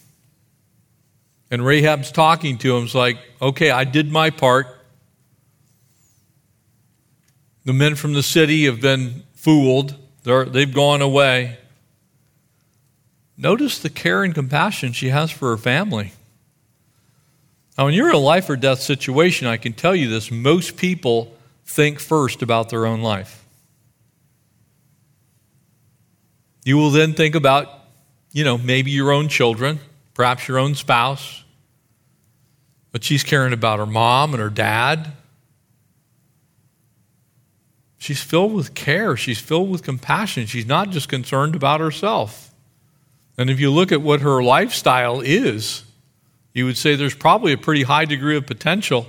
And 1.49 1.65
Rahab's 1.65 2.11
talking 2.11 2.57
to 2.59 2.75
him. 2.75 2.83
It's 2.83 2.95
like, 2.95 3.17
okay, 3.41 3.71
I 3.71 3.85
did 3.85 4.11
my 4.11 4.29
part. 4.29 4.67
The 7.63 7.71
men 7.71 7.95
from 7.95 8.11
the 8.11 8.23
city 8.23 8.65
have 8.65 8.81
been 8.81 9.23
fooled, 9.35 9.95
They're, 10.23 10.45
they've 10.45 10.73
gone 10.73 11.01
away. 11.01 11.57
Notice 13.37 13.79
the 13.79 13.89
care 13.89 14.23
and 14.23 14.35
compassion 14.35 14.91
she 14.91 15.09
has 15.09 15.31
for 15.31 15.49
her 15.51 15.57
family. 15.57 16.11
Now, 17.77 17.85
when 17.85 17.93
you're 17.93 18.09
in 18.09 18.15
a 18.15 18.19
life 18.19 18.49
or 18.49 18.57
death 18.57 18.81
situation, 18.81 19.47
I 19.47 19.57
can 19.57 19.71
tell 19.73 19.95
you 19.95 20.09
this 20.09 20.29
most 20.29 20.75
people 20.75 21.33
think 21.65 21.99
first 21.99 22.41
about 22.41 22.69
their 22.69 22.85
own 22.85 23.01
life. 23.01 23.40
You 26.63 26.77
will 26.77 26.91
then 26.91 27.13
think 27.13 27.35
about, 27.35 27.67
you 28.31 28.43
know, 28.43 28.57
maybe 28.57 28.91
your 28.91 29.11
own 29.11 29.27
children, 29.27 29.79
perhaps 30.13 30.47
your 30.47 30.59
own 30.59 30.75
spouse, 30.75 31.43
but 32.91 33.03
she's 33.03 33.23
caring 33.23 33.53
about 33.53 33.79
her 33.79 33.85
mom 33.85 34.33
and 34.33 34.41
her 34.41 34.49
dad. 34.49 35.13
She's 37.97 38.21
filled 38.21 38.53
with 38.53 38.73
care. 38.73 39.15
She's 39.15 39.39
filled 39.39 39.69
with 39.69 39.83
compassion. 39.83 40.45
She's 40.45 40.65
not 40.65 40.89
just 40.89 41.07
concerned 41.07 41.55
about 41.55 41.79
herself. 41.79 42.51
And 43.37 43.49
if 43.49 43.59
you 43.59 43.71
look 43.71 43.91
at 43.91 44.01
what 44.01 44.21
her 44.21 44.43
lifestyle 44.43 45.21
is, 45.21 45.83
you 46.53 46.65
would 46.65 46.77
say 46.77 46.95
there's 46.95 47.15
probably 47.15 47.53
a 47.53 47.57
pretty 47.57 47.83
high 47.83 48.05
degree 48.05 48.35
of 48.35 48.45
potential 48.45 49.07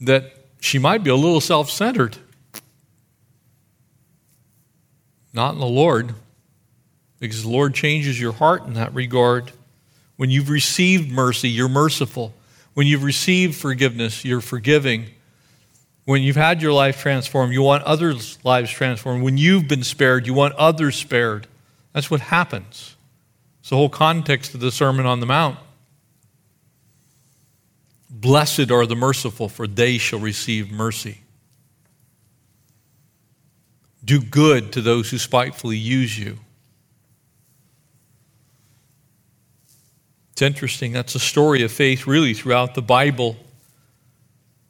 that 0.00 0.32
she 0.60 0.78
might 0.78 1.02
be 1.02 1.10
a 1.10 1.16
little 1.16 1.40
self 1.40 1.70
centered. 1.70 2.18
Not 5.32 5.54
in 5.54 5.60
the 5.60 5.66
Lord, 5.66 6.14
because 7.18 7.42
the 7.42 7.50
Lord 7.50 7.74
changes 7.74 8.20
your 8.20 8.32
heart 8.32 8.66
in 8.66 8.74
that 8.74 8.94
regard. 8.94 9.52
When 10.16 10.30
you've 10.30 10.50
received 10.50 11.10
mercy, 11.10 11.48
you're 11.48 11.68
merciful. 11.68 12.34
When 12.74 12.86
you've 12.86 13.04
received 13.04 13.54
forgiveness, 13.54 14.24
you're 14.24 14.40
forgiving. 14.40 15.06
When 16.04 16.22
you've 16.22 16.36
had 16.36 16.62
your 16.62 16.72
life 16.72 17.00
transformed, 17.00 17.52
you 17.52 17.62
want 17.62 17.84
others' 17.84 18.38
lives 18.42 18.70
transformed. 18.70 19.22
When 19.22 19.36
you've 19.36 19.68
been 19.68 19.84
spared, 19.84 20.26
you 20.26 20.34
want 20.34 20.54
others 20.54 20.96
spared. 20.96 21.46
That's 21.92 22.10
what 22.10 22.20
happens. 22.20 22.96
It's 23.60 23.70
the 23.70 23.76
whole 23.76 23.88
context 23.88 24.54
of 24.54 24.60
the 24.60 24.70
Sermon 24.70 25.06
on 25.06 25.20
the 25.20 25.26
Mount. 25.26 25.58
Blessed 28.08 28.70
are 28.70 28.86
the 28.86 28.96
merciful, 28.96 29.48
for 29.48 29.66
they 29.66 29.98
shall 29.98 30.18
receive 30.18 30.70
mercy. 30.70 31.20
Do 34.04 34.20
good 34.20 34.72
to 34.72 34.80
those 34.80 35.10
who 35.10 35.18
spitefully 35.18 35.76
use 35.76 36.18
you. 36.18 36.38
It's 40.32 40.42
interesting. 40.42 40.92
That's 40.92 41.14
a 41.14 41.20
story 41.20 41.62
of 41.62 41.70
faith, 41.70 42.06
really, 42.06 42.32
throughout 42.32 42.74
the 42.74 42.82
Bible. 42.82 43.36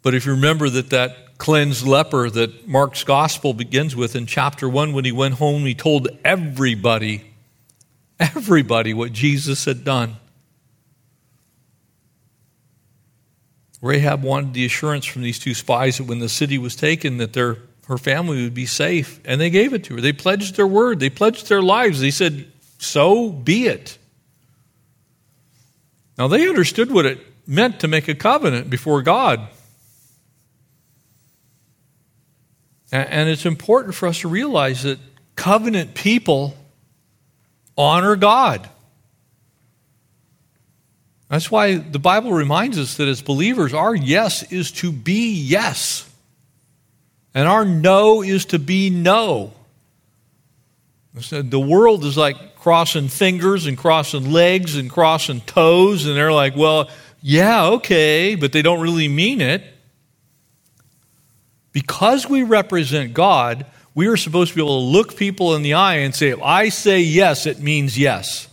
But 0.02 0.14
if 0.14 0.26
you 0.26 0.32
remember 0.32 0.68
that 0.68 0.90
that 0.90 1.38
cleansed 1.38 1.86
leper 1.86 2.28
that 2.28 2.66
Mark's 2.66 3.04
gospel 3.04 3.54
begins 3.54 3.94
with 3.94 4.16
in 4.16 4.26
chapter 4.26 4.68
1, 4.68 4.92
when 4.92 5.04
he 5.04 5.12
went 5.12 5.34
home, 5.34 5.64
he 5.64 5.74
told 5.74 6.08
everybody, 6.24 7.32
everybody 8.18 8.92
what 8.92 9.12
Jesus 9.12 9.64
had 9.64 9.84
done. 9.84 10.16
Rahab 13.80 14.22
wanted 14.22 14.54
the 14.54 14.66
assurance 14.66 15.06
from 15.06 15.22
these 15.22 15.38
two 15.38 15.54
spies 15.54 15.98
that 15.98 16.04
when 16.04 16.18
the 16.18 16.28
city 16.28 16.58
was 16.58 16.76
taken, 16.76 17.16
that 17.18 17.32
their, 17.32 17.58
her 17.90 17.98
family 17.98 18.44
would 18.44 18.54
be 18.54 18.66
safe. 18.66 19.20
And 19.24 19.40
they 19.40 19.50
gave 19.50 19.74
it 19.74 19.84
to 19.84 19.96
her. 19.96 20.00
They 20.00 20.12
pledged 20.12 20.54
their 20.56 20.66
word, 20.66 21.00
they 21.00 21.10
pledged 21.10 21.48
their 21.48 21.60
lives. 21.60 22.00
They 22.00 22.12
said, 22.12 22.46
So 22.78 23.30
be 23.30 23.66
it. 23.66 23.98
Now, 26.16 26.28
they 26.28 26.48
understood 26.48 26.92
what 26.92 27.04
it 27.04 27.18
meant 27.46 27.80
to 27.80 27.88
make 27.88 28.06
a 28.06 28.14
covenant 28.14 28.70
before 28.70 29.02
God. 29.02 29.48
And 32.92 33.28
it's 33.28 33.46
important 33.46 33.94
for 33.94 34.06
us 34.06 34.20
to 34.20 34.28
realize 34.28 34.82
that 34.82 34.98
covenant 35.36 35.94
people 35.94 36.56
honor 37.78 38.16
God. 38.16 38.68
That's 41.28 41.50
why 41.50 41.76
the 41.76 42.00
Bible 42.00 42.32
reminds 42.32 42.78
us 42.78 42.96
that 42.96 43.06
as 43.08 43.22
believers, 43.22 43.72
our 43.72 43.94
yes 43.94 44.42
is 44.52 44.72
to 44.72 44.92
be 44.92 45.32
yes, 45.32 46.09
and 47.34 47.48
our 47.48 47.64
no 47.64 48.22
is 48.22 48.46
to 48.46 48.58
be 48.58 48.90
no. 48.90 49.52
The 51.30 51.60
world 51.60 52.04
is 52.04 52.16
like 52.16 52.56
crossing 52.56 53.08
fingers 53.08 53.66
and 53.66 53.76
crossing 53.76 54.30
legs 54.32 54.76
and 54.76 54.90
crossing 54.90 55.40
toes, 55.40 56.06
and 56.06 56.16
they're 56.16 56.32
like, 56.32 56.56
well, 56.56 56.88
yeah, 57.22 57.66
okay, 57.66 58.34
but 58.34 58.52
they 58.52 58.62
don't 58.62 58.80
really 58.80 59.08
mean 59.08 59.40
it. 59.40 59.62
Because 61.72 62.28
we 62.28 62.42
represent 62.42 63.14
God, 63.14 63.66
we 63.94 64.06
are 64.08 64.16
supposed 64.16 64.50
to 64.50 64.56
be 64.56 64.62
able 64.62 64.80
to 64.80 64.86
look 64.86 65.16
people 65.16 65.54
in 65.54 65.62
the 65.62 65.74
eye 65.74 65.96
and 65.96 66.14
say, 66.14 66.28
if 66.28 66.42
I 66.42 66.68
say 66.68 67.00
yes, 67.00 67.46
it 67.46 67.60
means 67.60 67.98
yes. 67.98 68.48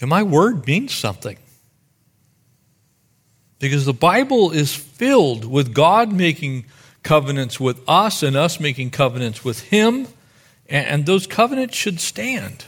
And 0.00 0.10
my 0.10 0.22
word 0.22 0.66
means 0.66 0.92
something. 0.92 1.36
Because 3.64 3.86
the 3.86 3.94
Bible 3.94 4.50
is 4.50 4.74
filled 4.74 5.46
with 5.46 5.72
God 5.72 6.12
making 6.12 6.66
covenants 7.02 7.58
with 7.58 7.80
us 7.88 8.22
and 8.22 8.36
us 8.36 8.60
making 8.60 8.90
covenants 8.90 9.42
with 9.42 9.60
Him, 9.60 10.06
and 10.68 11.06
those 11.06 11.26
covenants 11.26 11.74
should 11.74 11.98
stand. 11.98 12.66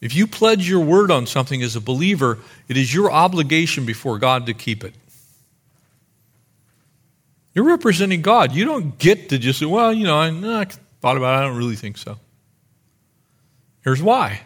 If 0.00 0.14
you 0.14 0.28
pledge 0.28 0.68
your 0.68 0.78
word 0.78 1.10
on 1.10 1.26
something 1.26 1.60
as 1.60 1.74
a 1.74 1.80
believer, 1.80 2.38
it 2.68 2.76
is 2.76 2.94
your 2.94 3.10
obligation 3.10 3.84
before 3.84 4.20
God 4.20 4.46
to 4.46 4.54
keep 4.54 4.84
it. 4.84 4.94
You're 7.52 7.64
representing 7.64 8.22
God. 8.22 8.52
You 8.52 8.66
don't 8.66 8.96
get 8.96 9.30
to 9.30 9.38
just 9.38 9.58
say, 9.58 9.66
well, 9.66 9.92
you 9.92 10.04
know, 10.04 10.16
I, 10.16 10.28
I 10.28 10.66
thought 11.00 11.16
about 11.16 11.34
it, 11.34 11.38
I 11.38 11.48
don't 11.48 11.56
really 11.56 11.74
think 11.74 11.98
so. 11.98 12.16
Here's 13.82 14.00
why 14.00 14.42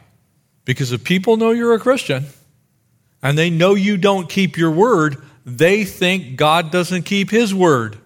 because 0.64 0.92
if 0.92 1.04
people 1.04 1.36
know 1.36 1.50
you're 1.50 1.74
a 1.74 1.78
Christian 1.78 2.24
and 3.22 3.36
they 3.36 3.50
know 3.50 3.74
you 3.74 3.96
don't 3.96 4.28
keep 4.28 4.56
your 4.56 4.70
word, 4.70 5.22
they 5.44 5.84
think 5.84 6.36
God 6.36 6.70
doesn't 6.70 7.02
keep 7.02 7.30
his 7.30 7.54
word. 7.54 7.98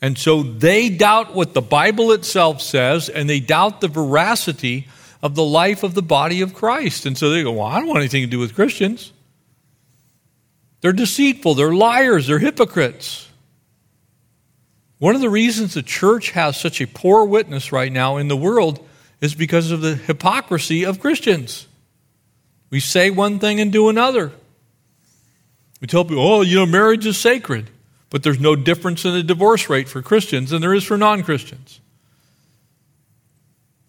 And 0.00 0.18
so 0.18 0.42
they 0.42 0.88
doubt 0.88 1.34
what 1.34 1.54
the 1.54 1.62
Bible 1.62 2.12
itself 2.12 2.60
says, 2.60 3.08
and 3.08 3.30
they 3.30 3.40
doubt 3.40 3.80
the 3.80 3.88
veracity 3.88 4.88
of 5.22 5.36
the 5.36 5.44
life 5.44 5.84
of 5.84 5.94
the 5.94 6.02
body 6.02 6.40
of 6.40 6.54
Christ. 6.54 7.06
And 7.06 7.16
so 7.16 7.30
they 7.30 7.42
go, 7.42 7.52
Well, 7.52 7.66
I 7.66 7.78
don't 7.78 7.88
want 7.88 8.00
anything 8.00 8.24
to 8.24 8.30
do 8.30 8.40
with 8.40 8.54
Christians. 8.54 9.12
They're 10.80 10.92
deceitful, 10.92 11.54
they're 11.54 11.72
liars, 11.72 12.26
they're 12.26 12.40
hypocrites. 12.40 13.28
One 14.98 15.14
of 15.14 15.20
the 15.20 15.30
reasons 15.30 15.74
the 15.74 15.82
church 15.82 16.30
has 16.30 16.60
such 16.60 16.80
a 16.80 16.86
poor 16.86 17.24
witness 17.24 17.72
right 17.72 17.90
now 17.90 18.16
in 18.18 18.28
the 18.28 18.36
world 18.36 18.84
is 19.20 19.34
because 19.34 19.70
of 19.70 19.80
the 19.80 19.94
hypocrisy 19.94 20.84
of 20.84 21.00
Christians. 21.00 21.66
We 22.70 22.80
say 22.80 23.10
one 23.10 23.38
thing 23.38 23.60
and 23.60 23.72
do 23.72 23.88
another. 23.88 24.32
We 25.82 25.88
tell 25.88 26.04
people, 26.04 26.22
oh, 26.22 26.42
you 26.42 26.56
know, 26.56 26.64
marriage 26.64 27.04
is 27.06 27.18
sacred. 27.18 27.68
but 28.08 28.22
there's 28.22 28.38
no 28.38 28.54
difference 28.54 29.04
in 29.04 29.14
the 29.14 29.22
divorce 29.22 29.68
rate 29.68 29.88
for 29.88 30.00
Christians 30.00 30.50
than 30.50 30.60
there 30.60 30.72
is 30.72 30.84
for 30.84 30.96
non 30.96 31.24
Christians. 31.24 31.80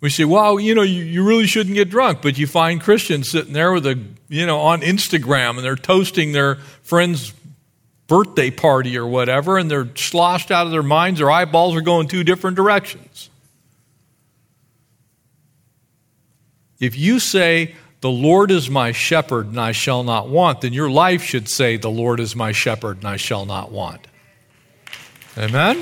We 0.01 0.09
say, 0.09 0.25
well, 0.25 0.59
you 0.59 0.73
know, 0.75 0.81
you, 0.81 1.03
you 1.03 1.23
really 1.23 1.45
shouldn't 1.45 1.75
get 1.75 1.89
drunk, 1.89 2.21
but 2.21 2.37
you 2.37 2.47
find 2.47 2.81
Christians 2.81 3.29
sitting 3.29 3.53
there 3.53 3.71
with 3.71 3.85
a, 3.85 3.97
you 4.27 4.45
know, 4.45 4.59
on 4.59 4.81
Instagram 4.81 5.51
and 5.51 5.59
they're 5.59 5.75
toasting 5.75 6.31
their 6.31 6.55
friend's 6.81 7.31
birthday 8.07 8.49
party 8.49 8.97
or 8.97 9.05
whatever, 9.05 9.57
and 9.57 9.69
they're 9.69 9.87
sloshed 9.95 10.51
out 10.51 10.65
of 10.65 10.71
their 10.71 10.83
minds, 10.83 11.19
their 11.19 11.31
eyeballs 11.31 11.75
are 11.75 11.81
going 11.81 12.07
two 12.07 12.23
different 12.23 12.57
directions. 12.57 13.29
If 16.79 16.97
you 16.97 17.19
say, 17.19 17.75
The 18.03 18.11
Lord 18.11 18.51
is 18.51 18.69
my 18.69 18.91
shepherd 18.91 19.47
and 19.47 19.57
I 19.57 19.71
shall 19.71 20.03
not 20.03 20.27
want, 20.27 20.59
then 20.59 20.73
your 20.73 20.91
life 20.91 21.23
should 21.23 21.47
say, 21.47 21.77
The 21.77 21.89
Lord 21.89 22.19
is 22.19 22.35
my 22.35 22.51
shepherd 22.51 22.97
and 22.97 23.07
I 23.07 23.15
shall 23.15 23.45
not 23.45 23.71
want. 23.71 24.07
Amen? 25.37 25.77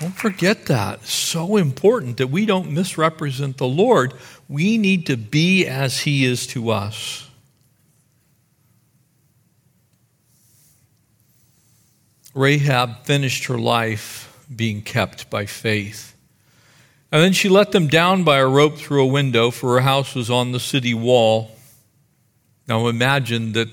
Don't 0.00 0.16
forget 0.16 0.66
that. 0.66 1.04
So 1.06 1.56
important 1.56 2.16
that 2.16 2.26
we 2.26 2.44
don't 2.44 2.72
misrepresent 2.72 3.58
the 3.58 3.68
Lord. 3.68 4.14
We 4.48 4.78
need 4.78 5.06
to 5.06 5.16
be 5.16 5.64
as 5.64 6.00
He 6.00 6.24
is 6.24 6.44
to 6.48 6.70
us. 6.70 7.30
Rahab 12.34 13.04
finished 13.04 13.44
her 13.44 13.58
life 13.58 14.44
being 14.52 14.82
kept 14.82 15.30
by 15.30 15.46
faith. 15.46 16.16
And 17.12 17.22
then 17.22 17.34
she 17.34 17.50
let 17.50 17.72
them 17.72 17.88
down 17.88 18.24
by 18.24 18.38
a 18.38 18.48
rope 18.48 18.78
through 18.78 19.02
a 19.02 19.06
window, 19.06 19.50
for 19.50 19.74
her 19.74 19.82
house 19.82 20.14
was 20.14 20.30
on 20.30 20.52
the 20.52 20.58
city 20.58 20.94
wall. 20.94 21.50
Now 22.66 22.88
imagine 22.88 23.52
that 23.52 23.68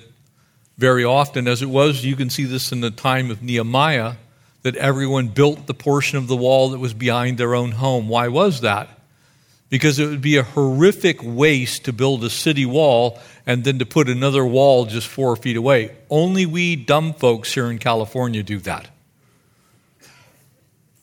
very 0.78 1.06
often, 1.06 1.48
as 1.48 1.62
it 1.62 1.70
was, 1.70 2.04
you 2.04 2.18
can 2.18 2.30
see 2.30 2.44
this 2.44 2.74
in 2.74 2.82
the 2.82 2.92
time 2.92 3.32
of 3.32 3.42
Nehemiah 3.42 4.16
that 4.64 4.76
everyone 4.76 5.30
built 5.30 5.68
the 5.68 5.74
portion 5.74 6.18
of 6.18 6.28
the 6.28 6.36
wall 6.36 6.72
that 6.72 6.80
was 6.80 6.94
behind 6.94 7.38
their 7.38 7.56
own 7.56 7.72
home. 7.72 8.10
Why 8.10 8.28
was 8.28 8.60
that? 8.60 8.90
Because 9.70 10.00
it 10.00 10.08
would 10.08 10.22
be 10.22 10.36
a 10.36 10.44
horrific 10.44 11.20
waste 11.24 11.86
to 11.86 11.94
build 11.94 12.26
a 12.26 12.30
city 12.30 12.66
wall 12.66 13.20
and 13.46 13.64
then 13.64 13.80
to 13.80 13.86
put 13.86 14.10
another 14.10 14.46
wall 14.46 14.86
just 14.86 15.08
four 15.08 15.38
feet 15.38 15.56
away. 15.56 15.96
Only 16.10 16.46
we 16.46 16.76
dumb 16.76 17.14
folks 17.14 17.54
here 17.54 17.72
in 17.72 17.78
California 17.78 18.44
do 18.44 18.60
that. 18.60 18.90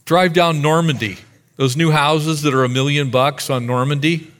Drive 0.04 0.34
down 0.34 0.60
Normandy, 0.60 1.16
those 1.56 1.76
new 1.76 1.90
houses 1.90 2.42
that 2.42 2.54
are 2.54 2.64
a 2.64 2.68
million 2.68 3.10
bucks 3.10 3.50
on 3.50 3.66
Normandy. 3.66 4.30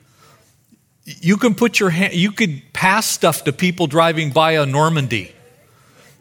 You 1.05 1.37
can 1.37 1.55
put 1.55 1.81
your 1.81 1.91
hand, 1.91 2.15
you 2.15 2.33
could 2.33 2.63
pass 2.73 3.07
stuff 3.07 3.45
to 3.45 3.53
people 3.53 3.87
driving 3.87 4.31
by 4.31 4.57
on 4.57 4.73
Normandy. 4.73 5.33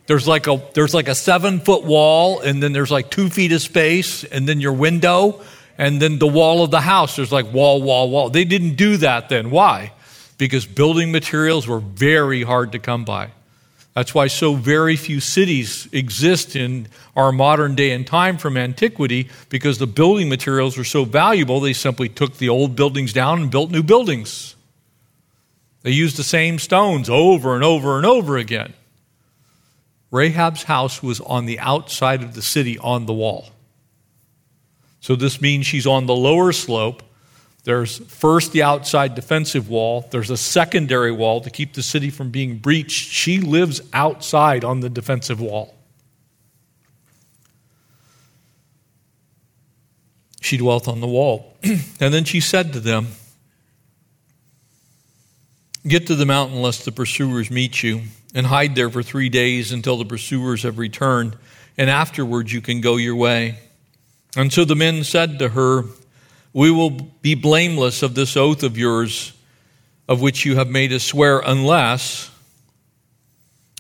There's 0.07 0.27
like 0.27 0.47
a 0.47 0.61
there's 0.73 0.93
like 0.93 1.07
a 1.07 1.15
seven 1.15 1.59
foot 1.59 1.83
wall, 1.83 2.39
and 2.39 2.61
then 2.61 2.73
there's 2.73 2.91
like 2.91 3.09
two 3.09 3.29
feet 3.29 3.51
of 3.51 3.61
space, 3.61 4.23
and 4.23 4.47
then 4.47 4.61
your 4.61 4.73
window, 4.73 5.41
and 5.77 5.99
then 5.99 6.19
the 6.19 6.27
wall 6.27 6.63
of 6.63 6.69
the 6.69 6.81
house. 6.81 7.15
There's 7.15 7.31
like 7.31 7.51
wall, 7.51 7.81
wall, 7.81 8.09
wall. 8.09 8.29
They 8.29 8.45
didn't 8.45 8.75
do 8.75 8.97
that 8.97 9.29
then. 9.29 9.49
Why? 9.49 9.93
Because 10.37 10.65
building 10.65 11.11
materials 11.11 11.67
were 11.67 11.79
very 11.79 12.43
hard 12.43 12.73
to 12.73 12.79
come 12.79 13.03
by. 13.03 13.31
That's 13.95 14.13
why 14.13 14.27
so 14.27 14.55
very 14.55 14.97
few 14.97 15.21
cities 15.21 15.87
exist 15.93 16.55
in 16.55 16.89
our 17.15 17.31
modern 17.31 17.75
day 17.75 17.91
and 17.91 18.05
time 18.05 18.37
from 18.37 18.57
antiquity, 18.57 19.29
because 19.47 19.77
the 19.77 19.87
building 19.87 20.27
materials 20.27 20.77
were 20.77 20.83
so 20.83 21.05
valuable, 21.05 21.61
they 21.61 21.71
simply 21.71 22.09
took 22.09 22.37
the 22.37 22.49
old 22.49 22.75
buildings 22.75 23.13
down 23.13 23.41
and 23.41 23.49
built 23.49 23.71
new 23.71 23.83
buildings. 23.83 24.57
They 25.83 25.91
used 25.91 26.17
the 26.17 26.23
same 26.23 26.59
stones 26.59 27.09
over 27.09 27.55
and 27.55 27.63
over 27.63 27.95
and 27.95 28.05
over 28.05 28.37
again. 28.37 28.73
Rahab's 30.11 30.63
house 30.63 31.01
was 31.01 31.21
on 31.21 31.45
the 31.45 31.59
outside 31.59 32.21
of 32.21 32.33
the 32.33 32.41
city 32.41 32.77
on 32.79 33.05
the 33.05 33.13
wall. 33.13 33.49
So 34.99 35.15
this 35.15 35.39
means 35.39 35.67
she's 35.67 35.87
on 35.87 36.05
the 36.05 36.15
lower 36.15 36.51
slope. 36.51 37.03
There's 37.65 37.97
first 37.97 38.51
the 38.51 38.61
outside 38.61 39.15
defensive 39.15 39.69
wall, 39.69 40.07
there's 40.11 40.29
a 40.29 40.37
secondary 40.37 41.11
wall 41.11 41.41
to 41.41 41.49
keep 41.49 41.73
the 41.73 41.81
city 41.81 42.11
from 42.11 42.29
being 42.29 42.59
breached. 42.59 43.09
She 43.09 43.39
lives 43.39 43.81
outside 43.91 44.63
on 44.63 44.81
the 44.81 44.89
defensive 44.89 45.41
wall. 45.41 45.73
She 50.41 50.57
dwelt 50.57 50.87
on 50.87 51.01
the 51.01 51.07
wall. 51.07 51.57
and 51.63 52.13
then 52.13 52.23
she 52.23 52.39
said 52.39 52.71
to 52.73 52.79
them, 52.79 53.07
Get 55.87 56.05
to 56.07 56.15
the 56.15 56.25
mountain 56.25 56.61
lest 56.61 56.85
the 56.85 56.91
pursuers 56.91 57.49
meet 57.49 57.81
you 57.81 58.01
and 58.35 58.45
hide 58.45 58.75
there 58.75 58.91
for 58.91 59.01
three 59.01 59.29
days 59.29 59.71
until 59.71 59.97
the 59.97 60.05
pursuers 60.05 60.61
have 60.61 60.77
returned, 60.77 61.35
and 61.79 61.89
afterwards 61.89 62.53
you 62.53 62.61
can 62.61 62.79
go 62.79 62.97
your 62.97 63.15
way. 63.15 63.57
And 64.37 64.53
so 64.53 64.65
the 64.65 64.75
men 64.75 65.03
said 65.03 65.39
to 65.39 65.49
her, 65.49 65.85
We 66.55 66.71
will 66.71 66.89
be 66.89 67.35
blameless 67.35 68.01
of 68.01 68.15
this 68.15 68.37
oath 68.37 68.63
of 68.63 68.77
yours, 68.77 69.33
of 70.07 70.21
which 70.21 70.45
you 70.45 70.55
have 70.55 70.69
made 70.69 70.93
us 70.93 71.03
swear, 71.03 71.39
unless, 71.39 72.31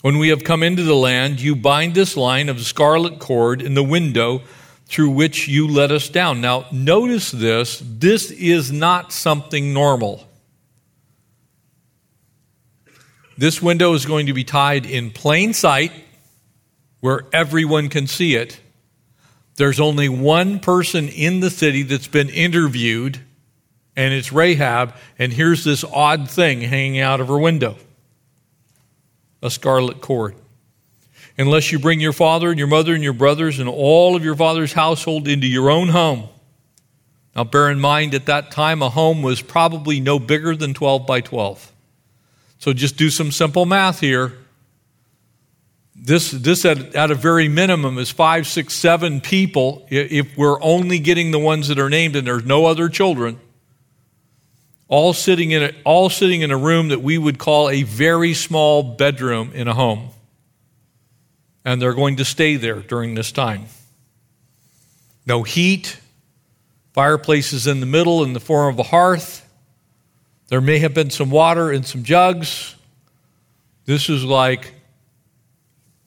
when 0.01 0.17
we 0.17 0.27
have 0.27 0.43
come 0.43 0.61
into 0.61 0.83
the 0.83 0.93
land, 0.93 1.39
you 1.39 1.55
bind 1.55 1.95
this 1.95 2.17
line 2.17 2.49
of 2.49 2.59
scarlet 2.59 3.17
cord 3.17 3.61
in 3.61 3.75
the 3.75 3.83
window 3.83 4.41
through 4.87 5.11
which 5.11 5.47
you 5.47 5.69
let 5.69 5.89
us 5.89 6.09
down. 6.09 6.41
Now, 6.41 6.65
notice 6.69 7.31
this 7.31 7.81
this 7.81 8.29
is 8.29 8.73
not 8.73 9.13
something 9.13 9.71
normal. 9.71 10.27
This 13.37 13.61
window 13.61 13.93
is 13.93 14.05
going 14.05 14.25
to 14.25 14.33
be 14.33 14.43
tied 14.43 14.85
in 14.85 15.11
plain 15.11 15.53
sight 15.53 15.93
where 16.99 17.21
everyone 17.31 17.87
can 17.87 18.05
see 18.05 18.35
it. 18.35 18.59
There's 19.55 19.79
only 19.79 20.09
one 20.09 20.59
person 20.59 21.07
in 21.07 21.39
the 21.39 21.49
city 21.49 21.83
that's 21.83 22.07
been 22.07 22.29
interviewed, 22.29 23.19
and 23.95 24.13
it's 24.13 24.33
Rahab, 24.33 24.93
and 25.17 25.31
here's 25.31 25.63
this 25.63 25.83
odd 25.83 26.29
thing 26.29 26.61
hanging 26.61 26.99
out 26.99 27.21
of 27.21 27.27
her 27.27 27.37
window 27.37 27.77
a 29.41 29.49
scarlet 29.49 30.01
cord. 30.01 30.35
Unless 31.37 31.71
you 31.71 31.79
bring 31.79 31.99
your 31.99 32.13
father 32.13 32.49
and 32.49 32.57
your 32.57 32.67
mother 32.67 32.93
and 32.93 33.03
your 33.03 33.13
brothers 33.13 33.59
and 33.59 33.69
all 33.69 34.15
of 34.15 34.23
your 34.23 34.35
father's 34.35 34.73
household 34.73 35.27
into 35.27 35.47
your 35.47 35.69
own 35.69 35.89
home. 35.89 36.29
Now, 37.35 37.43
bear 37.43 37.69
in 37.69 37.79
mind, 37.79 38.15
at 38.15 38.25
that 38.27 38.51
time, 38.51 38.81
a 38.81 38.89
home 38.89 39.21
was 39.21 39.41
probably 39.41 39.99
no 39.99 40.17
bigger 40.17 40.55
than 40.55 40.73
12 40.73 41.05
by 41.05 41.19
12. 41.19 41.71
So 42.57 42.71
just 42.73 42.95
do 42.97 43.09
some 43.09 43.31
simple 43.31 43.65
math 43.65 43.99
here. 43.99 44.33
This, 46.05 46.29
this 46.29 46.65
at, 46.65 46.93
at 46.93 47.09
a 47.09 47.15
very 47.15 47.47
minimum 47.47 47.97
is 47.97 48.11
five, 48.11 48.45
six, 48.45 48.77
seven 48.77 49.21
people. 49.21 49.87
If 49.89 50.37
we're 50.37 50.61
only 50.61 50.99
getting 50.99 51.31
the 51.31 51.39
ones 51.39 51.69
that 51.69 51.79
are 51.79 51.89
named 51.89 52.15
and 52.15 52.27
there's 52.27 52.45
no 52.45 52.67
other 52.67 52.89
children, 52.89 53.39
all 54.87 55.13
sitting 55.13 55.49
in 55.49 55.63
a, 55.63 55.71
all 55.83 56.11
sitting 56.11 56.41
in 56.41 56.51
a 56.51 56.57
room 56.57 56.89
that 56.89 57.01
we 57.01 57.17
would 57.17 57.39
call 57.39 57.71
a 57.71 57.81
very 57.81 58.35
small 58.35 58.83
bedroom 58.83 59.49
in 59.55 59.67
a 59.67 59.73
home. 59.73 60.09
And 61.65 61.81
they're 61.81 61.95
going 61.95 62.17
to 62.17 62.25
stay 62.25 62.55
there 62.57 62.81
during 62.81 63.15
this 63.15 63.31
time. 63.31 63.65
No 65.25 65.41
heat, 65.41 65.99
fireplaces 66.93 67.65
in 67.65 67.79
the 67.79 67.87
middle 67.87 68.23
in 68.23 68.33
the 68.33 68.39
form 68.39 68.71
of 68.75 68.77
a 68.77 68.83
hearth. 68.83 69.43
There 70.49 70.61
may 70.61 70.77
have 70.77 70.93
been 70.93 71.09
some 71.09 71.31
water 71.31 71.71
in 71.71 71.81
some 71.81 72.03
jugs. 72.03 72.75
This 73.85 74.07
is 74.07 74.23
like, 74.23 74.71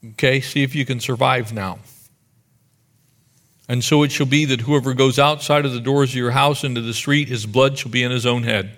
okay, 0.04 0.40
see 0.40 0.62
if 0.62 0.74
you 0.74 0.84
can 0.84 1.00
survive 1.00 1.52
now. 1.52 1.78
And 3.68 3.84
so 3.84 4.02
it 4.02 4.10
shall 4.10 4.26
be 4.26 4.46
that 4.46 4.62
whoever 4.62 4.94
goes 4.94 5.18
outside 5.18 5.66
of 5.66 5.72
the 5.72 5.80
doors 5.80 6.10
of 6.10 6.16
your 6.16 6.30
house 6.30 6.64
into 6.64 6.80
the 6.80 6.94
street, 6.94 7.28
his 7.28 7.44
blood 7.44 7.78
shall 7.78 7.90
be 7.90 8.02
in 8.02 8.10
his 8.10 8.24
own 8.24 8.42
head. 8.42 8.76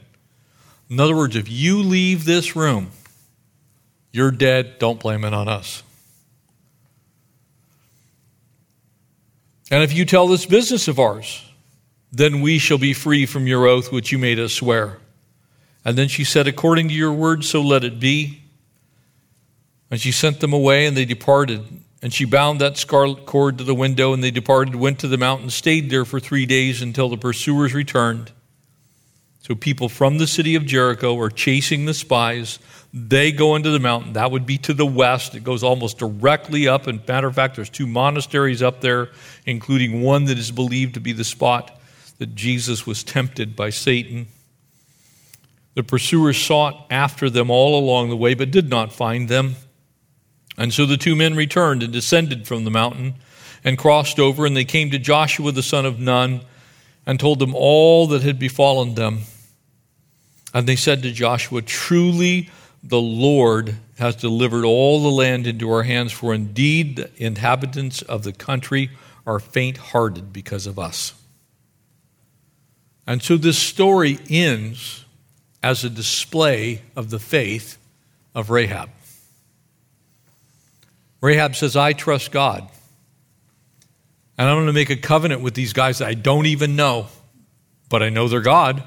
In 0.88 0.98
other 0.98 1.16
words, 1.16 1.36
if 1.36 1.48
you 1.48 1.78
leave 1.78 2.24
this 2.24 2.56
room, 2.56 2.90
you're 4.10 4.32
dead, 4.32 4.80
don't 4.80 4.98
blame 4.98 5.24
it 5.24 5.32
on 5.32 5.48
us. 5.48 5.84
And 9.70 9.84
if 9.84 9.92
you 9.92 10.04
tell 10.04 10.26
this 10.26 10.46
business 10.46 10.88
of 10.88 10.98
ours, 10.98 11.44
then 12.10 12.40
we 12.40 12.58
shall 12.58 12.78
be 12.78 12.92
free 12.92 13.24
from 13.24 13.46
your 13.46 13.66
oath 13.66 13.92
which 13.92 14.10
you 14.10 14.18
made 14.18 14.40
us 14.40 14.52
swear. 14.52 14.98
And 15.84 15.96
then 15.96 16.08
she 16.08 16.24
said, 16.24 16.48
According 16.48 16.88
to 16.88 16.94
your 16.94 17.12
word, 17.12 17.44
so 17.44 17.62
let 17.62 17.84
it 17.84 18.00
be. 18.00 18.39
And 19.90 20.00
she 20.00 20.12
sent 20.12 20.40
them 20.40 20.52
away, 20.52 20.86
and 20.86 20.96
they 20.96 21.04
departed. 21.04 21.82
And 22.02 22.12
she 22.14 22.24
bound 22.24 22.60
that 22.60 22.76
scarlet 22.76 23.26
cord 23.26 23.58
to 23.58 23.64
the 23.64 23.74
window, 23.74 24.12
and 24.12 24.22
they 24.22 24.30
departed, 24.30 24.76
went 24.76 25.00
to 25.00 25.08
the 25.08 25.18
mountain, 25.18 25.50
stayed 25.50 25.90
there 25.90 26.04
for 26.04 26.20
three 26.20 26.46
days 26.46 26.80
until 26.80 27.08
the 27.08 27.18
pursuers 27.18 27.74
returned. 27.74 28.32
So 29.40 29.54
people 29.54 29.88
from 29.88 30.18
the 30.18 30.26
city 30.26 30.54
of 30.54 30.64
Jericho 30.64 31.18
are 31.18 31.30
chasing 31.30 31.84
the 31.84 31.94
spies. 31.94 32.58
They 32.94 33.32
go 33.32 33.56
into 33.56 33.70
the 33.70 33.80
mountain. 33.80 34.12
That 34.12 34.30
would 34.30 34.46
be 34.46 34.58
to 34.58 34.74
the 34.74 34.86
west. 34.86 35.34
It 35.34 35.42
goes 35.42 35.62
almost 35.62 35.98
directly 35.98 36.68
up. 36.68 36.86
And 36.86 37.06
matter 37.08 37.26
of 37.26 37.34
fact, 37.34 37.56
there's 37.56 37.70
two 37.70 37.86
monasteries 37.86 38.62
up 38.62 38.80
there, 38.80 39.10
including 39.46 40.02
one 40.02 40.26
that 40.26 40.38
is 40.38 40.50
believed 40.50 40.94
to 40.94 41.00
be 41.00 41.12
the 41.12 41.24
spot 41.24 41.80
that 42.18 42.34
Jesus 42.34 42.86
was 42.86 43.02
tempted 43.02 43.56
by 43.56 43.70
Satan. 43.70 44.28
The 45.74 45.82
pursuers 45.82 46.40
sought 46.40 46.86
after 46.90 47.30
them 47.30 47.50
all 47.50 47.78
along 47.78 48.10
the 48.10 48.16
way, 48.16 48.34
but 48.34 48.50
did 48.50 48.68
not 48.68 48.92
find 48.92 49.28
them. 49.28 49.56
And 50.60 50.74
so 50.74 50.84
the 50.84 50.98
two 50.98 51.16
men 51.16 51.36
returned 51.36 51.82
and 51.82 51.90
descended 51.90 52.46
from 52.46 52.64
the 52.64 52.70
mountain 52.70 53.14
and 53.64 53.78
crossed 53.78 54.20
over, 54.20 54.44
and 54.44 54.54
they 54.54 54.66
came 54.66 54.90
to 54.90 54.98
Joshua 54.98 55.52
the 55.52 55.62
son 55.62 55.86
of 55.86 55.98
Nun 55.98 56.42
and 57.06 57.18
told 57.18 57.42
him 57.42 57.54
all 57.54 58.06
that 58.08 58.20
had 58.20 58.38
befallen 58.38 58.94
them. 58.94 59.20
And 60.52 60.66
they 60.66 60.76
said 60.76 61.02
to 61.02 61.12
Joshua, 61.12 61.62
Truly 61.62 62.50
the 62.82 63.00
Lord 63.00 63.76
has 63.98 64.16
delivered 64.16 64.66
all 64.66 65.02
the 65.02 65.08
land 65.08 65.46
into 65.46 65.70
our 65.70 65.84
hands, 65.84 66.12
for 66.12 66.34
indeed 66.34 66.96
the 66.96 67.10
inhabitants 67.16 68.02
of 68.02 68.22
the 68.22 68.34
country 68.34 68.90
are 69.26 69.40
faint 69.40 69.78
hearted 69.78 70.30
because 70.30 70.66
of 70.66 70.78
us. 70.78 71.14
And 73.06 73.22
so 73.22 73.38
this 73.38 73.58
story 73.58 74.18
ends 74.28 75.06
as 75.62 75.84
a 75.84 75.90
display 75.90 76.82
of 76.94 77.08
the 77.08 77.18
faith 77.18 77.78
of 78.34 78.50
Rahab. 78.50 78.90
Rahab 81.20 81.54
says, 81.54 81.76
I 81.76 81.92
trust 81.92 82.32
God. 82.32 82.68
And 84.38 84.48
I'm 84.48 84.56
going 84.56 84.66
to 84.66 84.72
make 84.72 84.90
a 84.90 84.96
covenant 84.96 85.42
with 85.42 85.54
these 85.54 85.72
guys 85.72 85.98
that 85.98 86.08
I 86.08 86.14
don't 86.14 86.46
even 86.46 86.76
know, 86.76 87.08
but 87.88 88.02
I 88.02 88.08
know 88.08 88.26
their 88.26 88.40
God. 88.40 88.82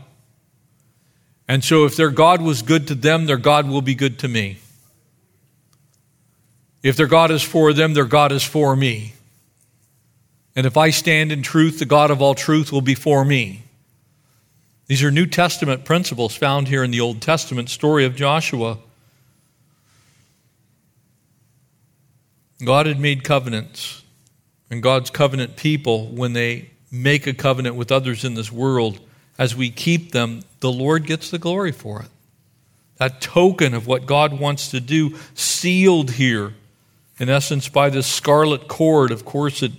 And 1.48 1.64
so 1.64 1.86
if 1.86 1.96
their 1.96 2.10
God 2.10 2.42
was 2.42 2.62
good 2.62 2.88
to 2.88 2.96
them, 2.96 3.26
their 3.26 3.38
God 3.38 3.70
will 3.70 3.82
be 3.82 3.96
good 3.96 4.20
to 4.20 4.28
me. 4.28 4.58
If 6.82 6.98
their 6.98 7.08
God 7.08 7.32
is 7.32 7.44
for 7.44 7.72
them, 7.72 7.94
their 7.94 8.06
God 8.06 8.32
is 8.32 8.44
for 8.44 8.76
me. 8.76 9.14
And 10.56 10.66
if 10.66 10.78
I 10.78 10.90
stand 10.90 11.32
in 11.32 11.42
truth, 11.42 11.80
the 11.80 11.86
God 11.86 12.12
of 12.12 12.22
all 12.22 12.36
truth 12.36 12.72
will 12.72 12.82
be 12.82 12.96
for 12.96 13.24
me. 13.24 13.64
These 14.88 15.04
are 15.04 15.12
New 15.12 15.26
Testament 15.26 15.86
principles 15.86 16.36
found 16.36 16.68
here 16.68 16.84
in 16.84 16.92
the 16.92 17.00
Old 17.00 17.22
Testament 17.22 17.70
story 17.70 18.06
of 18.06 18.16
Joshua. 18.16 18.78
God 22.66 22.86
had 22.86 23.00
made 23.00 23.24
covenants 23.24 24.04
and 24.74 24.82
God's 24.82 25.12
covenant 25.12 25.56
people, 25.56 26.08
when 26.08 26.34
they 26.34 26.72
make 26.92 27.28
a 27.28 27.34
covenant 27.34 27.76
with 27.76 27.92
others 27.92 28.26
in 28.26 28.34
this 28.34 28.52
world, 28.52 29.00
as 29.38 29.56
we 29.56 29.70
keep 29.70 30.14
them, 30.14 30.42
the 30.62 30.72
Lord 30.72 31.06
gets 31.06 31.30
the 31.30 31.38
glory 31.38 31.72
for 31.72 32.02
it. 32.02 32.08
That 32.98 33.22
token 33.22 33.76
of 33.76 33.86
what 33.86 34.08
God 34.08 34.40
wants 34.40 34.72
to 34.72 34.80
do, 34.80 35.16
sealed 35.36 36.10
here, 36.10 36.56
in 37.20 37.30
essence, 37.30 37.70
by 37.70 37.92
this 37.92 38.08
scarlet 38.08 38.68
cord. 38.68 39.12
Of 39.12 39.26
course, 39.26 39.62
it 39.62 39.74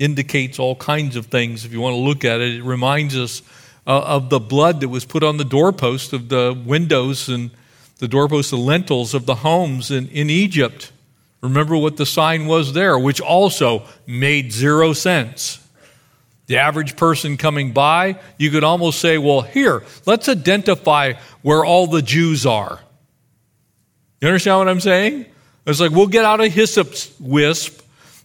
indicates 0.00 0.58
all 0.58 0.74
kinds 0.74 1.14
of 1.14 1.26
things. 1.26 1.64
If 1.64 1.72
you 1.72 1.80
want 1.80 1.94
to 1.94 2.00
look 2.00 2.24
at 2.24 2.40
it, 2.40 2.56
it 2.56 2.64
reminds 2.64 3.16
us 3.16 3.42
uh, 3.86 4.00
of 4.00 4.30
the 4.30 4.40
blood 4.40 4.80
that 4.80 4.88
was 4.88 5.04
put 5.04 5.22
on 5.22 5.36
the 5.36 5.44
doorpost 5.44 6.12
of 6.12 6.28
the 6.28 6.60
windows 6.66 7.28
and 7.28 7.52
the 7.98 8.08
doorpost, 8.08 8.50
the 8.50 8.56
lintels 8.56 9.14
of 9.14 9.26
the 9.26 9.36
homes 9.36 9.92
in, 9.92 10.08
in 10.08 10.28
Egypt. 10.28 10.90
Remember 11.40 11.76
what 11.76 11.96
the 11.96 12.06
sign 12.06 12.46
was 12.46 12.72
there, 12.72 12.98
which 12.98 13.20
also 13.20 13.84
made 14.06 14.52
zero 14.52 14.92
sense. 14.92 15.58
The 16.46 16.58
average 16.58 16.96
person 16.96 17.36
coming 17.36 17.72
by, 17.72 18.18
you 18.36 18.50
could 18.50 18.64
almost 18.64 19.00
say, 19.00 19.18
well, 19.18 19.40
here, 19.40 19.84
let's 20.04 20.28
identify 20.28 21.14
where 21.42 21.64
all 21.64 21.86
the 21.86 22.02
Jews 22.02 22.44
are. 22.44 22.80
You 24.20 24.28
understand 24.28 24.58
what 24.58 24.68
I'm 24.68 24.80
saying? 24.80 25.26
It's 25.66 25.80
like 25.80 25.92
we'll 25.92 26.08
get 26.08 26.24
out 26.24 26.40
a 26.40 26.48
hyssop 26.48 26.92
wisp 27.20 27.80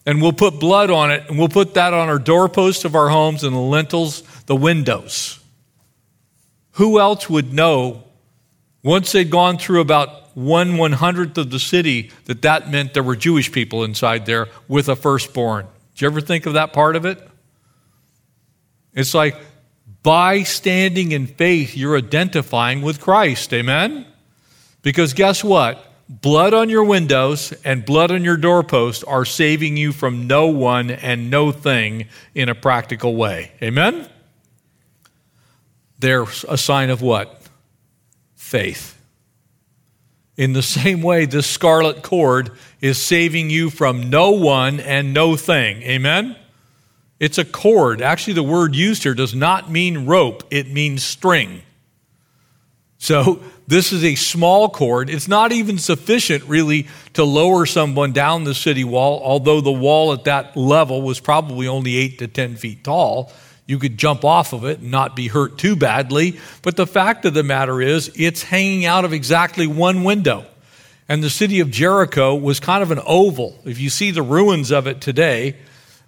and 0.05 0.21
we'll 0.21 0.33
put 0.33 0.59
blood 0.59 0.89
on 0.89 1.11
it 1.11 1.29
and 1.29 1.37
we'll 1.37 1.49
put 1.49 1.75
that 1.75 1.93
on 1.93 2.09
our 2.09 2.19
doorposts 2.19 2.83
of 2.83 2.95
our 2.95 3.09
homes 3.09 3.43
and 3.43 3.55
the 3.55 3.59
lintels, 3.59 4.23
the 4.45 4.55
windows. 4.55 5.39
Who 6.73 6.99
else 6.99 7.29
would 7.29 7.53
know 7.53 8.04
once 8.85 9.11
they'd 9.11 9.31
gone 9.31 9.57
through 9.57 9.81
about 9.81 10.37
one 10.37 10.77
one 10.77 10.91
hundredth 10.91 11.37
of 11.39 11.49
the 11.49 11.59
city 11.59 12.11
that 12.25 12.43
that 12.43 12.69
meant 12.69 12.93
there 12.93 13.01
were 13.01 13.15
Jewish 13.15 13.51
people 13.51 13.83
inside 13.83 14.27
there 14.27 14.47
with 14.67 14.87
a 14.87 14.95
firstborn. 14.95 15.65
Did 15.95 16.01
you 16.01 16.07
ever 16.07 16.21
think 16.21 16.45
of 16.45 16.53
that 16.53 16.71
part 16.71 16.95
of 16.95 17.03
it? 17.03 17.27
It's 18.93 19.15
like 19.15 19.35
by 20.03 20.43
standing 20.43 21.13
in 21.13 21.25
faith, 21.25 21.75
you're 21.75 21.97
identifying 21.97 22.83
with 22.83 23.01
Christ. 23.01 23.51
Amen? 23.53 24.05
Because 24.83 25.13
guess 25.13 25.43
what? 25.43 25.83
Blood 26.07 26.53
on 26.53 26.69
your 26.69 26.83
windows 26.83 27.53
and 27.63 27.83
blood 27.83 28.11
on 28.11 28.23
your 28.23 28.37
doorpost 28.37 29.03
are 29.07 29.25
saving 29.25 29.77
you 29.77 29.93
from 29.93 30.27
no 30.27 30.45
one 30.45 30.91
and 30.91 31.31
no 31.31 31.51
thing 31.51 32.05
in 32.35 32.49
a 32.49 32.55
practical 32.55 33.15
way. 33.15 33.51
Amen? 33.63 34.07
They're 35.97 36.27
a 36.47 36.57
sign 36.57 36.91
of 36.91 37.01
what? 37.01 37.41
Faith. 38.45 38.95
In 40.37 40.53
the 40.53 40.61
same 40.61 41.01
way, 41.01 41.25
this 41.25 41.47
scarlet 41.47 42.03
cord 42.03 42.51
is 42.79 43.01
saving 43.01 43.49
you 43.49 43.71
from 43.71 44.11
no 44.11 44.29
one 44.33 44.79
and 44.79 45.15
no 45.15 45.35
thing. 45.35 45.81
Amen? 45.81 46.35
It's 47.19 47.39
a 47.39 47.43
cord. 47.43 48.03
Actually, 48.03 48.33
the 48.33 48.43
word 48.43 48.75
used 48.75 49.01
here 49.01 49.15
does 49.15 49.33
not 49.33 49.71
mean 49.71 50.05
rope, 50.05 50.43
it 50.51 50.71
means 50.71 51.03
string. 51.03 51.63
So, 52.99 53.41
this 53.67 53.91
is 53.91 54.03
a 54.03 54.13
small 54.13 54.69
cord. 54.69 55.09
It's 55.09 55.27
not 55.27 55.51
even 55.51 55.79
sufficient, 55.79 56.43
really, 56.43 56.85
to 57.13 57.23
lower 57.23 57.65
someone 57.65 58.11
down 58.11 58.43
the 58.43 58.53
city 58.53 58.83
wall, 58.83 59.21
although 59.23 59.59
the 59.59 59.71
wall 59.71 60.13
at 60.13 60.25
that 60.25 60.55
level 60.55 61.01
was 61.01 61.19
probably 61.19 61.67
only 61.67 61.95
8 61.95 62.19
to 62.19 62.27
10 62.27 62.57
feet 62.57 62.83
tall. 62.83 63.31
You 63.67 63.79
could 63.79 63.97
jump 63.97 64.23
off 64.23 64.53
of 64.53 64.63
it 64.65 64.79
and 64.79 64.91
not 64.91 65.15
be 65.15 65.27
hurt 65.27 65.57
too 65.57 65.75
badly. 65.75 66.39
But 66.61 66.75
the 66.75 66.85
fact 66.85 67.25
of 67.25 67.33
the 67.33 67.43
matter 67.43 67.81
is, 67.81 68.11
it's 68.15 68.43
hanging 68.43 68.85
out 68.85 69.05
of 69.05 69.13
exactly 69.13 69.65
one 69.67 70.03
window. 70.03 70.45
And 71.07 71.23
the 71.23 71.29
city 71.29 71.59
of 71.59 71.71
Jericho 71.71 72.35
was 72.35 72.59
kind 72.59 72.81
of 72.83 72.91
an 72.91 72.99
oval. 73.05 73.59
If 73.65 73.79
you 73.79 73.89
see 73.89 74.11
the 74.11 74.21
ruins 74.21 74.71
of 74.71 74.87
it 74.87 75.01
today, 75.01 75.55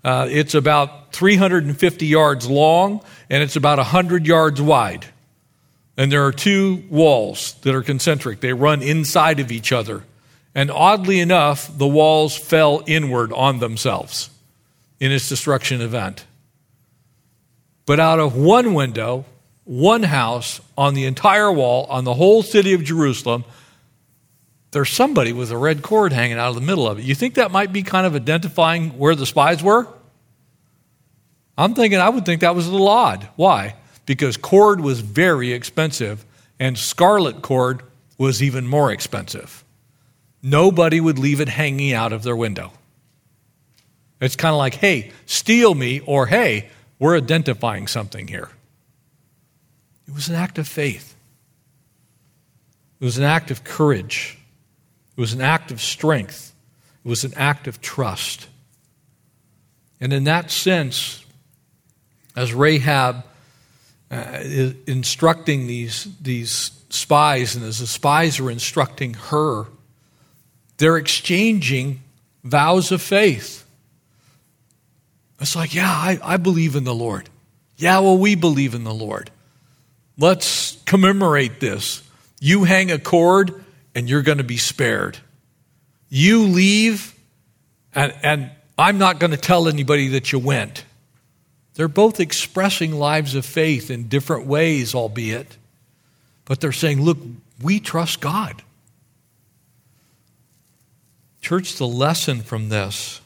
uh, 0.04 0.28
it's 0.30 0.56
about 0.56 1.14
350 1.14 2.06
yards 2.06 2.50
long 2.50 3.02
and 3.30 3.44
it's 3.44 3.56
about 3.56 3.78
100 3.78 4.26
yards 4.26 4.62
wide. 4.62 5.06
And 5.98 6.12
there 6.12 6.26
are 6.26 6.32
two 6.32 6.84
walls 6.90 7.54
that 7.62 7.74
are 7.74 7.82
concentric, 7.82 8.40
they 8.40 8.54
run 8.54 8.82
inside 8.84 9.40
of 9.40 9.52
each 9.52 9.72
other. 9.72 10.04
And 10.54 10.72
oddly 10.72 11.20
enough, 11.20 11.76
the 11.76 11.88
walls 11.88 12.36
fell 12.36 12.84
inward 12.88 13.32
on 13.34 13.60
themselves 13.60 14.30
in 15.00 15.12
its 15.12 15.30
destruction 15.30 15.82
event. 15.82 16.26
But 17.88 18.02
out 18.02 18.20
of 18.20 18.36
one 18.36 18.74
window, 18.76 19.26
one 19.64 20.04
house 20.04 20.62
on 20.78 20.94
the 20.94 21.06
entire 21.06 21.52
wall, 21.52 21.86
on 21.86 22.04
the 22.04 22.14
whole 22.14 22.44
city 22.44 22.74
of 22.74 22.84
Jerusalem, 22.84 23.46
there's 24.72 24.92
somebody 24.92 25.32
with 25.32 25.52
a 25.52 25.58
red 25.58 25.82
cord 25.82 26.12
hanging 26.12 26.38
out 26.38 26.50
of 26.50 26.56
the 26.56 26.62
middle 26.62 26.86
of 26.86 27.00
it. 27.00 27.06
You 27.06 27.16
think 27.16 27.36
that 27.36 27.50
might 27.50 27.72
be 27.72 27.84
kind 27.84 28.06
of 28.06 28.14
identifying 28.14 28.98
where 28.98 29.16
the 29.16 29.26
spies 29.26 29.64
were? 29.64 29.88
I'm 31.58 31.74
thinking, 31.74 32.00
I 32.00 32.10
would 32.10 32.26
think 32.26 32.42
that 32.42 32.54
was 32.54 32.68
a 32.68 32.72
little 32.72 32.90
odd. 32.90 33.30
Why? 33.38 33.76
Because 34.06 34.36
cord 34.36 34.82
was 34.82 35.00
very 35.00 35.54
expensive, 35.54 36.26
and 36.60 36.78
scarlet 36.78 37.42
cord 37.42 37.84
was 38.18 38.44
even 38.44 38.68
more 38.68 38.92
expensive. 38.92 39.64
Nobody 40.44 41.00
would 41.00 41.18
leave 41.18 41.40
it 41.40 41.48
hanging 41.48 41.94
out 41.94 42.12
of 42.12 42.24
their 42.24 42.36
window. 42.36 42.74
It's 44.20 44.36
kind 44.36 44.52
of 44.52 44.58
like, 44.58 44.76
hey, 44.76 45.14
steal 45.26 45.74
me, 45.74 46.02
or 46.02 46.26
hey, 46.28 46.70
we're 47.00 47.18
identifying 47.18 47.88
something 47.88 48.28
here. 48.28 48.50
It 50.08 50.14
was 50.14 50.30
an 50.30 50.36
act 50.36 50.58
of 50.58 50.68
faith, 50.68 51.16
it 53.00 53.06
was 53.06 53.18
an 53.18 53.24
act 53.24 53.52
of 53.52 53.64
courage, 53.64 54.38
it 55.16 55.22
was 55.22 55.34
an 55.34 55.42
act 55.42 55.72
of 55.72 55.82
strength, 55.82 56.54
it 57.04 57.08
was 57.08 57.24
an 57.24 57.34
act 57.36 57.68
of 57.68 57.82
trust. 57.82 58.48
And 60.00 60.14
in 60.14 60.26
that 60.26 60.52
sense, 60.52 61.26
as 62.36 62.54
Rahab 62.54 63.24
uh, 64.12 64.40
is 64.42 64.76
instructing 64.86 65.66
these, 65.68 66.08
these 66.22 66.72
spies, 66.90 67.56
and 67.56 67.66
as 67.66 67.80
the 67.80 67.88
spies 67.88 68.40
are 68.40 68.52
instructing 68.52 69.16
her, 69.16 69.66
they're 70.78 70.98
exchanging 70.98 72.02
vows 72.44 72.92
of 72.92 73.02
faith. 73.02 73.66
It's 75.48 75.56
like, 75.56 75.74
yeah, 75.74 75.90
I, 75.90 76.20
I 76.22 76.36
believe 76.36 76.76
in 76.76 76.84
the 76.84 76.94
Lord. 76.94 77.30
Yeah, 77.78 78.00
well, 78.00 78.18
we 78.18 78.36
believe 78.36 78.76
in 78.76 78.84
the 78.84 78.94
Lord. 78.94 79.32
Let's 80.18 80.76
commemorate 80.84 81.62
this. 81.62 82.04
You 82.42 82.66
hang 82.66 82.92
a 82.92 83.00
cord 83.00 83.64
and 83.96 84.10
you're 84.10 84.24
going 84.24 84.40
to 84.40 84.44
be 84.44 84.58
spared. 84.58 85.18
You 86.10 86.44
leave 86.44 87.16
and, 87.96 88.14
and 88.24 88.52
I'm 88.78 88.98
not 88.98 89.22
going 89.22 89.32
to 89.32 89.38
tell 89.38 89.70
anybody 89.70 90.10
that 90.10 90.34
you 90.34 90.40
went. 90.40 90.84
They're 91.76 91.88
both 91.88 92.20
expressing 92.20 92.92
lives 92.92 93.34
of 93.34 93.46
faith 93.46 93.90
in 93.90 94.10
different 94.10 94.48
ways, 94.48 94.94
albeit, 94.94 95.56
but 96.44 96.60
they're 96.60 96.74
saying, 96.74 97.02
look, 97.02 97.20
we 97.64 97.80
trust 97.80 98.20
God. 98.20 98.64
Church, 101.40 101.78
the 101.78 101.88
lesson 101.88 102.42
from 102.42 102.68
this 102.68 103.22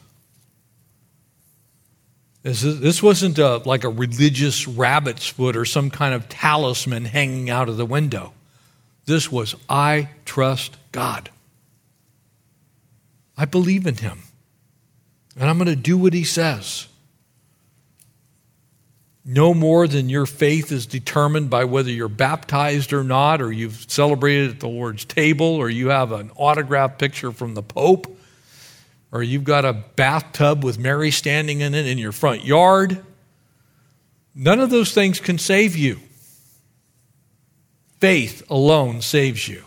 this 2.42 3.02
wasn't 3.02 3.38
a, 3.38 3.58
like 3.58 3.84
a 3.84 3.88
religious 3.88 4.66
rabbit's 4.66 5.28
foot 5.28 5.56
or 5.56 5.64
some 5.64 5.90
kind 5.90 6.14
of 6.14 6.28
talisman 6.28 7.04
hanging 7.04 7.50
out 7.50 7.68
of 7.68 7.76
the 7.76 7.86
window. 7.86 8.32
This 9.06 9.30
was, 9.30 9.54
I 9.68 10.08
trust 10.24 10.76
God. 10.90 11.30
I 13.36 13.44
believe 13.44 13.86
in 13.86 13.96
him. 13.96 14.20
And 15.38 15.48
I'm 15.48 15.56
going 15.56 15.68
to 15.68 15.76
do 15.76 15.96
what 15.96 16.12
he 16.12 16.24
says. 16.24 16.88
No 19.24 19.54
more 19.54 19.86
than 19.86 20.08
your 20.08 20.26
faith 20.26 20.72
is 20.72 20.84
determined 20.84 21.48
by 21.48 21.64
whether 21.64 21.90
you're 21.90 22.08
baptized 22.08 22.92
or 22.92 23.04
not, 23.04 23.40
or 23.40 23.52
you've 23.52 23.86
celebrated 23.88 24.50
at 24.50 24.60
the 24.60 24.68
Lord's 24.68 25.04
table, 25.04 25.46
or 25.46 25.70
you 25.70 25.88
have 25.88 26.10
an 26.10 26.32
autograph 26.36 26.98
picture 26.98 27.30
from 27.30 27.54
the 27.54 27.62
Pope, 27.62 28.18
or 29.12 29.22
you've 29.22 29.44
got 29.44 29.66
a 29.66 29.74
bathtub 29.74 30.64
with 30.64 30.78
Mary 30.78 31.10
standing 31.10 31.60
in 31.60 31.74
it 31.74 31.86
in 31.86 31.98
your 31.98 32.12
front 32.12 32.44
yard. 32.44 33.04
None 34.34 34.58
of 34.58 34.70
those 34.70 34.92
things 34.92 35.20
can 35.20 35.36
save 35.36 35.76
you. 35.76 36.00
Faith 38.00 38.42
alone 38.50 39.02
saves 39.02 39.46
you. 39.46 39.62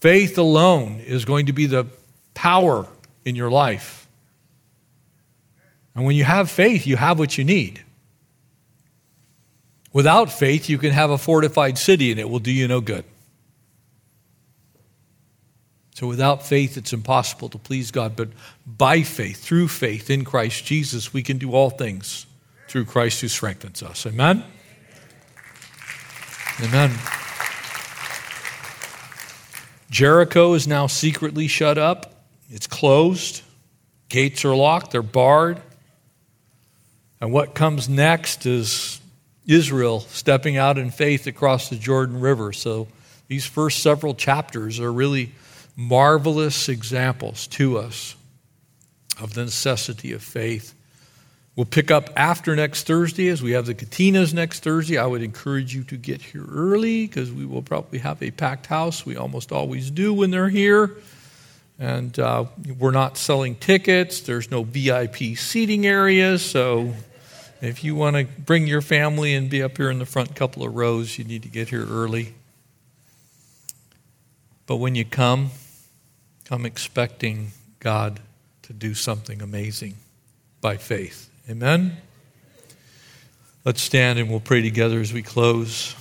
Faith 0.00 0.36
alone 0.36 1.00
is 1.00 1.24
going 1.24 1.46
to 1.46 1.52
be 1.52 1.66
the 1.66 1.86
power 2.34 2.86
in 3.24 3.34
your 3.34 3.50
life. 3.50 4.06
And 5.94 6.04
when 6.04 6.14
you 6.14 6.24
have 6.24 6.50
faith, 6.50 6.86
you 6.86 6.96
have 6.96 7.18
what 7.18 7.38
you 7.38 7.44
need. 7.44 7.82
Without 9.92 10.32
faith, 10.32 10.68
you 10.68 10.78
can 10.78 10.90
have 10.90 11.10
a 11.10 11.18
fortified 11.18 11.78
city 11.78 12.10
and 12.10 12.20
it 12.20 12.28
will 12.28 12.38
do 12.38 12.52
you 12.52 12.68
no 12.68 12.80
good. 12.80 13.04
So 15.94 16.06
without 16.06 16.46
faith, 16.46 16.76
it's 16.76 16.92
impossible 16.92 17.48
to 17.50 17.58
please 17.58 17.90
God. 17.90 18.16
But 18.16 18.28
by 18.66 19.02
faith, 19.02 19.42
through 19.42 19.68
faith 19.68 20.08
in 20.10 20.24
Christ 20.24 20.64
Jesus, 20.64 21.12
we 21.12 21.22
can 21.22 21.38
do 21.38 21.52
all 21.52 21.70
things 21.70 22.26
through 22.68 22.86
Christ 22.86 23.20
who 23.20 23.28
strengthens 23.28 23.82
us. 23.82 24.06
Amen? 24.06 24.44
Amen. 26.62 26.90
Jericho 29.90 30.54
is 30.54 30.66
now 30.66 30.86
secretly 30.86 31.46
shut 31.48 31.76
up, 31.76 32.24
it's 32.50 32.66
closed, 32.66 33.42
gates 34.08 34.42
are 34.46 34.56
locked, 34.56 34.92
they're 34.92 35.02
barred. 35.02 35.60
And 37.20 37.30
what 37.30 37.54
comes 37.54 37.90
next 37.90 38.46
is 38.46 39.00
Israel 39.46 40.00
stepping 40.00 40.56
out 40.56 40.78
in 40.78 40.90
faith 40.90 41.26
across 41.26 41.68
the 41.68 41.76
Jordan 41.76 42.20
River. 42.20 42.54
So 42.54 42.88
these 43.28 43.44
first 43.44 43.82
several 43.82 44.14
chapters 44.14 44.80
are 44.80 44.90
really 44.90 45.32
marvelous 45.76 46.68
examples 46.68 47.46
to 47.48 47.78
us 47.78 48.14
of 49.20 49.34
the 49.34 49.44
necessity 49.44 50.12
of 50.12 50.22
faith. 50.22 50.74
We'll 51.54 51.66
pick 51.66 51.90
up 51.90 52.08
after 52.16 52.56
next 52.56 52.86
Thursday 52.86 53.28
as 53.28 53.42
we 53.42 53.52
have 53.52 53.66
the 53.66 53.74
Katinas 53.74 54.32
next 54.32 54.62
Thursday. 54.62 54.96
I 54.96 55.04
would 55.04 55.22
encourage 55.22 55.74
you 55.74 55.84
to 55.84 55.98
get 55.98 56.22
here 56.22 56.46
early 56.50 57.06
because 57.06 57.30
we 57.30 57.44
will 57.44 57.60
probably 57.60 57.98
have 57.98 58.22
a 58.22 58.30
packed 58.30 58.66
house. 58.66 59.04
We 59.04 59.16
almost 59.16 59.52
always 59.52 59.90
do 59.90 60.14
when 60.14 60.30
they're 60.30 60.48
here. 60.48 60.96
And 61.78 62.18
uh, 62.18 62.46
we're 62.78 62.90
not 62.90 63.18
selling 63.18 63.56
tickets, 63.56 64.20
there's 64.20 64.50
no 64.50 64.62
VIP 64.62 65.36
seating 65.36 65.86
areas. 65.86 66.42
So 66.42 66.94
if 67.60 67.84
you 67.84 67.94
want 67.96 68.16
to 68.16 68.24
bring 68.24 68.66
your 68.66 68.82
family 68.82 69.34
and 69.34 69.50
be 69.50 69.62
up 69.62 69.76
here 69.76 69.90
in 69.90 69.98
the 69.98 70.06
front 70.06 70.34
couple 70.34 70.64
of 70.64 70.74
rows, 70.74 71.18
you 71.18 71.24
need 71.24 71.42
to 71.42 71.48
get 71.48 71.68
here 71.68 71.86
early. 71.86 72.34
But 74.66 74.76
when 74.76 74.94
you 74.94 75.04
come, 75.04 75.50
come 76.44 76.64
expecting 76.64 77.52
God 77.80 78.20
to 78.62 78.72
do 78.72 78.94
something 78.94 79.42
amazing 79.42 79.94
by 80.60 80.76
faith. 80.76 81.28
Amen? 81.50 81.96
Let's 83.64 83.82
stand 83.82 84.18
and 84.18 84.30
we'll 84.30 84.40
pray 84.40 84.62
together 84.62 85.00
as 85.00 85.12
we 85.12 85.22
close. 85.22 85.96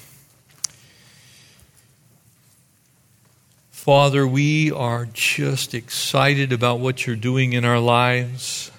Father, 3.72 4.28
we 4.28 4.72
are 4.72 5.08
just 5.12 5.74
excited 5.74 6.54
about 6.54 6.80
what 6.80 7.08
you're 7.08 7.16
doing 7.16 7.54
in 7.54 7.66
our 7.66 7.80
lives. 7.80 8.70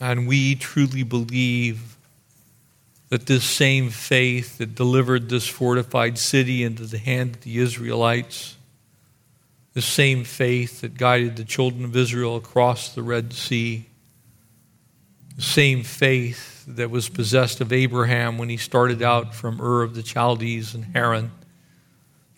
And 0.00 0.26
we 0.26 0.54
truly 0.54 1.02
believe 1.02 1.97
that 3.08 3.26
this 3.26 3.44
same 3.44 3.90
faith 3.90 4.58
that 4.58 4.74
delivered 4.74 5.28
this 5.28 5.46
fortified 5.46 6.18
city 6.18 6.62
into 6.62 6.84
the 6.84 6.98
hand 6.98 7.36
of 7.36 7.40
the 7.42 7.58
Israelites, 7.58 8.56
the 9.72 9.82
same 9.82 10.24
faith 10.24 10.82
that 10.82 10.98
guided 10.98 11.36
the 11.36 11.44
children 11.44 11.84
of 11.84 11.96
Israel 11.96 12.36
across 12.36 12.94
the 12.94 13.02
Red 13.02 13.32
Sea, 13.32 13.86
the 15.36 15.42
same 15.42 15.82
faith 15.82 16.64
that 16.66 16.90
was 16.90 17.08
possessed 17.08 17.60
of 17.60 17.72
Abraham 17.72 18.36
when 18.36 18.50
he 18.50 18.56
started 18.56 19.02
out 19.02 19.34
from 19.34 19.60
Ur 19.60 19.82
of 19.82 19.94
the 19.94 20.02
Chaldees 20.02 20.74
and 20.74 20.84
Haran. 20.84 21.30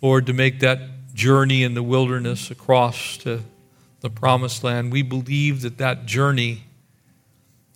Lord, 0.00 0.26
to 0.26 0.32
make 0.32 0.60
that 0.60 0.80
journey 1.14 1.64
in 1.64 1.74
the 1.74 1.82
wilderness 1.82 2.50
across 2.50 3.16
to 3.18 3.40
the 4.00 4.10
promised 4.10 4.62
land, 4.62 4.92
we 4.92 5.02
believe 5.02 5.62
that 5.62 5.78
that 5.78 6.06
journey 6.06 6.64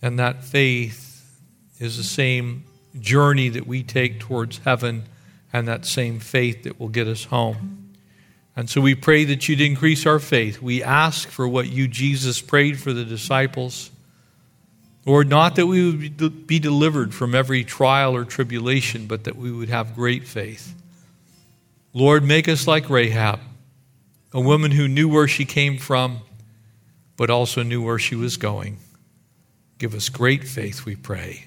and 0.01 0.19
that 0.19 0.45
faith 0.45 1.41
is 1.81 1.97
the 1.97 2.05
same 2.05 2.65
journey 3.01 3.49
that 3.51 3.67
we 3.67 3.83
take 3.83 4.21
towards 4.21 4.59
heaven 4.59 5.05
and 5.53 5.69
that 5.69 5.85
same 5.87 6.21
faith 6.21 6.65
that 6.65 6.79
will 6.81 6.89
get 6.89 7.07
us 7.07 7.25
home. 7.25 7.95
And 8.57 8.71
so 8.71 8.81
we 8.81 8.95
pray 8.95 9.25
that 9.25 9.49
you'd 9.49 9.61
increase 9.61 10.07
our 10.07 10.19
faith. 10.19 10.63
We 10.63 10.83
ask 10.83 11.29
for 11.29 11.49
what 11.49 11.69
you, 11.69 11.89
Jesus, 11.89 12.41
prayed 12.41 12.79
for 12.79 12.93
the 12.93 13.05
disciples 13.05 13.91
Lord, 15.07 15.29
not 15.29 15.57
that 15.57 15.67
we 15.67 15.85
would 15.85 16.47
be 16.47 16.59
delivered 16.59 17.15
from 17.15 17.35
every 17.35 17.63
trial 17.63 18.17
or 18.17 18.25
tribulation, 18.25 19.07
but 19.07 19.25
that 19.25 19.37
we 19.37 19.53
would 19.53 19.69
have 19.69 19.95
great 19.95 20.27
faith. 20.27 20.75
Lord, 21.93 22.25
make 22.25 22.49
us 22.49 22.67
like 22.67 22.89
Rahab, 22.89 23.39
a 24.33 24.41
woman 24.41 24.71
who 24.71 24.89
knew 24.89 25.09
where 25.09 25.29
she 25.29 25.45
came 25.45 25.77
from, 25.77 26.21
but 27.17 27.29
also 27.29 27.63
knew 27.63 27.83
where 27.83 27.99
she 27.99 28.15
was 28.15 28.37
going. 28.37 28.79
Give 29.79 29.95
us 29.95 30.09
great 30.09 30.45
faith, 30.45 30.87
we 30.87 30.97
pray. 30.97 31.47